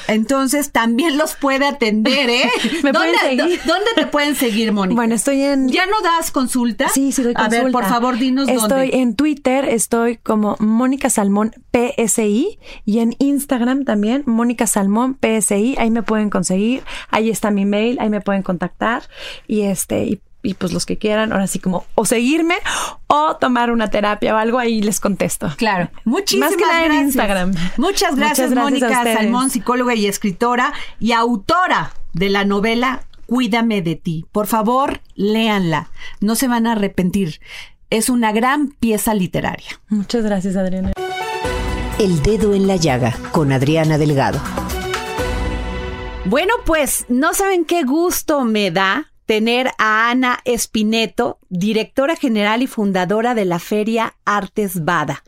Entonces 0.08 0.72
también 0.72 1.18
los 1.18 1.36
puede 1.36 1.66
atender, 1.66 2.30
¿eh? 2.30 2.50
Me 2.84 2.92
¿Dónde, 2.92 3.14
pueden 3.14 3.16
seguir. 3.40 3.60
dó- 3.66 3.74
¿Dónde 3.74 3.92
te 3.96 4.06
pueden 4.08 4.36
seguir, 4.36 4.72
Mónica? 4.72 4.96
Bueno, 4.96 5.16
estoy 5.16 5.42
en... 5.42 5.70
¿Ya 5.70 5.86
no 5.86 6.00
das 6.02 6.32
consulta? 6.32 6.90
Sí, 6.90 7.12
sí 7.12 7.24
doy 7.24 7.34
A 7.36 7.48
ver, 7.50 7.64
por 7.64 7.72
consulta. 7.72 7.90
favor, 7.90 8.18
dinos 8.18 8.48
Estoy 8.50 8.68
dónde. 8.90 8.98
en 8.98 9.16
Twitter, 9.16 9.66
estoy 9.66 10.18
como 10.18 10.56
Mónica 10.60 11.10
Salmón 11.10 11.54
PSI 11.74 12.60
y 12.86 13.00
en 13.00 13.16
Instagram 13.20 13.86
también 13.86 14.24
Mónica 14.26 14.68
Salmón 14.68 15.18
PSI, 15.22 15.76
ahí 15.78 15.92
me 15.92 16.04
pueden 16.04 16.30
conseguir, 16.30 16.84
ahí 17.10 17.30
está 17.30 17.52
mi 17.52 17.66
mail, 17.66 17.98
ahí 18.00 18.10
me 18.10 18.22
pueden 18.22 18.44
contactar 18.44 19.04
y 19.48 19.62
este 19.62 20.04
y, 20.06 20.22
y 20.44 20.54
pues 20.54 20.74
los 20.74 20.86
que 20.86 20.98
quieran, 20.98 21.32
ahora 21.32 21.48
sí 21.48 21.60
como 21.60 21.86
o 21.96 22.06
seguirme 22.06 22.56
o 23.08 23.36
tomar 23.36 23.72
una 23.72 23.90
terapia 23.90 24.36
o 24.36 24.38
algo, 24.38 24.60
ahí 24.60 24.82
les 24.82 25.00
contesto. 25.00 25.52
Claro, 25.58 25.90
muchísimas 26.06 26.52
Más 26.52 26.58
que 26.58 26.66
nada 26.66 26.80
en 26.80 26.86
gracias. 26.86 27.06
Instagram. 27.06 27.50
Muchas 27.50 27.78
Muchas 27.78 28.16
gracias, 28.16 28.52
gracias 28.52 28.58
a 28.58 28.64
Mónica. 28.64 29.14
Salmón, 29.14 29.50
psicóloga 29.50 29.96
y 29.96 30.08
escritora 30.08 30.74
y 31.00 31.12
autora 31.12 31.94
de 32.14 32.30
la 32.30 32.46
novela 32.46 33.02
Cuídame 33.32 33.82
de 33.82 33.96
ti. 33.96 34.26
Por 34.34 34.46
favor, 34.46 35.00
léanla. 35.16 35.90
No 36.20 36.36
se 36.36 36.50
van 36.50 36.68
a 36.68 36.74
arrepentir. 36.74 37.40
Es 37.90 38.10
una 38.10 38.34
gran 38.34 38.72
pieza 38.72 39.14
literaria. 39.14 39.70
Muchas 39.88 40.26
gracias, 40.26 40.58
Adriana. 40.58 40.92
El 41.98 42.22
dedo 42.24 42.54
en 42.54 42.68
la 42.68 42.76
llaga 42.76 43.16
con 43.32 43.54
Adriana 43.54 43.98
Delgado. 43.98 44.42
Bueno, 46.26 46.54
pues 46.66 47.06
no 47.08 47.34
saben 47.34 47.64
qué 47.64 47.84
gusto 47.84 48.44
me 48.44 48.70
da 48.70 49.11
tener 49.32 49.72
a 49.78 50.10
Ana 50.10 50.42
Espineto, 50.44 51.40
directora 51.48 52.18
general 52.18 52.64
y 52.64 52.68
fundadora 52.68 53.34
de 53.34 53.46
la 53.46 53.60
Feria 53.60 54.18
Artes 54.26 54.84
Bada. 54.84 55.24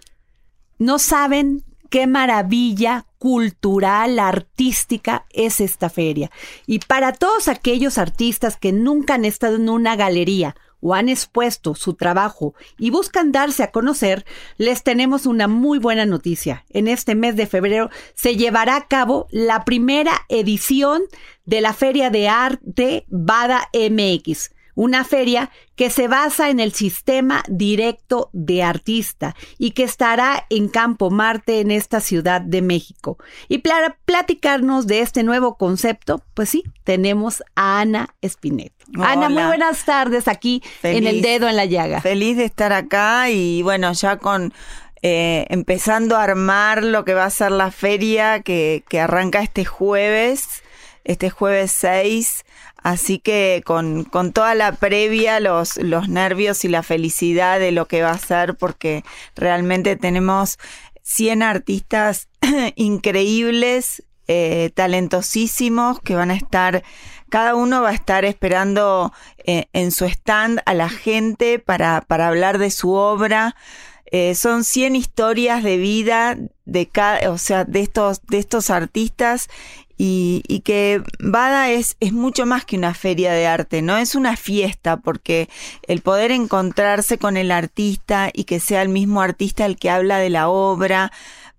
No 0.77 0.99
saben 0.99 1.63
qué 1.89 2.05
maravilla 2.05 3.05
cultural, 3.17 4.19
artística 4.19 5.25
es 5.29 5.61
esta 5.61 5.89
feria. 5.89 6.31
Y 6.67 6.79
para 6.79 7.13
todos 7.13 7.47
aquellos 7.47 7.97
artistas 7.97 8.57
que 8.57 8.73
nunca 8.73 9.13
han 9.13 9.23
estado 9.23 9.55
en 9.55 9.69
una 9.69 9.95
galería 9.95 10.57
o 10.83 10.93
han 10.93 11.07
expuesto 11.09 11.75
su 11.75 11.93
trabajo 11.93 12.53
y 12.77 12.89
buscan 12.89 13.31
darse 13.31 13.63
a 13.63 13.71
conocer, 13.71 14.25
les 14.57 14.83
tenemos 14.83 15.25
una 15.25 15.47
muy 15.47 15.79
buena 15.79 16.05
noticia. 16.05 16.65
En 16.69 16.89
este 16.89 17.15
mes 17.15 17.37
de 17.37 17.47
febrero 17.47 17.89
se 18.13 18.35
llevará 18.35 18.75
a 18.75 18.87
cabo 18.87 19.27
la 19.31 19.63
primera 19.63 20.25
edición 20.27 21.03
de 21.45 21.61
la 21.61 21.73
Feria 21.73 22.09
de 22.09 22.27
Arte 22.27 23.05
Bada 23.07 23.69
MX. 23.73 24.51
Una 24.75 25.03
feria 25.03 25.51
que 25.75 25.89
se 25.89 26.07
basa 26.07 26.49
en 26.49 26.59
el 26.59 26.73
sistema 26.73 27.43
directo 27.47 28.29
de 28.33 28.63
artista 28.63 29.35
y 29.57 29.71
que 29.71 29.83
estará 29.83 30.45
en 30.49 30.67
Campo 30.67 31.09
Marte 31.09 31.59
en 31.59 31.71
esta 31.71 31.99
Ciudad 31.99 32.41
de 32.41 32.61
México. 32.61 33.17
Y 33.47 33.59
para 33.59 33.97
platicarnos 34.05 34.87
de 34.87 35.01
este 35.01 35.23
nuevo 35.23 35.57
concepto, 35.57 36.23
pues 36.33 36.49
sí, 36.49 36.63
tenemos 36.83 37.43
a 37.55 37.81
Ana 37.81 38.15
Espinet. 38.21 38.73
Ana, 38.99 39.29
muy 39.29 39.43
buenas 39.43 39.85
tardes 39.85 40.27
aquí 40.27 40.61
en 40.83 41.07
el 41.07 41.15
Feliz. 41.15 41.23
dedo 41.23 41.47
en 41.49 41.55
la 41.55 41.65
llaga. 41.65 42.01
Feliz 42.01 42.37
de 42.37 42.45
estar 42.45 42.73
acá 42.73 43.29
y 43.29 43.61
bueno, 43.63 43.91
ya 43.93 44.17
con 44.17 44.53
eh, 45.01 45.45
empezando 45.49 46.15
a 46.15 46.23
armar 46.23 46.83
lo 46.83 47.03
que 47.03 47.13
va 47.13 47.25
a 47.25 47.29
ser 47.29 47.51
la 47.51 47.71
feria 47.71 48.41
que, 48.41 48.83
que 48.87 48.99
arranca 48.99 49.41
este 49.41 49.65
jueves, 49.65 50.63
este 51.03 51.29
jueves 51.29 51.71
6. 51.73 52.45
Así 52.83 53.17
que 53.17 53.63
con, 53.65 54.03
con 54.03 54.33
toda 54.33 54.55
la 54.55 54.73
previa, 54.73 55.39
los, 55.39 55.77
los 55.77 56.09
nervios 56.09 56.65
y 56.65 56.67
la 56.67 56.83
felicidad 56.83 57.59
de 57.59 57.71
lo 57.71 57.87
que 57.87 58.03
va 58.03 58.11
a 58.11 58.17
ser, 58.17 58.55
porque 58.55 59.03
realmente 59.35 59.95
tenemos 59.95 60.59
100 61.03 61.43
artistas 61.43 62.27
increíbles, 62.75 64.03
eh, 64.27 64.71
talentosísimos, 64.73 66.01
que 66.01 66.15
van 66.15 66.31
a 66.31 66.35
estar, 66.35 66.83
cada 67.29 67.55
uno 67.55 67.81
va 67.81 67.89
a 67.89 67.93
estar 67.93 68.25
esperando 68.25 69.13
eh, 69.45 69.67
en 69.71 69.91
su 69.91 70.03
stand 70.05 70.61
a 70.65 70.73
la 70.73 70.89
gente 70.89 71.59
para, 71.59 72.01
para 72.01 72.27
hablar 72.27 72.57
de 72.57 72.69
su 72.69 72.91
obra. 72.91 73.55
Eh, 74.11 74.35
son 74.35 74.63
100 74.63 74.95
historias 74.95 75.63
de 75.63 75.77
vida 75.77 76.37
de 76.65 76.87
cada, 76.87 77.31
o 77.31 77.37
sea, 77.37 77.63
de 77.63 77.79
estos, 77.79 78.21
de 78.27 78.37
estos 78.37 78.69
artistas 78.69 79.49
y, 80.05 80.43
y 80.49 80.59
que 80.59 81.01
Bada 81.19 81.71
es, 81.71 81.95
es 82.01 82.11
mucho 82.11 82.45
más 82.45 82.65
que 82.65 82.75
una 82.75 82.93
feria 82.93 83.31
de 83.31 83.47
arte, 83.47 83.81
no 83.81 83.95
es 83.97 84.15
una 84.15 84.35
fiesta, 84.35 84.97
porque 84.97 85.47
el 85.87 86.01
poder 86.01 86.31
encontrarse 86.31 87.17
con 87.17 87.37
el 87.37 87.51
artista 87.51 88.29
y 88.33 88.43
que 88.43 88.59
sea 88.59 88.81
el 88.81 88.89
mismo 88.89 89.21
artista 89.21 89.65
el 89.65 89.77
que 89.77 89.89
habla 89.89 90.17
de 90.17 90.29
la 90.29 90.49
obra, 90.49 91.13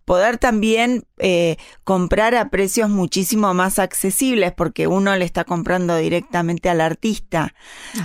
poder 0.04 0.36
también 0.36 1.04
eh, 1.16 1.56
comprar 1.84 2.34
a 2.34 2.50
precios 2.50 2.90
muchísimo 2.90 3.54
más 3.54 3.78
accesibles, 3.78 4.52
porque 4.52 4.88
uno 4.88 5.16
le 5.16 5.24
está 5.24 5.44
comprando 5.44 5.96
directamente 5.96 6.68
al 6.68 6.82
artista. 6.82 7.54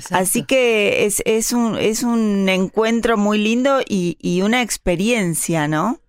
Así 0.10 0.44
que 0.46 1.06
es, 1.06 1.22
es, 1.26 1.52
un, 1.52 1.78
es 1.78 2.04
un 2.04 2.48
encuentro 2.48 3.18
muy 3.18 3.40
lindo 3.40 3.82
y, 3.86 4.16
y 4.22 4.42
una 4.42 4.62
experiencia, 4.62 5.68
¿no? 5.68 6.00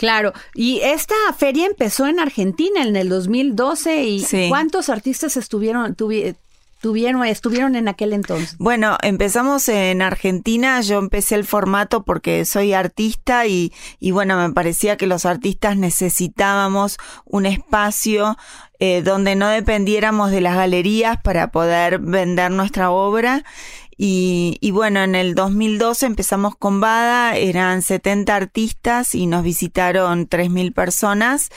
Claro, 0.00 0.32
y 0.54 0.80
esta 0.80 1.14
feria 1.38 1.66
empezó 1.66 2.06
en 2.06 2.18
Argentina 2.20 2.82
en 2.82 2.96
el 2.96 3.10
2012 3.10 4.02
y 4.04 4.20
Sí. 4.20 4.46
¿cuántos 4.48 4.88
artistas 4.88 5.36
estuvieron 5.36 5.94
tuvi- 5.94 6.34
tuvieron 6.80 7.22
estuvieron 7.26 7.76
en 7.76 7.86
aquel 7.86 8.14
entonces? 8.14 8.56
Bueno, 8.58 8.96
empezamos 9.02 9.68
en 9.68 10.00
Argentina, 10.00 10.80
yo 10.80 10.98
empecé 10.98 11.34
el 11.34 11.44
formato 11.44 12.02
porque 12.04 12.46
soy 12.46 12.72
artista 12.72 13.46
y, 13.46 13.74
y 13.98 14.12
bueno, 14.12 14.38
me 14.38 14.54
parecía 14.54 14.96
que 14.96 15.06
los 15.06 15.26
artistas 15.26 15.76
necesitábamos 15.76 16.96
un 17.26 17.44
espacio 17.44 18.38
eh, 18.78 19.02
donde 19.02 19.34
no 19.36 19.48
dependiéramos 19.48 20.30
de 20.30 20.40
las 20.40 20.56
galerías 20.56 21.18
para 21.22 21.50
poder 21.50 21.98
vender 21.98 22.50
nuestra 22.50 22.90
obra. 22.90 23.44
Y, 24.02 24.56
y 24.62 24.70
bueno, 24.70 25.02
en 25.02 25.14
el 25.14 25.34
2012 25.34 26.06
empezamos 26.06 26.56
con 26.56 26.80
Bada, 26.80 27.36
eran 27.36 27.82
70 27.82 28.34
artistas 28.34 29.14
y 29.14 29.26
nos 29.26 29.42
visitaron 29.42 30.26
3.000 30.26 30.72
personas. 30.72 31.50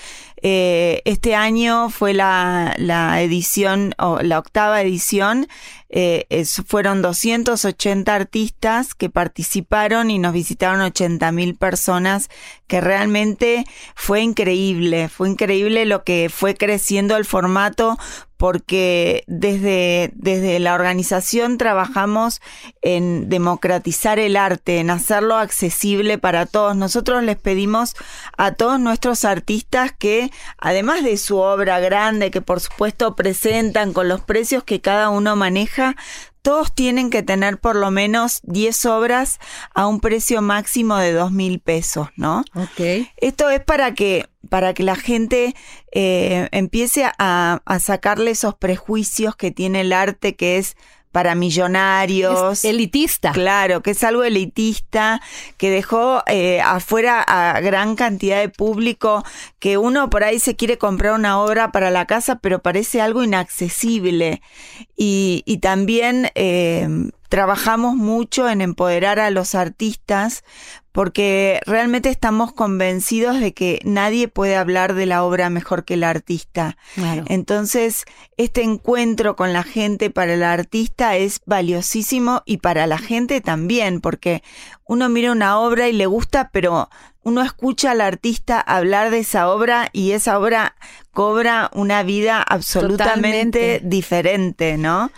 Eh, 0.46 1.02
este 1.06 1.36
año 1.36 1.90
fue 1.90 2.14
la, 2.14 2.76
la 2.78 3.22
edición, 3.22 3.96
o 3.98 4.20
la 4.22 4.40
octava 4.40 4.82
edición, 4.82 5.48
eh, 5.90 6.26
es- 6.30 6.62
fueron 6.68 7.02
280 7.02 8.14
artistas 8.14 8.94
que 8.94 9.10
participaron 9.10 10.12
y 10.12 10.20
nos 10.20 10.34
visitaron 10.34 10.82
80.000 10.82 11.56
personas, 11.56 12.30
que 12.68 12.82
realmente 12.82 13.64
fue 13.96 14.22
increíble, 14.22 15.08
fue 15.08 15.30
increíble 15.30 15.86
lo 15.86 16.04
que 16.04 16.30
fue 16.34 16.56
creciendo 16.56 17.16
el 17.16 17.24
formato 17.26 17.98
porque 18.36 19.24
desde, 19.28 20.12
desde 20.16 20.60
la 20.60 20.74
organización 20.74 21.58
trabajamos 21.58 22.42
en 22.82 23.30
democratizar 23.30 24.20
el 24.20 24.36
arte, 24.36 24.80
en 24.80 24.90
hacerlo 24.90 25.38
accesible 25.38 26.18
para 26.18 26.46
todos. 26.46 26.76
Nosotros 26.76 27.24
les 27.24 27.38
pedimos 27.38 27.96
a 28.38 28.52
todos 28.52 28.82
nuestros 28.82 29.24
artistas 29.24 29.94
que, 29.98 30.30
además 30.58 31.04
de 31.04 31.18
su 31.18 31.38
obra 31.38 31.80
grande, 31.80 32.32
que 32.32 32.42
por 32.42 32.60
supuesto 32.60 33.16
presentan 33.16 33.94
con 33.94 34.08
los 34.08 34.22
precios 34.22 34.64
que 34.64 34.82
cada 34.82 35.10
uno 35.10 35.36
maneja, 35.36 35.96
todos 36.44 36.76
tienen 36.76 37.10
que 37.10 37.24
tener 37.24 37.58
por 37.58 37.76
lo 37.76 37.90
menos 37.90 38.42
10 38.44 38.86
obras 38.86 39.40
a 39.74 39.88
un 39.88 40.02
precio 40.02 40.42
máximo 40.42 40.98
de 40.98 41.14
dos 41.14 41.32
mil 41.32 41.60
pesos, 41.60 42.10
¿no? 42.18 42.44
Ok. 42.54 43.08
Esto 43.18 43.50
es 43.50 43.64
para 43.64 43.94
que, 43.94 44.28
para 44.50 44.74
que 44.74 44.84
la 44.84 44.98
gente 44.98 45.56
eh, 45.94 46.50
empiece 46.52 47.06
a, 47.18 47.62
a 47.66 47.80
sacarle 47.80 48.32
esos 48.32 48.56
prejuicios 48.56 49.38
que 49.38 49.52
tiene 49.52 49.82
el 49.82 49.94
arte, 49.94 50.36
que 50.36 50.58
es 50.58 50.76
para 51.14 51.36
millonarios. 51.36 52.60
Es 52.60 52.66
elitista. 52.66 53.32
Claro, 53.32 53.82
que 53.84 53.92
es 53.92 54.04
algo 54.04 54.24
elitista, 54.24 55.22
que 55.58 55.70
dejó 55.70 56.24
eh, 56.26 56.60
afuera 56.60 57.22
a 57.22 57.62
gran 57.62 57.96
cantidad 57.96 58.40
de 58.40 58.50
público, 58.50 59.24
que 59.60 59.78
uno 59.78 60.10
por 60.10 60.24
ahí 60.24 60.40
se 60.40 60.56
quiere 60.56 60.80
comprar 60.80 61.14
una 61.14 61.40
obra 61.40 61.72
para 61.72 61.92
la 61.92 62.08
casa, 62.08 62.40
pero 62.40 62.64
parece 62.64 63.00
algo 63.00 63.24
inaccesible. 63.24 64.42
Y, 64.98 65.44
y 65.46 65.60
también 65.60 66.32
eh, 66.34 66.88
trabajamos 67.34 67.96
mucho 67.96 68.48
en 68.48 68.62
empoderar 68.62 69.20
a 69.20 69.32
los 69.32 69.56
artistas 69.56 70.44
porque 70.92 71.62
realmente 71.66 72.10
estamos 72.10 72.54
convencidos 72.54 73.40
de 73.40 73.56
que 73.56 73.80
nadie 73.84 74.28
puede 74.28 74.56
hablar 74.56 74.94
de 74.94 75.08
la 75.08 75.24
obra 75.24 75.50
mejor 75.50 75.84
que 75.84 75.96
el 75.96 76.04
artista. 76.04 76.78
Claro. 76.94 77.24
Entonces, 77.28 78.06
este 78.38 78.62
encuentro 78.62 79.36
con 79.36 79.52
la 79.52 79.64
gente 79.64 80.12
para 80.12 80.36
el 80.36 80.44
artista 80.44 81.18
es 81.18 81.42
valiosísimo 81.48 82.44
y 82.46 82.58
para 82.58 82.86
la 82.86 83.00
gente 83.00 83.42
también, 83.42 84.00
porque 84.00 84.44
uno 84.86 85.10
mira 85.10 85.32
una 85.32 85.58
obra 85.58 85.88
y 85.88 85.94
le 85.94 86.06
gusta, 86.06 86.52
pero 86.54 86.88
uno 87.24 87.42
escucha 87.42 87.90
al 87.90 88.02
artista 88.02 88.62
hablar 88.62 89.10
de 89.10 89.18
esa 89.22 89.50
obra 89.50 89.90
y 89.92 90.12
esa 90.12 90.38
obra 90.38 90.76
cobra 91.12 91.72
una 91.74 92.04
vida 92.04 92.44
absolutamente 92.44 93.80
Totalmente. 93.80 93.82
diferente, 93.84 94.78
¿no? 94.78 95.10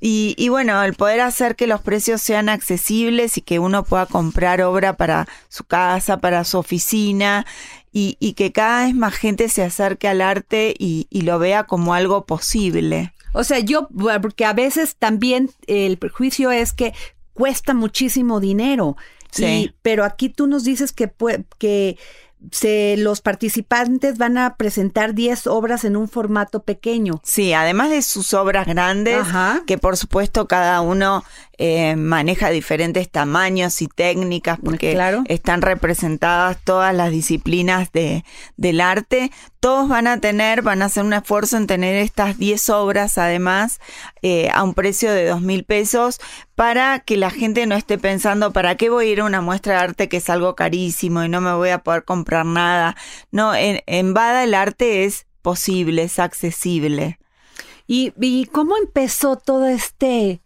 Y, 0.00 0.34
y 0.38 0.48
bueno, 0.48 0.82
el 0.82 0.94
poder 0.94 1.20
hacer 1.20 1.56
que 1.56 1.66
los 1.66 1.80
precios 1.80 2.22
sean 2.22 2.48
accesibles 2.48 3.36
y 3.36 3.42
que 3.42 3.58
uno 3.58 3.82
pueda 3.84 4.06
comprar 4.06 4.62
obra 4.62 4.96
para 4.96 5.26
su 5.48 5.64
casa, 5.64 6.18
para 6.18 6.44
su 6.44 6.58
oficina 6.58 7.46
y, 7.92 8.16
y 8.20 8.34
que 8.34 8.52
cada 8.52 8.84
vez 8.84 8.94
más 8.94 9.14
gente 9.14 9.48
se 9.48 9.64
acerque 9.64 10.06
al 10.06 10.20
arte 10.20 10.74
y, 10.78 11.06
y 11.10 11.22
lo 11.22 11.38
vea 11.38 11.64
como 11.64 11.94
algo 11.94 12.26
posible. 12.26 13.12
O 13.32 13.44
sea, 13.44 13.58
yo, 13.58 13.88
porque 14.22 14.44
a 14.44 14.52
veces 14.52 14.96
también 14.96 15.50
el 15.66 15.98
prejuicio 15.98 16.50
es 16.50 16.72
que 16.72 16.94
cuesta 17.34 17.74
muchísimo 17.74 18.40
dinero. 18.40 18.96
Sí. 19.30 19.74
Pero 19.82 20.04
aquí 20.04 20.28
tú 20.28 20.46
nos 20.46 20.64
dices 20.64 20.92
que, 20.92 21.12
que 21.58 21.98
se, 22.50 22.96
los 22.98 23.20
participantes 23.20 24.18
van 24.18 24.38
a 24.38 24.56
presentar 24.56 25.14
10 25.14 25.46
obras 25.48 25.84
en 25.84 25.96
un 25.96 26.08
formato 26.08 26.62
pequeño. 26.62 27.20
Sí, 27.24 27.52
además 27.52 27.90
de 27.90 28.02
sus 28.02 28.32
obras 28.34 28.66
grandes, 28.66 29.18
Ajá. 29.18 29.62
que 29.66 29.78
por 29.78 29.96
supuesto 29.96 30.46
cada 30.46 30.80
uno 30.80 31.24
eh, 31.58 31.96
maneja 31.96 32.50
diferentes 32.50 33.10
tamaños 33.10 33.82
y 33.82 33.88
técnicas, 33.88 34.58
porque 34.64 34.92
Claro. 34.92 35.24
están 35.26 35.60
representadas 35.60 36.56
todas 36.64 36.94
las 36.94 37.10
disciplinas 37.10 37.90
de, 37.92 38.24
del 38.56 38.80
arte. 38.80 39.32
Todos 39.60 39.88
van 39.88 40.06
a 40.06 40.20
tener, 40.20 40.62
van 40.62 40.82
a 40.82 40.84
hacer 40.86 41.04
un 41.04 41.12
esfuerzo 41.12 41.56
en 41.56 41.66
tener 41.66 41.96
estas 41.96 42.38
10 42.38 42.70
obras 42.70 43.18
además 43.18 43.80
eh, 44.22 44.48
a 44.54 44.62
un 44.62 44.72
precio 44.72 45.10
de 45.12 45.26
dos 45.26 45.40
mil 45.40 45.64
pesos 45.64 46.20
para 46.54 47.00
que 47.00 47.16
la 47.16 47.30
gente 47.30 47.66
no 47.66 47.74
esté 47.74 47.98
pensando, 47.98 48.52
¿para 48.52 48.76
qué 48.76 48.88
voy 48.88 49.08
a 49.08 49.10
ir 49.10 49.20
a 49.20 49.24
una 49.24 49.40
muestra 49.40 49.74
de 49.74 49.80
arte 49.80 50.08
que 50.08 50.18
es 50.18 50.30
algo 50.30 50.54
carísimo 50.54 51.22
y 51.24 51.28
no 51.28 51.40
me 51.40 51.52
voy 51.54 51.70
a 51.70 51.78
poder 51.82 52.04
comprar 52.04 52.46
nada? 52.46 52.96
No, 53.32 53.54
en, 53.54 53.82
en 53.86 54.14
Bada 54.14 54.44
el 54.44 54.54
arte 54.54 55.04
es 55.04 55.26
posible, 55.42 56.04
es 56.04 56.18
accesible. 56.20 57.18
¿Y, 57.86 58.12
y 58.20 58.44
cómo 58.46 58.76
empezó 58.76 59.36
todo 59.36 59.66
este, 59.66 60.42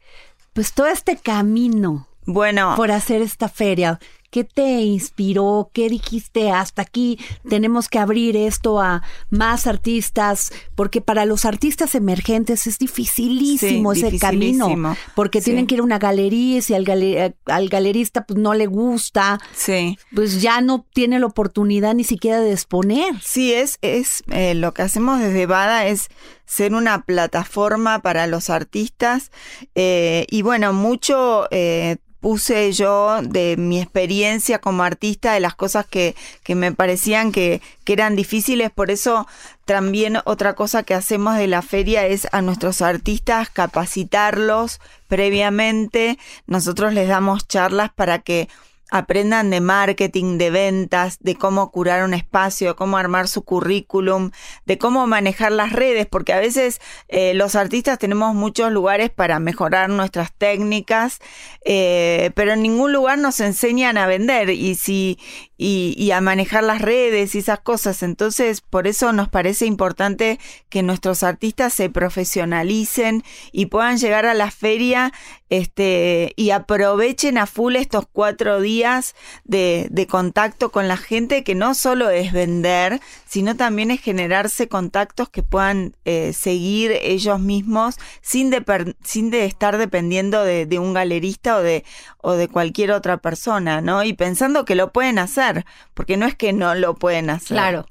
pues 0.53 0.72
todo 0.72 0.86
este 0.86 1.16
camino 1.16 2.09
Bueno, 2.26 2.74
por 2.76 2.90
hacer 2.90 3.22
esta 3.22 3.48
feria? 3.48 3.98
¿Qué 4.32 4.44
te 4.44 4.80
inspiró? 4.80 5.68
¿Qué 5.74 5.90
dijiste? 5.90 6.50
Hasta 6.50 6.80
aquí 6.80 7.18
tenemos 7.50 7.90
que 7.90 7.98
abrir 7.98 8.34
esto 8.34 8.80
a 8.80 9.02
más 9.28 9.66
artistas, 9.66 10.50
porque 10.74 11.02
para 11.02 11.26
los 11.26 11.44
artistas 11.44 11.94
emergentes 11.94 12.66
es 12.66 12.78
dificilísimo 12.78 13.94
Sí, 13.94 14.06
ese 14.06 14.18
camino, 14.18 14.68
dificilísimo. 14.68 14.96
porque 15.14 15.40
Sí. 15.42 15.44
tienen 15.50 15.66
que 15.66 15.74
ir 15.74 15.80
a 15.82 15.84
una 15.84 15.98
galería 15.98 16.56
y 16.56 16.62
si 16.62 16.72
al, 16.72 16.86
gale- 16.86 17.34
al 17.44 17.68
galerista 17.68 18.24
pues 18.24 18.38
no 18.38 18.54
le 18.54 18.66
gusta, 18.68 19.38
sí. 19.54 19.98
pues 20.14 20.40
ya 20.40 20.62
no 20.62 20.86
tiene 20.94 21.18
la 21.18 21.26
oportunidad 21.26 21.94
ni 21.94 22.04
siquiera 22.04 22.40
de 22.40 22.52
exponer. 22.52 23.14
Sí, 23.22 23.52
es, 23.52 23.76
es 23.82 24.22
eh, 24.30 24.54
lo 24.54 24.72
que 24.72 24.80
hacemos 24.80 25.20
desde 25.20 25.44
Bada 25.44 25.86
es 25.88 26.08
ser 26.46 26.72
una 26.72 27.02
plataforma 27.04 28.00
para 28.00 28.26
los 28.26 28.48
artistas 28.48 29.30
eh, 29.74 30.24
y 30.30 30.40
bueno, 30.40 30.72
mucho 30.72 31.48
eh, 31.50 31.98
puse 32.22 32.72
yo 32.72 33.20
de 33.20 33.56
mi 33.58 33.80
experiencia 33.80 34.60
como 34.60 34.84
artista, 34.84 35.34
de 35.34 35.40
las 35.40 35.56
cosas 35.56 35.84
que, 35.84 36.14
que 36.44 36.54
me 36.54 36.72
parecían 36.72 37.32
que, 37.32 37.60
que 37.84 37.92
eran 37.92 38.14
difíciles, 38.14 38.70
por 38.70 38.92
eso 38.92 39.26
también 39.64 40.18
otra 40.24 40.54
cosa 40.54 40.84
que 40.84 40.94
hacemos 40.94 41.36
de 41.36 41.48
la 41.48 41.62
feria 41.62 42.06
es 42.06 42.28
a 42.30 42.40
nuestros 42.40 42.80
artistas 42.80 43.50
capacitarlos 43.50 44.80
previamente, 45.08 46.16
nosotros 46.46 46.94
les 46.94 47.08
damos 47.08 47.48
charlas 47.48 47.90
para 47.92 48.20
que 48.20 48.48
aprendan 48.93 49.49
de 49.49 49.62
marketing, 49.62 50.36
de 50.36 50.51
ventas, 50.51 51.16
de 51.20 51.34
cómo 51.34 51.70
curar 51.70 52.05
un 52.05 52.12
espacio, 52.12 52.68
de 52.68 52.74
cómo 52.74 52.99
armar 52.99 53.26
su 53.26 53.43
currículum, 53.43 54.32
de 54.66 54.76
cómo 54.76 55.07
manejar 55.07 55.51
las 55.51 55.72
redes, 55.72 56.07
porque 56.07 56.34
a 56.34 56.38
veces 56.38 56.78
eh, 57.09 57.32
los 57.32 57.55
artistas 57.55 57.99
tenemos 57.99 58.34
muchos 58.34 58.70
lugares 58.70 59.09
para 59.09 59.38
mejorar 59.38 59.88
nuestras 59.88 60.34
técnicas, 60.34 61.20
eh, 61.64 62.32
pero 62.34 62.53
en 62.53 62.61
ningún 62.61 62.93
lugar 62.93 63.16
nos 63.18 63.40
enseñan 63.40 63.97
a 63.97 64.07
vender. 64.07 64.51
Y 64.51 64.74
si 64.74 65.18
y, 65.62 65.94
y 65.96 66.10
a 66.10 66.20
manejar 66.20 66.64
las 66.64 66.82
redes 66.82 67.34
y 67.34 67.38
esas 67.38 67.60
cosas. 67.60 68.02
Entonces, 68.02 68.60
por 68.60 68.88
eso 68.88 69.12
nos 69.12 69.28
parece 69.28 69.64
importante 69.66 70.40
que 70.68 70.82
nuestros 70.82 71.22
artistas 71.22 71.72
se 71.72 71.88
profesionalicen 71.88 73.22
y 73.52 73.66
puedan 73.66 73.98
llegar 73.98 74.26
a 74.26 74.34
la 74.34 74.50
feria 74.50 75.12
este, 75.50 76.32
y 76.34 76.50
aprovechen 76.50 77.38
a 77.38 77.46
full 77.46 77.76
estos 77.76 78.06
cuatro 78.10 78.60
días 78.60 79.14
de, 79.44 79.86
de 79.90 80.06
contacto 80.06 80.72
con 80.72 80.88
la 80.88 80.96
gente, 80.96 81.44
que 81.44 81.54
no 81.54 81.74
solo 81.74 82.10
es 82.10 82.32
vender, 82.32 83.00
sino 83.32 83.56
también 83.56 83.90
es 83.90 84.02
generarse 84.02 84.68
contactos 84.68 85.30
que 85.30 85.42
puedan 85.42 85.96
eh, 86.04 86.34
seguir 86.34 86.92
ellos 87.00 87.40
mismos 87.40 87.96
sin 88.20 88.50
de, 88.50 88.94
sin 89.04 89.30
de 89.30 89.46
estar 89.46 89.78
dependiendo 89.78 90.44
de, 90.44 90.66
de 90.66 90.78
un 90.78 90.92
galerista 90.92 91.56
o 91.56 91.62
de, 91.62 91.82
o 92.18 92.32
de 92.32 92.48
cualquier 92.48 92.90
otra 92.90 93.16
persona, 93.22 93.80
¿no? 93.80 94.04
Y 94.04 94.12
pensando 94.12 94.66
que 94.66 94.74
lo 94.74 94.92
pueden 94.92 95.18
hacer, 95.18 95.64
porque 95.94 96.18
no 96.18 96.26
es 96.26 96.34
que 96.34 96.52
no 96.52 96.74
lo 96.74 96.94
pueden 96.94 97.30
hacer. 97.30 97.56
Claro. 97.56 97.86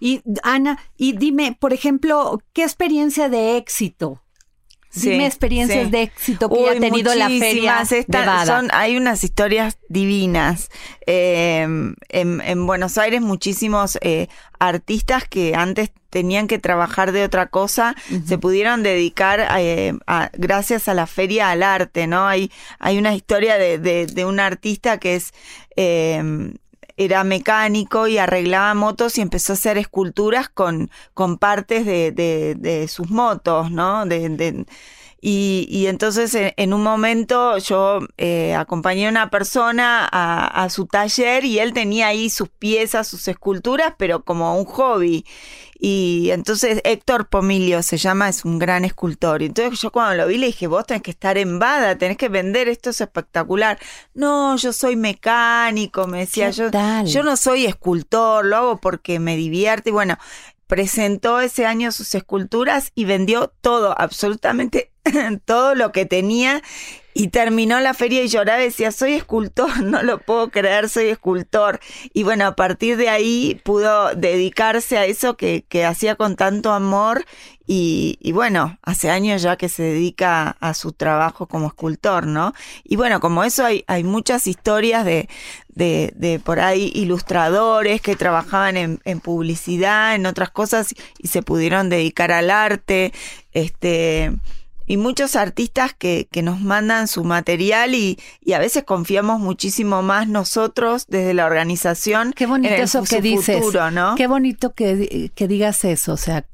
Y 0.00 0.22
Ana, 0.42 0.78
y 0.96 1.12
dime, 1.12 1.54
por 1.60 1.74
ejemplo, 1.74 2.40
¿qué 2.54 2.62
experiencia 2.62 3.28
de 3.28 3.58
éxito? 3.58 4.22
Sí, 5.00 5.10
dime 5.10 5.26
experiencias 5.26 5.84
sí. 5.86 5.90
de 5.90 6.02
éxito 6.02 6.48
que 6.48 6.54
Uy, 6.54 6.68
haya 6.68 6.80
tenido 6.80 7.14
la 7.14 7.28
feria 7.28 7.82
de 7.88 7.98
Esta- 7.98 8.24
Bada. 8.24 8.46
son- 8.46 8.68
hay 8.72 8.96
unas 8.96 9.22
historias 9.24 9.78
divinas. 9.88 10.70
Eh, 11.06 11.60
en, 12.08 12.40
en 12.40 12.66
Buenos 12.66 12.98
Aires 12.98 13.20
muchísimos 13.20 13.98
eh, 14.02 14.28
artistas 14.58 15.24
que 15.28 15.54
antes 15.54 15.90
tenían 16.10 16.46
que 16.48 16.58
trabajar 16.58 17.12
de 17.12 17.24
otra 17.24 17.46
cosa 17.48 17.94
se 18.26 18.38
pudieron 18.38 18.82
dedicar 18.82 19.46
eh, 19.58 19.92
a- 20.06 20.30
gracias 20.32 20.88
a 20.88 20.94
la 20.94 21.06
feria 21.06 21.50
al 21.50 21.62
arte, 21.62 22.06
¿no? 22.06 22.26
Hay, 22.26 22.50
hay 22.78 22.96
una 22.98 23.14
historia 23.14 23.58
de, 23.58 23.78
de- 23.78 24.06
de 24.06 24.24
un 24.24 24.40
artista 24.40 24.98
que 24.98 25.16
es... 25.16 25.32
eh, 25.76 26.52
era 26.96 27.24
mecánico 27.24 28.06
y 28.08 28.18
arreglaba 28.18 28.74
motos 28.74 29.18
y 29.18 29.20
empezó 29.20 29.52
a 29.52 29.54
hacer 29.54 29.78
esculturas 29.78 30.48
con, 30.48 30.90
con 31.14 31.38
partes 31.38 31.84
de, 31.86 32.12
de, 32.12 32.88
sus 32.88 33.10
motos, 33.10 33.70
¿no? 33.70 34.06
De- 34.06 34.66
y, 35.20 35.66
y 35.70 35.86
entonces 35.86 36.34
en, 36.34 36.52
en 36.56 36.72
un 36.72 36.82
momento 36.82 37.58
yo 37.58 38.00
eh, 38.18 38.54
acompañé 38.54 39.06
a 39.06 39.10
una 39.10 39.30
persona 39.30 40.08
a, 40.10 40.46
a 40.64 40.70
su 40.70 40.86
taller 40.86 41.44
y 41.44 41.58
él 41.58 41.72
tenía 41.72 42.08
ahí 42.08 42.30
sus 42.30 42.48
piezas, 42.48 43.08
sus 43.08 43.26
esculturas, 43.28 43.94
pero 43.98 44.24
como 44.24 44.58
un 44.58 44.64
hobby. 44.66 45.24
Y 45.78 46.30
entonces 46.30 46.80
Héctor 46.84 47.28
Pomilio 47.28 47.82
se 47.82 47.98
llama, 47.98 48.28
es 48.30 48.44
un 48.44 48.58
gran 48.58 48.84
escultor. 48.84 49.42
Y 49.42 49.46
entonces 49.46 49.80
yo 49.80 49.90
cuando 49.92 50.14
lo 50.14 50.26
vi 50.26 50.38
le 50.38 50.46
dije, 50.46 50.66
vos 50.66 50.86
tenés 50.86 51.02
que 51.02 51.10
estar 51.10 51.36
en 51.36 51.58
Bada, 51.58 51.98
tenés 51.98 52.16
que 52.16 52.28
vender, 52.30 52.68
esto 52.68 52.90
es 52.90 53.00
espectacular. 53.00 53.78
No, 54.14 54.56
yo 54.56 54.72
soy 54.72 54.96
mecánico, 54.96 56.06
me 56.06 56.20
decía 56.20 56.46
¿Qué 56.50 56.56
yo. 56.56 56.70
tal? 56.70 57.06
Yo 57.06 57.22
no 57.22 57.36
soy 57.36 57.66
escultor, 57.66 58.44
lo 58.46 58.56
hago 58.56 58.80
porque 58.80 59.18
me 59.18 59.36
divierte. 59.36 59.90
Y 59.90 59.92
bueno, 59.92 60.16
presentó 60.66 61.40
ese 61.40 61.66
año 61.66 61.92
sus 61.92 62.14
esculturas 62.14 62.90
y 62.94 63.04
vendió 63.04 63.52
todo, 63.60 63.94
absolutamente 63.98 64.92
todo 65.44 65.74
lo 65.74 65.92
que 65.92 66.06
tenía. 66.06 66.62
Y 67.18 67.28
terminó 67.28 67.80
la 67.80 67.94
feria 67.94 68.22
y 68.22 68.28
lloraba 68.28 68.60
y 68.60 68.66
decía, 68.66 68.92
soy 68.92 69.14
escultor, 69.14 69.80
no 69.82 70.02
lo 70.02 70.18
puedo 70.18 70.50
creer, 70.50 70.90
soy 70.90 71.06
escultor. 71.06 71.80
Y 72.12 72.24
bueno, 72.24 72.44
a 72.44 72.54
partir 72.56 72.98
de 72.98 73.08
ahí 73.08 73.58
pudo 73.64 74.14
dedicarse 74.14 74.98
a 74.98 75.06
eso 75.06 75.34
que, 75.34 75.64
que 75.66 75.86
hacía 75.86 76.16
con 76.16 76.36
tanto 76.36 76.72
amor. 76.72 77.24
Y, 77.66 78.30
bueno, 78.32 78.78
hace 78.82 79.10
años 79.10 79.40
ya 79.40 79.56
que 79.56 79.70
se 79.70 79.82
dedica 79.82 80.56
a 80.60 80.74
su 80.74 80.92
trabajo 80.92 81.46
como 81.46 81.68
escultor, 81.68 82.26
¿no? 82.26 82.52
Y 82.84 82.96
bueno, 82.96 83.18
como 83.18 83.44
eso 83.44 83.64
hay, 83.64 83.82
hay 83.88 84.04
muchas 84.04 84.46
historias 84.46 85.04
de, 85.06 85.28
de, 85.70 86.12
de 86.16 86.38
por 86.38 86.60
ahí 86.60 86.92
ilustradores 86.94 88.02
que 88.02 88.14
trabajaban 88.14 88.76
en, 88.76 89.00
en 89.04 89.20
publicidad, 89.20 90.14
en 90.14 90.26
otras 90.26 90.50
cosas, 90.50 90.94
y 91.18 91.28
se 91.28 91.42
pudieron 91.42 91.88
dedicar 91.88 92.30
al 92.30 92.50
arte. 92.50 93.12
Este, 93.52 94.36
y 94.86 94.96
muchos 94.96 95.36
artistas 95.36 95.92
que, 95.92 96.28
que 96.30 96.42
nos 96.42 96.60
mandan 96.60 97.08
su 97.08 97.24
material 97.24 97.94
y, 97.94 98.18
y 98.40 98.52
a 98.52 98.58
veces 98.58 98.84
confiamos 98.84 99.40
muchísimo 99.40 100.02
más 100.02 100.28
nosotros 100.28 101.06
desde 101.08 101.34
la 101.34 101.46
organización 101.46 102.32
Qué 102.34 102.46
bonito 102.46 102.68
en 102.72 102.80
el 102.80 102.84
eso 102.84 103.02
que 103.02 103.20
dices. 103.20 103.58
futuro, 103.58 103.90
¿no? 103.90 104.14
Qué 104.14 104.26
bonito 104.26 104.72
que, 104.74 105.30
que 105.34 105.48
digas 105.48 105.84
eso. 105.84 106.12
O 106.12 106.16
sea, 106.16 106.44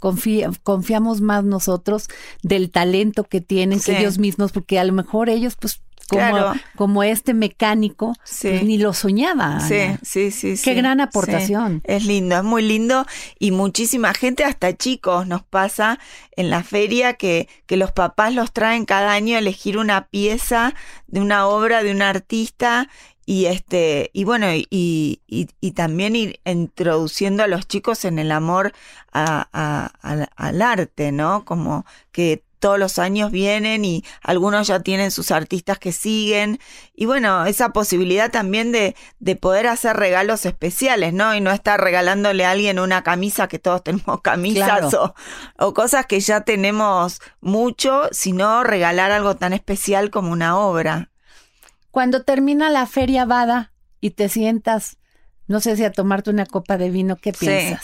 confiamos 0.63 1.21
más 1.21 1.45
nosotros 1.45 2.09
del 2.43 2.71
talento 2.71 3.25
que 3.25 3.41
tienen 3.41 3.79
que 3.81 3.93
Sí. 3.93 3.97
ellos 3.97 4.19
mismos, 4.19 4.53
porque 4.53 4.79
a 4.79 4.85
lo 4.85 4.93
mejor 4.93 5.29
ellos, 5.29 5.57
pues, 5.59 5.81
como, 6.09 6.21
Claro. 6.21 6.53
como 6.77 7.03
este 7.03 7.35
mecánico, 7.35 8.15
Sí. 8.25 8.49
pues, 8.49 8.65
ni 8.65 8.79
lo 8.79 8.93
soñaba. 8.93 9.61
Sí, 9.61 9.81
Ana. 9.81 9.99
sí, 10.03 10.31
sí. 10.31 10.51
Qué 10.51 10.57
sí, 10.57 10.75
gran 10.75 10.99
sí. 10.99 11.03
aportación. 11.03 11.81
Es 11.85 12.05
lindo, 12.05 12.37
es 12.37 12.45
muy 12.45 12.63
lindo 12.63 13.07
y 13.39 13.51
muchísima 13.51 14.15
gente, 14.15 14.45
hasta 14.45 14.77
chicos, 14.77 15.27
nos 15.27 15.43
pasa 15.43 15.99
en 16.37 16.51
la 16.51 16.63
feria 16.63 17.15
que, 17.15 17.49
que 17.67 17.77
los 17.77 17.93
papás 17.93 18.35
los 18.35 18.53
traen 18.53 18.85
cada 18.85 19.13
año 19.13 19.37
a 19.37 19.39
elegir 19.41 19.79
una 19.79 20.07
pieza 20.09 20.75
de 21.07 21.21
una 21.21 21.47
obra 21.47 21.83
de 21.83 21.91
un 21.93 22.03
artista 22.03 22.89
y 23.25 23.45
este 23.47 24.11
y 24.13 24.25
bueno 24.25 24.53
y, 24.53 24.67
y, 24.69 25.21
y 25.61 25.71
también 25.73 26.17
ir 26.17 26.41
introduciendo 26.45 27.45
a 27.45 27.47
los 27.47 27.69
chicos 27.69 28.05
en 28.05 28.19
el 28.19 28.33
amor 28.33 28.73
a- 29.13 30.27
al 30.37 30.63
arte, 30.63 31.13
¿no? 31.13 31.45
Como 31.45 31.85
que 32.11 32.43
todos 32.63 32.79
los 32.79 32.99
años 32.99 33.31
vienen 33.31 33.85
y 33.85 34.05
algunos 34.23 34.69
ya 34.69 34.81
tienen 34.81 35.11
sus 35.11 35.31
artistas 35.31 35.79
que 35.79 35.93
siguen. 35.93 36.59
Y 36.95 37.05
bueno, 37.05 37.45
esa 37.45 37.71
posibilidad 37.75 38.31
también 38.31 38.73
de, 38.73 38.97
de 39.19 39.37
poder 39.37 39.67
hacer 39.67 39.97
regalos 39.97 40.47
especiales, 40.47 41.13
¿no? 41.13 41.35
Y 41.35 41.41
no 41.43 41.51
estar 41.51 41.79
regalándole 41.81 42.47
a 42.47 42.53
alguien 42.53 42.79
una 42.79 43.03
camisa, 43.03 43.49
que 43.49 43.59
todos 43.59 43.83
tenemos 43.85 44.23
camisas 44.23 44.65
Claro. 44.91 45.15
o, 45.59 45.67
o 45.67 45.75
cosas 45.75 46.07
que 46.07 46.21
ya 46.21 46.43
tenemos 46.43 47.21
mucho, 47.41 48.09
sino 48.13 48.63
regalar 48.65 49.11
algo 49.11 49.37
tan 49.37 49.53
especial 49.53 50.11
como 50.11 50.33
una 50.33 50.57
obra. 50.59 51.11
Cuando 51.91 52.23
termina 52.23 52.71
la 52.71 52.87
feria 52.87 53.25
Bada 53.27 53.73
y 54.01 54.11
te 54.13 54.29
sientas, 54.29 54.97
no 55.49 55.61
sé 55.61 55.77
si 55.77 55.85
a 55.85 55.93
tomarte 55.93 56.31
una 56.31 56.47
copa 56.47 56.79
de 56.79 56.91
vino, 56.91 57.17
¿qué 57.17 57.33
Sí. 57.35 57.77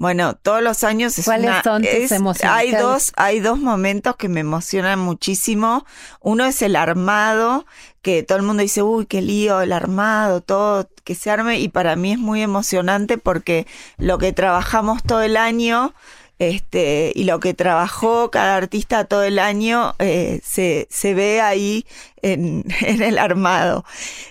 Bueno, 0.00 0.34
todos 0.34 0.62
los 0.62 0.82
años 0.82 1.18
es 1.18 1.26
¿Cuáles 1.26 1.50
una- 1.50 1.62
son 1.62 1.82
tus 1.82 1.90
es- 1.90 2.10
emociones? 2.12 2.56
Hay 2.56 2.70
¿Qué- 2.70 2.78
dos, 2.78 3.12
hay 3.16 3.40
dos 3.40 3.58
momentos 3.58 4.16
que 4.16 4.30
me 4.30 4.40
emocionan 4.40 4.98
muchísimo. 4.98 5.84
Uno 6.22 6.46
es 6.46 6.62
el 6.62 6.74
armado, 6.74 7.66
que 8.00 8.22
todo 8.22 8.38
el 8.38 8.44
mundo 8.44 8.62
dice, 8.62 8.82
uy, 8.82 9.04
qué 9.04 9.20
lío, 9.20 9.60
el 9.60 9.72
armado, 9.72 10.40
todo 10.40 10.88
que 11.04 11.14
se 11.14 11.30
arme, 11.30 11.58
y 11.60 11.68
para 11.68 11.96
mí 11.96 12.12
es 12.12 12.18
muy 12.18 12.40
emocionante 12.40 13.18
porque 13.18 13.66
lo 13.98 14.16
que 14.16 14.32
trabajamos 14.32 15.02
todo 15.02 15.20
el 15.20 15.36
año, 15.36 15.92
este, 16.38 17.12
y 17.14 17.24
lo 17.24 17.38
que 17.38 17.52
trabajó 17.52 18.30
cada 18.30 18.56
artista 18.56 19.04
todo 19.04 19.22
el 19.24 19.38
año, 19.38 19.96
eh, 19.98 20.40
se, 20.42 20.88
se 20.90 21.12
ve 21.12 21.42
ahí 21.42 21.84
en, 22.22 22.64
en 22.80 23.02
el 23.02 23.18
armado. 23.18 23.84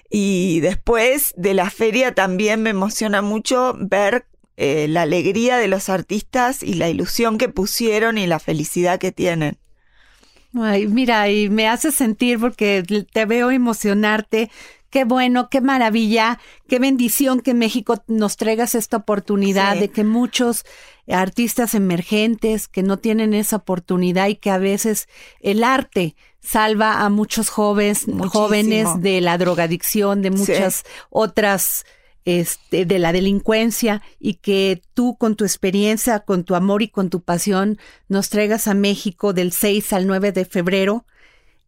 Y 0.09 0.61
después 0.61 1.35
de 1.37 1.53
la 1.53 1.69
feria 1.69 2.15
también 2.15 2.63
me 2.63 2.71
emociona 2.71 3.21
mucho 3.21 3.75
ver 3.77 4.25
eh, 4.61 4.87
la 4.89 5.03
alegría 5.03 5.55
de 5.57 5.69
los 5.69 5.87
artistas 5.87 6.63
y 6.63 6.73
la 6.73 6.89
ilusión 6.89 7.37
que 7.37 7.47
pusieron 7.47 8.17
y 8.17 8.27
la 8.27 8.39
felicidad 8.39 8.99
que 8.99 9.13
tienen. 9.13 9.57
Ay, 10.53 10.87
mira, 10.87 11.29
y 11.29 11.47
me 11.49 11.67
hace 11.69 11.91
sentir 11.91 12.39
porque 12.39 12.83
te 13.13 13.25
veo 13.25 13.51
emocionarte. 13.51 14.51
Qué 14.89 15.03
bueno, 15.05 15.49
qué 15.49 15.61
maravilla, 15.61 16.39
qué 16.67 16.79
bendición 16.79 17.41
que 17.41 17.53
México 17.53 18.03
nos 18.07 18.37
traigas 18.37 18.73
esta 18.73 18.97
oportunidad 18.97 19.75
Sí. 19.75 19.79
de 19.81 19.89
que 19.91 20.03
muchos 20.03 20.65
artistas 21.07 21.75
emergentes 21.75 22.67
que 22.67 22.81
no 22.81 22.97
tienen 22.97 23.35
esa 23.35 23.57
oportunidad 23.57 24.27
y 24.27 24.35
que 24.35 24.49
a 24.49 24.57
veces 24.57 25.07
el 25.41 25.63
arte 25.63 26.15
salva 26.41 27.01
a 27.05 27.09
muchos 27.09 27.49
jóvenes, 27.49 28.07
Muchísimo. 28.07 28.29
jóvenes 28.29 28.87
de 29.01 29.21
la 29.21 29.37
drogadicción, 29.37 30.23
de 30.23 30.31
muchas 30.31 30.83
otras 31.11 31.85
este, 32.25 32.85
de 32.85 32.99
la 32.99 33.11
delincuencia 33.11 34.01
y 34.19 34.35
que 34.35 34.81
tú 34.93 35.17
con 35.17 35.35
tu 35.35 35.45
experiencia, 35.45 36.19
con 36.19 36.43
tu 36.43 36.55
amor 36.55 36.81
y 36.81 36.89
con 36.89 37.09
tu 37.09 37.21
pasión 37.21 37.77
nos 38.07 38.29
traigas 38.29 38.67
a 38.67 38.73
México 38.73 39.33
del 39.33 39.51
6 39.51 39.93
al 39.93 40.07
9 40.07 40.31
de 40.31 40.45
febrero 40.45 41.05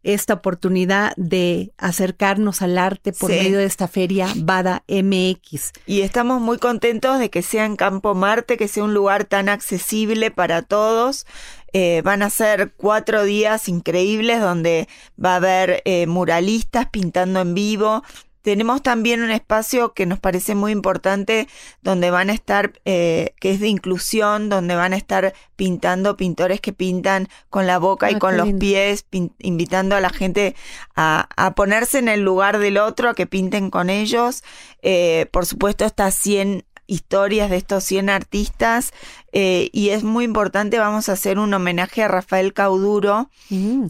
esta 0.04 0.34
oportunidad 0.34 1.14
de 1.16 1.74
acercarnos 1.78 2.64
al 2.64 2.80
arte 2.80 3.14
por 3.14 3.30
Sí. 3.30 3.38
medio 3.38 3.60
de 3.60 3.66
esta 3.66 3.88
feria 3.88 4.30
Bada 4.36 4.84
MX. 4.88 5.74
Y 5.86 6.02
estamos 6.02 6.42
muy 6.42 6.58
contentos 6.58 7.20
de 7.20 7.30
que 7.30 7.44
sea 7.44 7.66
en 7.66 7.76
Campo 7.76 8.16
Marte, 8.16 8.58
que 8.58 8.68
sea 8.68 8.84
un 8.84 8.96
lugar 8.96 9.26
tan 9.26 9.48
accesible 9.48 10.32
para 10.32 10.64
todos. 10.64 11.28
Eh, 11.72 12.02
van 12.04 12.24
a 12.24 12.32
ser 12.32 12.74
cuatro 12.76 13.24
días 13.24 13.70
increíbles 13.70 14.42
donde 14.42 14.88
va 15.24 15.34
a 15.34 15.36
haber 15.36 15.84
eh, 15.86 16.08
muralistas 16.08 16.88
pintando 16.92 17.40
en 17.42 17.54
vivo. 17.54 18.02
Tenemos 18.42 18.82
también 18.82 19.22
un 19.22 19.32
espacio 19.32 19.94
que 19.94 20.06
nos 20.06 20.20
parece 20.20 20.56
muy 20.56 20.72
importante 20.72 21.48
donde 21.82 22.10
van 22.12 22.30
a 22.30 22.34
estar, 22.34 22.74
eh, 22.86 23.34
que 23.40 23.52
es 23.52 23.60
de 23.60 23.68
inclusión, 23.68 24.50
donde 24.50 24.76
van 24.76 24.94
a 24.94 24.98
estar 24.98 25.34
pintando 25.56 26.18
pintores 26.18 26.60
que 26.60 26.74
pintan 26.74 27.28
con 27.50 27.68
la 27.68 27.78
boca 27.78 28.10
y 28.10 28.16
Ah, 28.16 28.20
con 28.20 28.38
los 28.38 28.48
lindo. 28.48 28.60
pies, 28.60 29.06
invitando 29.40 29.96
a 29.96 30.02
la 30.02 30.10
gente 30.10 30.56
a, 30.96 31.30
a 31.36 31.54
ponerse 31.54 32.00
en 32.00 32.10
el 32.10 32.22
lugar 32.22 32.58
del 32.58 32.78
otro, 32.78 33.10
a 33.10 33.14
que 33.14 33.28
pinten 33.28 33.70
con 33.70 33.90
ellos. 33.90 34.44
Eh, 34.82 35.28
por 35.32 35.46
supuesto, 35.46 35.86
estas 35.86 36.16
100 36.16 36.66
historias 36.92 37.50
de 37.50 37.56
estos 37.56 37.86
100 37.86 38.10
artistas 38.10 38.92
eh, 39.32 39.70
y 39.72 39.90
es 39.90 40.04
muy 40.04 40.26
importante, 40.26 40.78
vamos 40.78 41.08
a 41.08 41.14
hacer 41.14 41.40
un 41.40 41.54
homenaje 41.54 42.04
a 42.04 42.10
Rafael 42.10 42.54
Cauduro, 42.54 43.30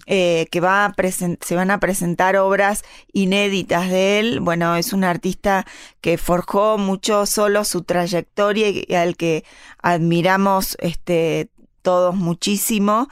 eh, 0.05 0.47
que 0.51 0.59
va 0.59 0.85
a 0.85 0.93
se 1.41 1.55
van 1.55 1.71
a 1.71 1.79
presentar 1.79 2.35
obras 2.37 2.83
inéditas 3.11 3.89
de 3.89 4.19
él. 4.19 4.39
Bueno, 4.39 4.75
es 4.75 4.93
un 4.93 5.03
artista 5.03 5.65
que 5.99 6.19
forjó 6.19 6.77
mucho 6.77 7.25
solo 7.25 7.63
su 7.63 7.81
trayectoria 7.81 8.69
y 8.69 8.93
al 8.93 9.17
que 9.17 9.43
admiramos 9.81 10.77
este 10.79 11.49
todos 11.81 12.15
muchísimo 12.15 13.07